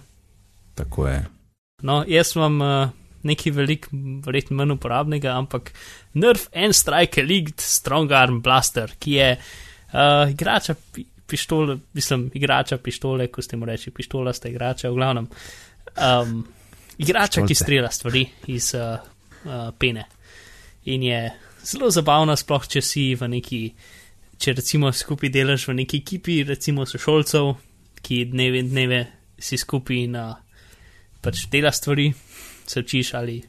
Tako 0.75 1.07
je. 1.07 1.21
No, 1.87 2.01
jaz 2.07 2.35
imam 2.35 2.59
uh, 2.61 2.91
nekaj 3.23 3.55
velik, 3.55 3.87
verjetno 4.25 4.59
manj 4.59 4.75
uporabnega, 4.75 5.37
ampak 5.39 5.71
Nerf 6.19 6.49
and 6.51 6.75
Strike 6.75 7.23
Elite 7.23 7.63
Strong 7.63 8.11
Arm 8.11 8.41
Blaster, 8.43 8.91
ki 8.99 9.15
je 9.15 9.31
uh, 9.37 9.49
igrača 10.29 10.75
pi 10.93 11.05
pištole, 11.29 11.77
mislim, 11.93 12.31
igrača 12.33 12.77
pištole, 12.77 13.27
ko 13.27 13.41
ste 13.41 13.57
mu 13.57 13.65
reči, 13.65 13.91
pištola 13.91 14.33
sta 14.33 14.49
igrača, 14.49 14.89
v 14.89 14.93
glavnem. 14.93 15.27
Um, 15.97 16.47
igrača, 16.97 17.41
ki 17.41 17.47
Pištolce. 17.47 17.63
strela 17.63 17.91
stvari 17.91 18.25
iz 18.47 18.73
uh, 18.73 18.99
uh, 19.45 19.69
pene. 19.79 20.05
In 20.85 21.03
je 21.03 21.31
zelo 21.63 21.91
zabavna, 21.91 22.35
sploh 22.35 22.67
če 22.67 22.81
si 22.81 23.05
v 23.15 23.29
neki, 23.29 23.61
če 24.37 24.53
recimo 24.57 24.91
skupaj 24.91 25.29
delaš 25.29 25.67
v 25.69 25.77
neki 25.83 26.01
ekipi, 26.01 26.41
recimo 26.43 26.85
sošolcev, 26.85 27.53
ki 28.01 28.25
dneve 28.33 28.63
in 28.63 28.73
dneve 28.73 29.05
si 29.37 29.57
skupaj 29.57 30.03
in 30.03 30.17
uh, 30.17 30.33
pač 31.21 31.45
dela 31.51 31.71
stvari, 31.71 32.09
se 32.65 32.79
učiš 32.79 33.13
ali 33.13 33.39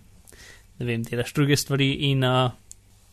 ne 0.80 0.86
vem, 0.86 1.02
delaš 1.04 1.32
druge 1.36 1.56
stvari 1.56 1.92
in 2.10 2.24
uh, 2.24 2.50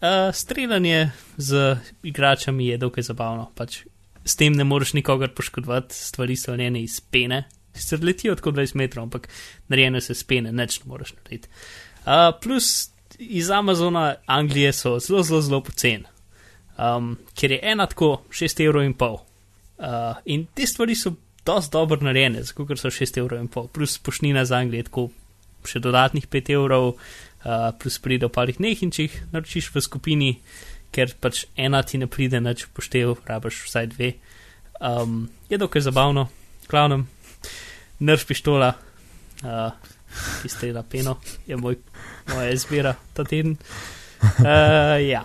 uh, 0.01 0.35
streljanje 0.35 1.11
z 1.37 1.77
igračami 2.03 2.67
je 2.67 2.77
dokaj 2.77 3.03
zabavno. 3.03 3.51
Pač 3.55 3.83
s 4.25 4.35
tem 4.35 4.53
ne 4.53 4.63
moreš 4.63 4.93
nikogar 4.93 5.33
poškodovati, 5.33 5.95
stvari 5.95 6.35
so 6.35 6.51
narejene 6.51 6.83
iz 6.83 6.99
pene. 7.01 7.43
Sicer 7.73 8.03
letijo 8.03 8.35
tako 8.35 8.51
20 8.51 8.75
metrov, 8.75 9.03
ampak 9.03 9.29
narejene 9.67 10.01
so 10.01 10.11
iz 10.11 10.23
pene, 10.23 10.51
neč 10.51 10.79
ne 10.83 10.89
moreš 10.91 11.13
narediti. 11.17 11.49
Uh, 12.05 12.31
plus 12.41 12.89
iz 13.17 13.49
Amazona 13.49 14.15
Anglije 14.25 14.73
so 14.73 14.99
zelo, 14.99 15.23
zelo, 15.23 15.41
zelo 15.41 15.61
poceni. 15.63 16.05
Um, 16.77 17.17
ker 17.33 17.51
je 17.51 17.59
ena 17.63 17.87
tako 17.89 18.21
6 18.29 18.61
evrov 18.65 18.85
in 18.85 18.93
pol. 18.93 19.19
Uh, 19.77 20.17
in 20.25 20.45
te 20.53 20.67
stvari 20.67 20.95
so 20.95 21.13
dosti 21.45 21.71
dobro 21.73 22.01
narejene, 22.05 22.43
zato 22.43 22.65
ker 22.67 22.77
so 22.77 22.91
6 22.93 23.17
evrov 23.21 23.41
in 23.41 23.47
pol, 23.47 23.67
plus 23.67 23.97
pošnina 23.97 24.45
za 24.45 24.59
Anglijo 24.61 24.83
je 24.83 24.89
tako 24.89 25.07
še 25.67 25.81
dodatnih 25.83 26.27
5 26.27 26.53
evrov, 26.53 26.93
uh, 27.45 27.71
plus 27.79 27.99
pride 27.99 28.27
v 28.27 28.33
parih 28.33 28.59
nehinčih, 28.63 29.13
naročiš 29.33 29.69
v 29.73 29.83
skupini, 29.83 30.31
ker 30.91 31.13
pač 31.21 31.45
ena 31.57 31.83
ti 31.83 31.99
ne 32.01 32.07
pride, 32.07 32.41
neč 32.41 32.65
poštev, 32.73 33.17
rabaš 33.27 33.65
vsaj 33.67 33.91
dve. 33.93 34.13
Um, 34.79 35.27
je 35.49 35.57
dokaj 35.57 35.87
zabavno, 35.89 36.27
glavnem, 36.69 37.07
nerv 37.99 38.25
pištola, 38.29 38.73
uh, 39.43 39.93
ki 40.41 40.49
strela 40.49 40.83
peno, 40.83 41.17
je 41.47 41.57
moj, 41.57 41.79
moja 42.33 42.51
izbira 42.53 42.95
ta 43.13 43.25
teden. 43.27 43.57
Uh, 44.41 44.97
ja, 45.01 45.23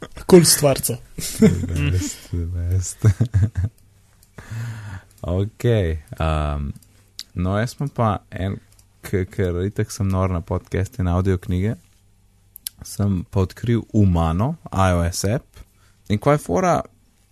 Kul 0.00 0.24
cool 0.26 0.44
stvarca. 0.44 0.96
Best, 1.16 2.28
best. 2.54 3.04
ok. 5.20 5.64
Um, 6.20 6.72
no, 7.34 7.58
jaz 7.58 7.74
sem 7.76 7.90
pa 7.92 8.22
en, 8.30 8.56
ker 9.02 9.62
itek 9.64 9.92
sem 9.92 10.08
nor 10.08 10.30
na 10.30 10.40
podcaste 10.40 11.02
in 11.02 11.08
audio 11.08 11.38
knjige, 11.38 11.74
sem 12.82 13.24
pa 13.30 13.44
odkril 13.44 13.82
Umano, 13.92 14.54
iOS 14.72 15.24
app. 15.24 15.60
In 16.08 16.18
kaj 16.18 16.34
je 16.34 16.42
fora, 16.44 16.80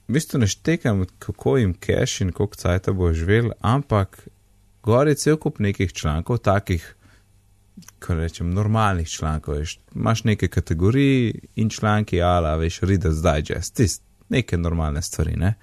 v 0.09 0.16
bistvu 0.16 0.41
ne 0.43 0.47
štekam, 0.47 1.05
kako 1.19 1.57
jim 1.57 1.75
cache 1.75 2.25
in 2.25 2.33
koliko 2.33 2.57
cajta 2.57 2.93
bo 2.93 3.12
živel, 3.12 3.51
ampak 3.61 4.29
gor 4.83 5.09
je 5.09 5.14
cel 5.14 5.37
kup 5.37 5.59
nekih 5.59 5.93
člankov, 5.93 6.39
takih, 6.39 6.95
ko 8.01 8.14
rečem, 8.14 8.51
normalnih 8.55 9.09
člankov. 9.09 9.61
Imaš 9.95 10.25
neke 10.25 10.49
kategorije 10.49 11.35
in 11.57 11.71
članki, 11.71 12.23
ala, 12.23 12.57
veš, 12.57 12.81
Reader's 12.81 13.23
Digest, 13.23 13.75
tist, 13.75 14.03
neke 14.29 14.57
normalne 14.57 15.03
stvari. 15.03 15.37
Ne? 15.37 15.55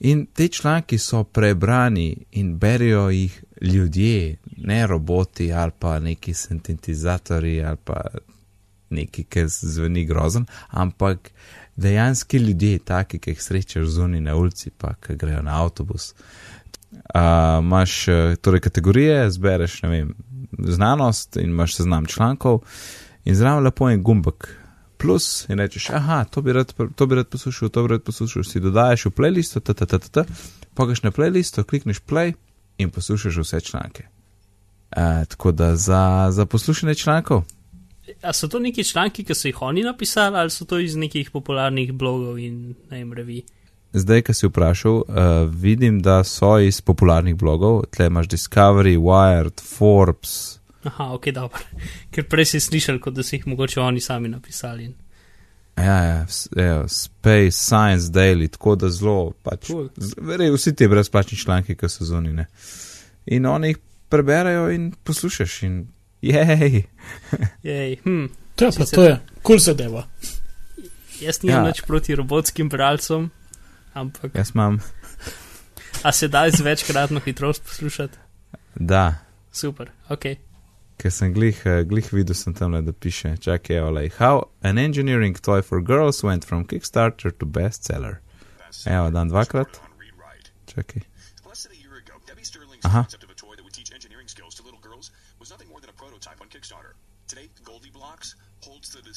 In 0.00 0.26
te 0.26 0.48
članki 0.48 0.98
so 0.98 1.24
prebrani 1.24 2.16
in 2.30 2.58
berijo 2.58 3.10
jih 3.10 3.44
ljudje, 3.60 4.36
ne 4.64 4.86
roboti 4.86 5.52
ali 5.52 5.72
pa 5.78 5.98
neki 5.98 6.34
sintetizatori 6.34 7.64
ali 7.64 7.76
pa 7.84 8.00
neki, 8.92 9.24
ki 9.24 9.44
zveni 9.48 10.04
grozen, 10.04 10.46
ampak 10.70 11.30
dejanski 11.76 12.36
ljudje, 12.36 12.78
taki, 12.78 13.18
ki 13.18 13.30
jih 13.30 13.42
srečaš 13.42 13.86
zunaj 13.86 14.20
na 14.20 14.36
ulici, 14.36 14.70
pa 14.70 14.94
ki 14.94 15.16
grejo 15.16 15.42
na 15.42 15.62
avtobus. 15.62 16.12
Uh, 16.92 17.20
Imáš 17.60 18.08
uh, 18.08 18.34
torej 18.40 18.60
kategorije, 18.60 19.30
zbereš 19.30 19.82
ne 19.82 19.88
vem, 19.88 20.14
znanost 20.58 21.36
in 21.36 21.50
imaš 21.50 21.76
seznam 21.76 22.06
člankov, 22.06 22.60
in 23.24 23.34
zraven 23.34 23.64
lepo 23.64 23.88
je 23.90 23.96
gumbek. 23.96 24.48
Plus 24.98 25.48
in 25.48 25.58
rečeš, 25.58 25.90
aha, 25.90 26.24
to 26.24 26.42
bi, 26.42 26.52
rad, 26.52 26.74
to 26.94 27.06
bi 27.06 27.14
rad 27.14 27.28
poslušal, 27.28 27.68
to 27.68 27.82
bi 27.82 27.88
rad 27.88 28.02
poslušal, 28.02 28.44
si 28.44 28.60
dodajes 28.60 29.04
v 29.04 29.10
playlisto, 29.10 29.60
ttt, 29.60 30.26
pogeš 30.74 31.02
na 31.02 31.10
playlisto, 31.10 31.64
klikneš 31.64 32.04
play 32.06 32.36
in 32.78 32.90
poslušaš 32.90 33.40
vse 33.42 33.60
članke. 33.60 34.11
Uh, 34.92 35.02
tako 35.26 35.52
da 35.52 35.76
za, 35.76 36.02
za 36.30 36.46
poslušanje 36.46 36.94
člankov, 36.94 37.42
A 38.22 38.32
so 38.32 38.48
to 38.48 38.58
neki 38.58 38.84
članki, 38.84 39.24
ki 39.24 39.34
so 39.34 39.48
jih 39.48 39.62
oni 39.62 39.82
napisali, 39.82 40.36
ali 40.36 40.50
so 40.50 40.64
to 40.64 40.78
iz 40.78 40.96
nekih 40.96 41.30
popularnih 41.30 41.92
blogov 41.92 42.38
in 42.38 42.58
ne 42.90 42.98
vem, 42.98 43.12
revij? 43.12 43.42
zdaj, 43.92 44.22
ki 44.22 44.34
si 44.34 44.46
vprašal, 44.46 44.92
uh, 44.92 45.04
vidim, 45.52 46.00
da 46.00 46.24
so 46.24 46.58
iz 46.58 46.80
popularnih 46.80 47.34
blogov, 47.34 47.82
tle 47.86 48.06
imaš 48.06 48.28
Discovery, 48.28 48.96
Wired, 48.98 49.60
Forbes. 49.68 50.58
Aha, 50.82 51.12
ok, 51.12 51.26
dobro. 51.28 51.58
Ker 52.10 52.24
prej 52.24 52.44
si 52.46 52.60
slišal, 52.60 52.98
kot 52.98 53.14
da 53.14 53.22
so 53.22 53.36
jih 53.36 53.46
mogoče 53.46 53.80
oni 53.80 54.00
sami 54.00 54.28
napisali. 54.28 54.90
Ja, 55.76 55.98
ja, 56.04 56.26
s- 56.28 56.48
evo, 56.54 56.88
Space, 56.88 57.50
Science 57.52 58.08
Daily, 58.08 58.48
tako 58.48 58.76
da 58.76 58.88
zelo, 58.90 59.32
pač, 59.42 59.66
Cool. 59.66 59.88
verjej, 60.18 60.50
vsi 60.50 60.74
ti 60.74 60.88
brezplačni 60.88 61.38
članki, 61.38 61.76
ki 61.76 61.88
so 61.88 62.04
zunine. 62.04 62.46
In 63.26 63.46
oni 63.46 63.68
jih 63.68 63.78
preberajo 64.12 64.68
in 64.70 64.92
poslušaš 65.04 65.62
in 65.62 65.74
jej. 66.22 66.84
Jej, 67.62 67.96
hm, 68.04 68.28
To 68.56 68.64
je 68.64 68.72
pa 68.78 68.84
to 68.84 69.02
je, 69.02 69.14
kul 69.34 69.42
cool 69.42 69.58
zadeva. 69.58 70.04
jaz 71.18 71.40
nimam 71.42 71.64
Ja. 71.64 71.68
nič 71.68 71.80
proti 71.82 72.12
robotskim 72.14 72.68
bralcem, 72.68 73.30
ampak 73.94 74.34
Jaz 74.34 74.52
imam, 74.54 74.76
a 76.02 76.12
se 76.12 76.28
da 76.28 76.50
z 76.50 76.60
večkratno 76.60 77.20
hitrost 77.20 77.62
poslušati? 77.62 78.18
da, 78.74 79.14
Super, 79.52 79.90
ok. 80.08 80.24
ker 80.96 81.10
sem 81.10 81.32
glih, 81.32 81.62
eh, 81.64 81.82
glih 81.84 82.12
videl 82.12 82.34
sem 82.34 82.54
tam, 82.54 82.76
da 82.76 82.92
piše, 82.92 83.36
čakaj, 83.36 83.80
like, 83.90 84.16
how 84.18 84.42
an 84.62 84.78
engineering 84.78 85.34
toy 85.36 85.62
for 85.62 85.80
girls 85.80 86.22
went 86.22 86.44
from 86.44 86.64
Kickstarter 86.64 87.32
to 87.32 87.46
bestseller. 87.46 88.16
Evo, 88.86 89.10
dan 89.10 89.28
dvakrat. 89.28 89.68
Čakaj. 90.66 91.02
Less 91.48 91.66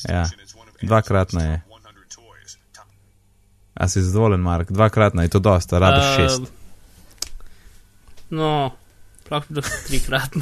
of 0.09 0.31
dvakratna 0.81 1.43
je. 1.43 1.61
Amazon's 1.65 2.15
top 2.15 2.25
100 2.25 2.41
toys. 2.41 2.57
Top 2.73 2.85
A 3.73 3.87
si 3.87 4.01
zadovoljen, 4.01 4.39
Mark? 4.39 4.71
Dvakratna 4.71 5.23
je 5.23 5.29
to 5.29 5.39
dosta, 5.39 5.79
rabiš 5.79 6.15
šest. 6.15 6.39
Um, 6.39 6.47
No, 8.29 8.75
bi 9.29 9.35
bilo 9.49 9.61
trikratno. 9.87 10.41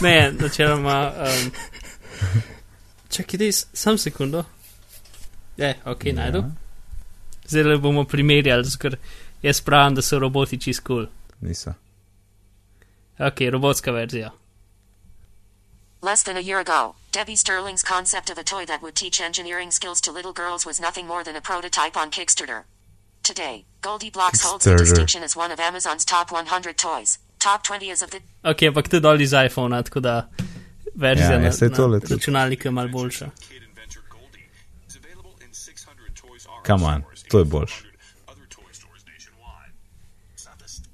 ne, 0.00 0.32
načeloma. 0.40 1.12
Um, 1.16 1.50
čakaj, 3.08 3.38
dej, 3.38 3.52
sam 3.52 3.98
sekundo. 3.98 4.44
Je, 5.56 5.74
ok, 5.84 6.04
ja. 6.04 6.14
najdu. 6.14 6.44
Zdaj 7.48 7.62
le 7.62 7.78
bomo 7.78 8.04
primerjali, 8.04 8.68
ker 8.78 8.96
jaz 9.42 9.60
pravim, 9.60 9.94
da 9.94 10.02
so 10.02 10.18
roboti 10.18 10.58
čist 10.60 10.80
kul. 10.80 10.96
Cool. 10.96 11.06
Niso. 11.40 11.72
Ok, 13.18 13.40
robotska 13.50 13.90
verzija. 13.90 14.30
Less 16.02 16.22
than 16.22 16.36
a 16.36 16.40
year 16.40 16.60
ago, 16.60 16.94
Debbie 17.12 17.36
Sterling's 17.36 17.82
concept 17.82 18.30
of 18.30 18.38
a 18.38 18.44
toy 18.44 18.64
that 18.66 18.82
would 18.82 18.94
teach 18.94 19.20
engineering 19.20 19.70
skills 19.70 20.00
to 20.02 20.12
little 20.12 20.32
girls 20.32 20.66
was 20.66 20.80
nothing 20.80 21.06
more 21.06 21.24
than 21.24 21.36
a 21.36 21.40
prototype 21.40 21.96
on 21.96 22.10
Kickstarter. 22.10 22.64
Today, 23.22 23.64
Goldie 23.80 24.10
Blocks 24.10 24.42
holds 24.42 24.64
the 24.64 24.76
distinction 24.76 25.22
as 25.22 25.34
one 25.36 25.50
of 25.50 25.58
Amazon's 25.58 26.04
top 26.04 26.30
100 26.30 26.76
toys. 26.76 27.18
Top 27.38 27.62
20 27.64 27.90
is 27.90 28.02
of 28.02 28.10
the 28.10 28.20
Ok, 28.44 28.66
ampak 28.68 28.88
to 28.88 28.96
je 28.96 29.00
dol 29.00 29.20
iz 29.20 29.32
iPhona, 29.32 29.82
tako 29.82 30.00
da 30.00 30.28
verzija 30.94 31.26
Ja, 31.26 31.32
ja, 31.32 31.42
ja, 31.42 31.50
na, 31.60 31.68
na 31.68 31.74
tole 31.76 32.00
tudi. 32.00 32.14
računalniku 32.14 32.68
je 32.68 32.72
malo 32.72 32.88
boljša. 32.88 33.30
kid 33.48 33.62
inventor 33.62 34.02
Goldie 34.10 34.46
is 34.88 34.96
available 34.96 35.34
in 35.44 35.50
600 35.50 36.14
Toys 36.14 36.46
R 36.46 36.60
Us 36.60 36.66
Come 36.66 36.84
on, 36.86 37.02
to 37.30 37.38
je 37.38 37.44
boljše. 37.44 37.74
400 37.74 37.88
other 38.28 38.46
toy 38.48 38.72
stores 38.72 39.02
nationwide. 39.06 39.72
It's 40.36 40.46
not 40.46 40.58
the 40.58 40.68
st- 40.68 40.88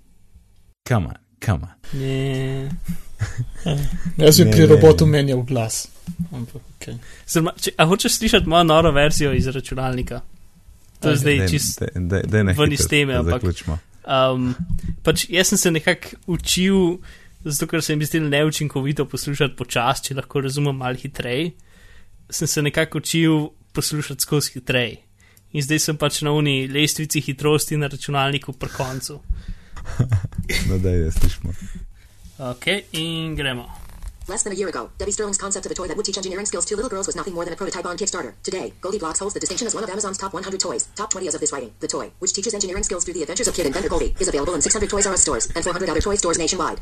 Come 0.88 1.06
on, 1.06 1.16
come 1.46 1.62
on. 1.62 2.00
Ne. 2.00 2.70
Jaz 4.16 4.38
bi 4.38 4.44
Ne, 4.44 4.50
pri 4.50 4.60
ne. 4.60 4.66
robotu 4.66 5.06
menjal 5.06 5.42
glas. 5.42 5.88
Ampak, 6.32 6.62
okay. 6.72 6.96
Zdaj, 7.26 7.52
če, 7.58 7.70
a 7.76 7.84
hočeš 7.84 8.12
slišati 8.14 8.48
mojo 8.48 8.64
noro 8.64 8.90
verzijo 8.92 9.32
iz 9.32 9.46
računalnika? 9.46 10.20
To 11.00 11.10
je 11.10 11.16
zdaj 11.16 11.36
Daj- 11.36 11.50
čist. 11.50 11.80
daj- 11.80 12.06
daj- 12.08 12.26
daj 12.26 12.44
na 12.44 12.52
ven 12.52 12.72
iz 12.72 12.86
teme, 12.88 13.14
ampak- 13.14 13.40
Zaključimo. 13.40 13.78
Um, 14.04 14.54
pač 15.02 15.26
jaz 15.30 15.46
sem 15.46 15.58
se 15.58 15.70
nekako 15.70 16.08
učil, 16.26 16.98
zato 17.44 17.66
ker 17.66 17.82
se 17.82 17.96
mi 17.96 18.04
zdi 18.04 18.20
neučinkovito 18.20 19.04
poslušati 19.04 19.56
počasi, 19.56 20.04
če 20.04 20.14
lahko 20.14 20.40
razumem 20.40 20.76
malo 20.76 20.94
hitreje. 20.96 21.50
Sem 22.30 22.48
se 22.48 22.62
nekako 22.62 22.98
učil 22.98 23.38
poslušati 23.72 24.20
skozi 24.20 24.52
hitreje. 24.52 24.96
In 25.52 25.62
zdaj 25.62 25.78
sem 25.80 25.96
pač 25.96 26.22
na 26.22 26.32
uni 26.32 26.68
lestvici 26.68 27.20
hitrosti 27.20 27.76
na 27.76 27.86
računalniku 27.86 28.52
pri 28.52 28.68
koncu. 28.70 29.20
No, 30.68 30.78
daj, 30.78 30.98
da 30.98 31.10
slišimo. 31.10 31.50
Ok, 31.50 31.81
in 32.92 33.36
gremo. 33.36 33.70
Less 34.28 34.42
than 34.42 34.52
a 34.52 34.56
year 34.56 34.68
ago, 34.68 34.90
Debbie 34.98 35.10
Sterling's 35.12 35.38
concept 35.38 35.66
of 35.66 35.72
a 35.72 35.74
toy 35.74 35.86
that 35.88 35.96
would 35.96 36.06
teach 36.06 36.16
engineering 36.16 36.46
skills 36.46 36.64
to 36.66 36.76
little 36.76 36.88
girls 36.88 37.06
was 37.06 37.16
nothing 37.16 37.34
more 37.34 37.44
than 37.44 37.54
a 37.54 37.56
prototype 37.56 37.86
on 37.86 37.96
Kickstarter. 37.96 38.34
Today, 38.42 38.72
Goldie 38.80 38.98
Blocks 38.98 39.18
holds 39.18 39.34
the 39.34 39.40
distinction 39.40 39.66
as 39.66 39.74
one 39.74 39.84
of 39.84 39.90
Amazon's 39.90 40.18
top 40.18 40.32
100 40.32 40.60
toys. 40.60 40.88
Top 40.94 41.10
20 41.10 41.28
as 41.28 41.34
of 41.34 41.40
this 41.40 41.52
writing. 41.52 41.72
The 41.80 41.88
toy, 41.88 42.10
which 42.20 42.32
teaches 42.32 42.54
engineering 42.54 42.82
skills 42.84 43.04
through 43.04 43.14
the 43.14 43.22
adventures 43.22 43.48
of 43.48 43.54
kid 43.54 43.66
inventor 43.66 43.88
Goldie, 43.88 44.14
is 44.20 44.28
available 44.28 44.54
in 44.54 44.62
600 44.62 44.90
Toys 44.90 45.06
R 45.06 45.12
Us 45.14 45.22
stores 45.22 45.46
and 45.54 45.64
400 45.64 45.88
other 45.88 46.00
toy 46.00 46.14
stores 46.14 46.38
nationwide. 46.38 46.80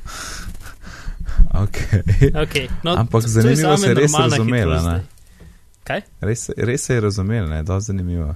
Okay. 1.55 2.03
Okay, 2.35 2.69
no, 2.85 2.97
Ampak 2.97 3.23
to 3.23 3.27
je 3.27 3.33
zanimivo 3.33 3.77
zame 3.77 3.79
se 3.79 3.87
je 3.89 3.95
res 3.95 4.13
normalna 4.13 4.37
razumela, 4.37 4.75
hitrost 4.75 4.85
ne? 4.85 4.91
zdaj. 4.91 5.01
Kaj? 5.85 6.03
Res, 6.21 6.51
res 6.57 6.85
se 6.85 6.95
je 6.95 7.01
razumela, 7.01 7.49
ne, 7.49 7.63
dosti 7.63 7.87
zanimivo. 7.87 8.35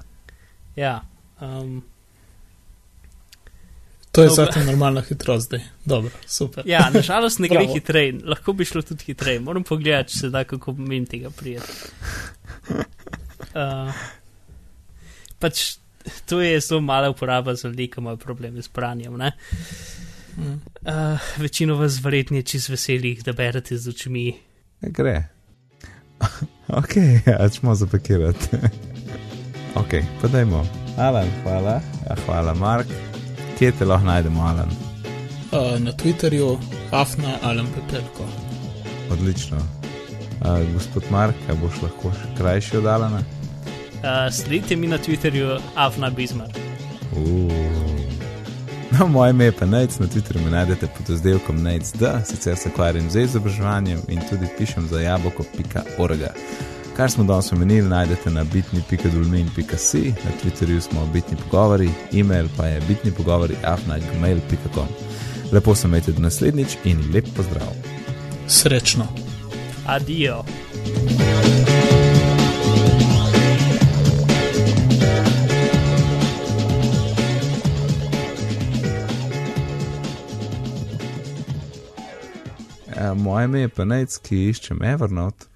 Ja. 0.77 1.01
Um, 1.41 1.85
To 4.15 4.23
je 4.23 4.31
zate 4.31 4.65
normalna 4.65 5.01
hitrost 5.03 5.47
zdaj. 5.47 5.61
Dobro, 5.85 6.11
super. 6.27 6.65
ja, 6.67 6.91
nažalost 6.95 7.39
ne 7.39 7.49
gre 7.49 7.67
hitreje, 7.67 8.19
lahko 8.25 8.53
bi 8.53 8.65
šlo 8.65 8.83
tudi 8.83 9.05
hitreje. 9.05 9.41
Moram 9.41 9.65
pogledati, 9.65 10.13
če 10.13 10.19
se 10.19 10.31
da 10.31 10.45
kako 10.45 10.73
min 10.73 11.07
tega 11.07 11.31
prijeti. 11.31 11.73
Uh, 13.55 13.91
pač 15.43 15.77
to 16.27 16.41
je 16.41 16.61
zelo 16.61 16.81
mala 16.81 17.11
uporaba 17.11 17.55
za 17.55 17.69
ljudi, 17.69 17.89
ki 17.91 18.01
imajo 18.01 18.17
probleme 18.17 18.63
z 18.63 18.71
branjem. 18.75 19.17
ne. 19.19 19.33
Uh, 20.37 21.19
večino 21.37 21.77
vas 21.77 22.01
verjetno 22.05 22.37
je 22.37 22.43
čez 22.43 22.69
veselih, 22.69 23.23
da 23.25 23.33
berete 23.33 23.77
z 23.77 23.89
očmi. 23.89 24.35
Gre. 24.81 25.25
ok, 26.81 26.97
ja, 27.27 27.49
ćemo 27.49 27.75
zapakirati. 27.75 28.49
ok, 29.81 29.91
pa 30.21 30.29
dajmo. 30.29 30.67
Alan, 30.99 31.29
hvala. 31.43 31.81
Ja, 32.09 32.17
hvala, 32.27 32.55
Mark. 32.55 33.14
Kje 33.59 33.73
te 33.73 33.85
lahko 33.85 34.07
najdemo, 34.07 34.43
Alan? 34.43 34.71
Uh, 35.53 35.81
na 35.81 35.93
Twitterju 35.93 36.59
Afna 36.91 37.39
Alan 37.43 37.67
Pepelko. 37.75 38.27
Odlično. 39.13 39.57
Uh, 39.57 40.73
gospod 40.73 41.05
Mark, 41.11 41.37
a 41.51 41.55
boš 41.55 41.83
lahko 41.83 42.11
še 42.13 42.31
krajši 42.39 42.77
od 42.77 42.87
Alana? 42.87 43.23
Uh, 44.03 44.27
sledite 44.33 44.77
mi 44.77 44.91
na 44.91 44.99
Twitterju, 44.99 45.61
Avna 45.75 46.11
Bizmar. 46.11 46.51
Uh. 47.17 47.53
No, 48.99 49.07
moje 49.07 49.31
ime 49.31 49.45
je 49.45 49.53
pa 49.53 49.67
Nec, 49.67 49.99
na 49.99 50.07
Twitterju 50.07 50.45
me 50.45 50.51
najdete 50.51 50.87
pod 50.87 51.09
razdelkom 51.11 51.63
Nec.d, 51.63 52.13
sicer 52.27 52.57
se 52.57 52.69
ukvarjam 52.69 53.11
z 53.11 53.25
izobraževanjem 53.25 54.01
in 54.09 54.21
tudi 54.31 54.47
pišem 54.59 54.87
za 54.89 55.01
jabolko.org. 55.01 56.21
Kar 56.97 57.11
smo 57.11 57.25
danes 57.25 57.53
omenili, 57.53 57.89
najdete 57.89 58.31
na 58.31 58.45
bitni.dulmin.si, 58.45 60.15
na 60.25 60.31
Twitterju 60.43 60.81
smo 60.81 61.07
bitni 61.13 61.37
pogovori, 61.37 61.91
e-mail 62.13 62.49
pa 62.57 62.67
je 62.67 62.81
bitni 62.89 63.13
pogovori 63.13 63.55
afnagmail.com. 63.65 64.87
Lepo 65.53 65.75
se 65.75 65.89
imejte 65.89 66.13
do 66.13 66.23
naslednjič 66.23 66.77
in 66.85 67.13
lep 67.15 67.27
pozdrav. 67.37 67.69
Srečno. 68.47 69.07
Adijo. 69.87 70.45
E, 82.97 83.15
moje 83.15 83.45
ime 83.45 83.61
je 83.61 83.69
pa 83.69 83.85
Nec, 83.85 84.19
ki 84.19 84.49
iščem 84.49 84.83
Evernote. 84.83 85.54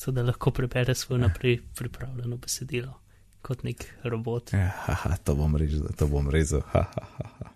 Zato 0.00 0.12
da 0.16 0.22
lahko 0.22 0.50
prebere 0.50 0.94
svoje 0.94 1.20
naprej 1.20 1.58
pripravljeno 1.76 2.36
besedilo 2.36 2.94
kot 3.42 3.62
nek 3.62 3.84
robot. 4.02 4.52
Ja, 4.52 4.70
haha, 4.86 5.16
to 5.24 5.34
bom 5.34 5.56
rezal, 5.56 5.92
to 5.96 6.06
bom 6.08 6.30
rezal. 6.30 6.62
Ha, 6.72 6.84
ha, 6.94 7.06
ha, 7.18 7.28
ha. 7.38 7.49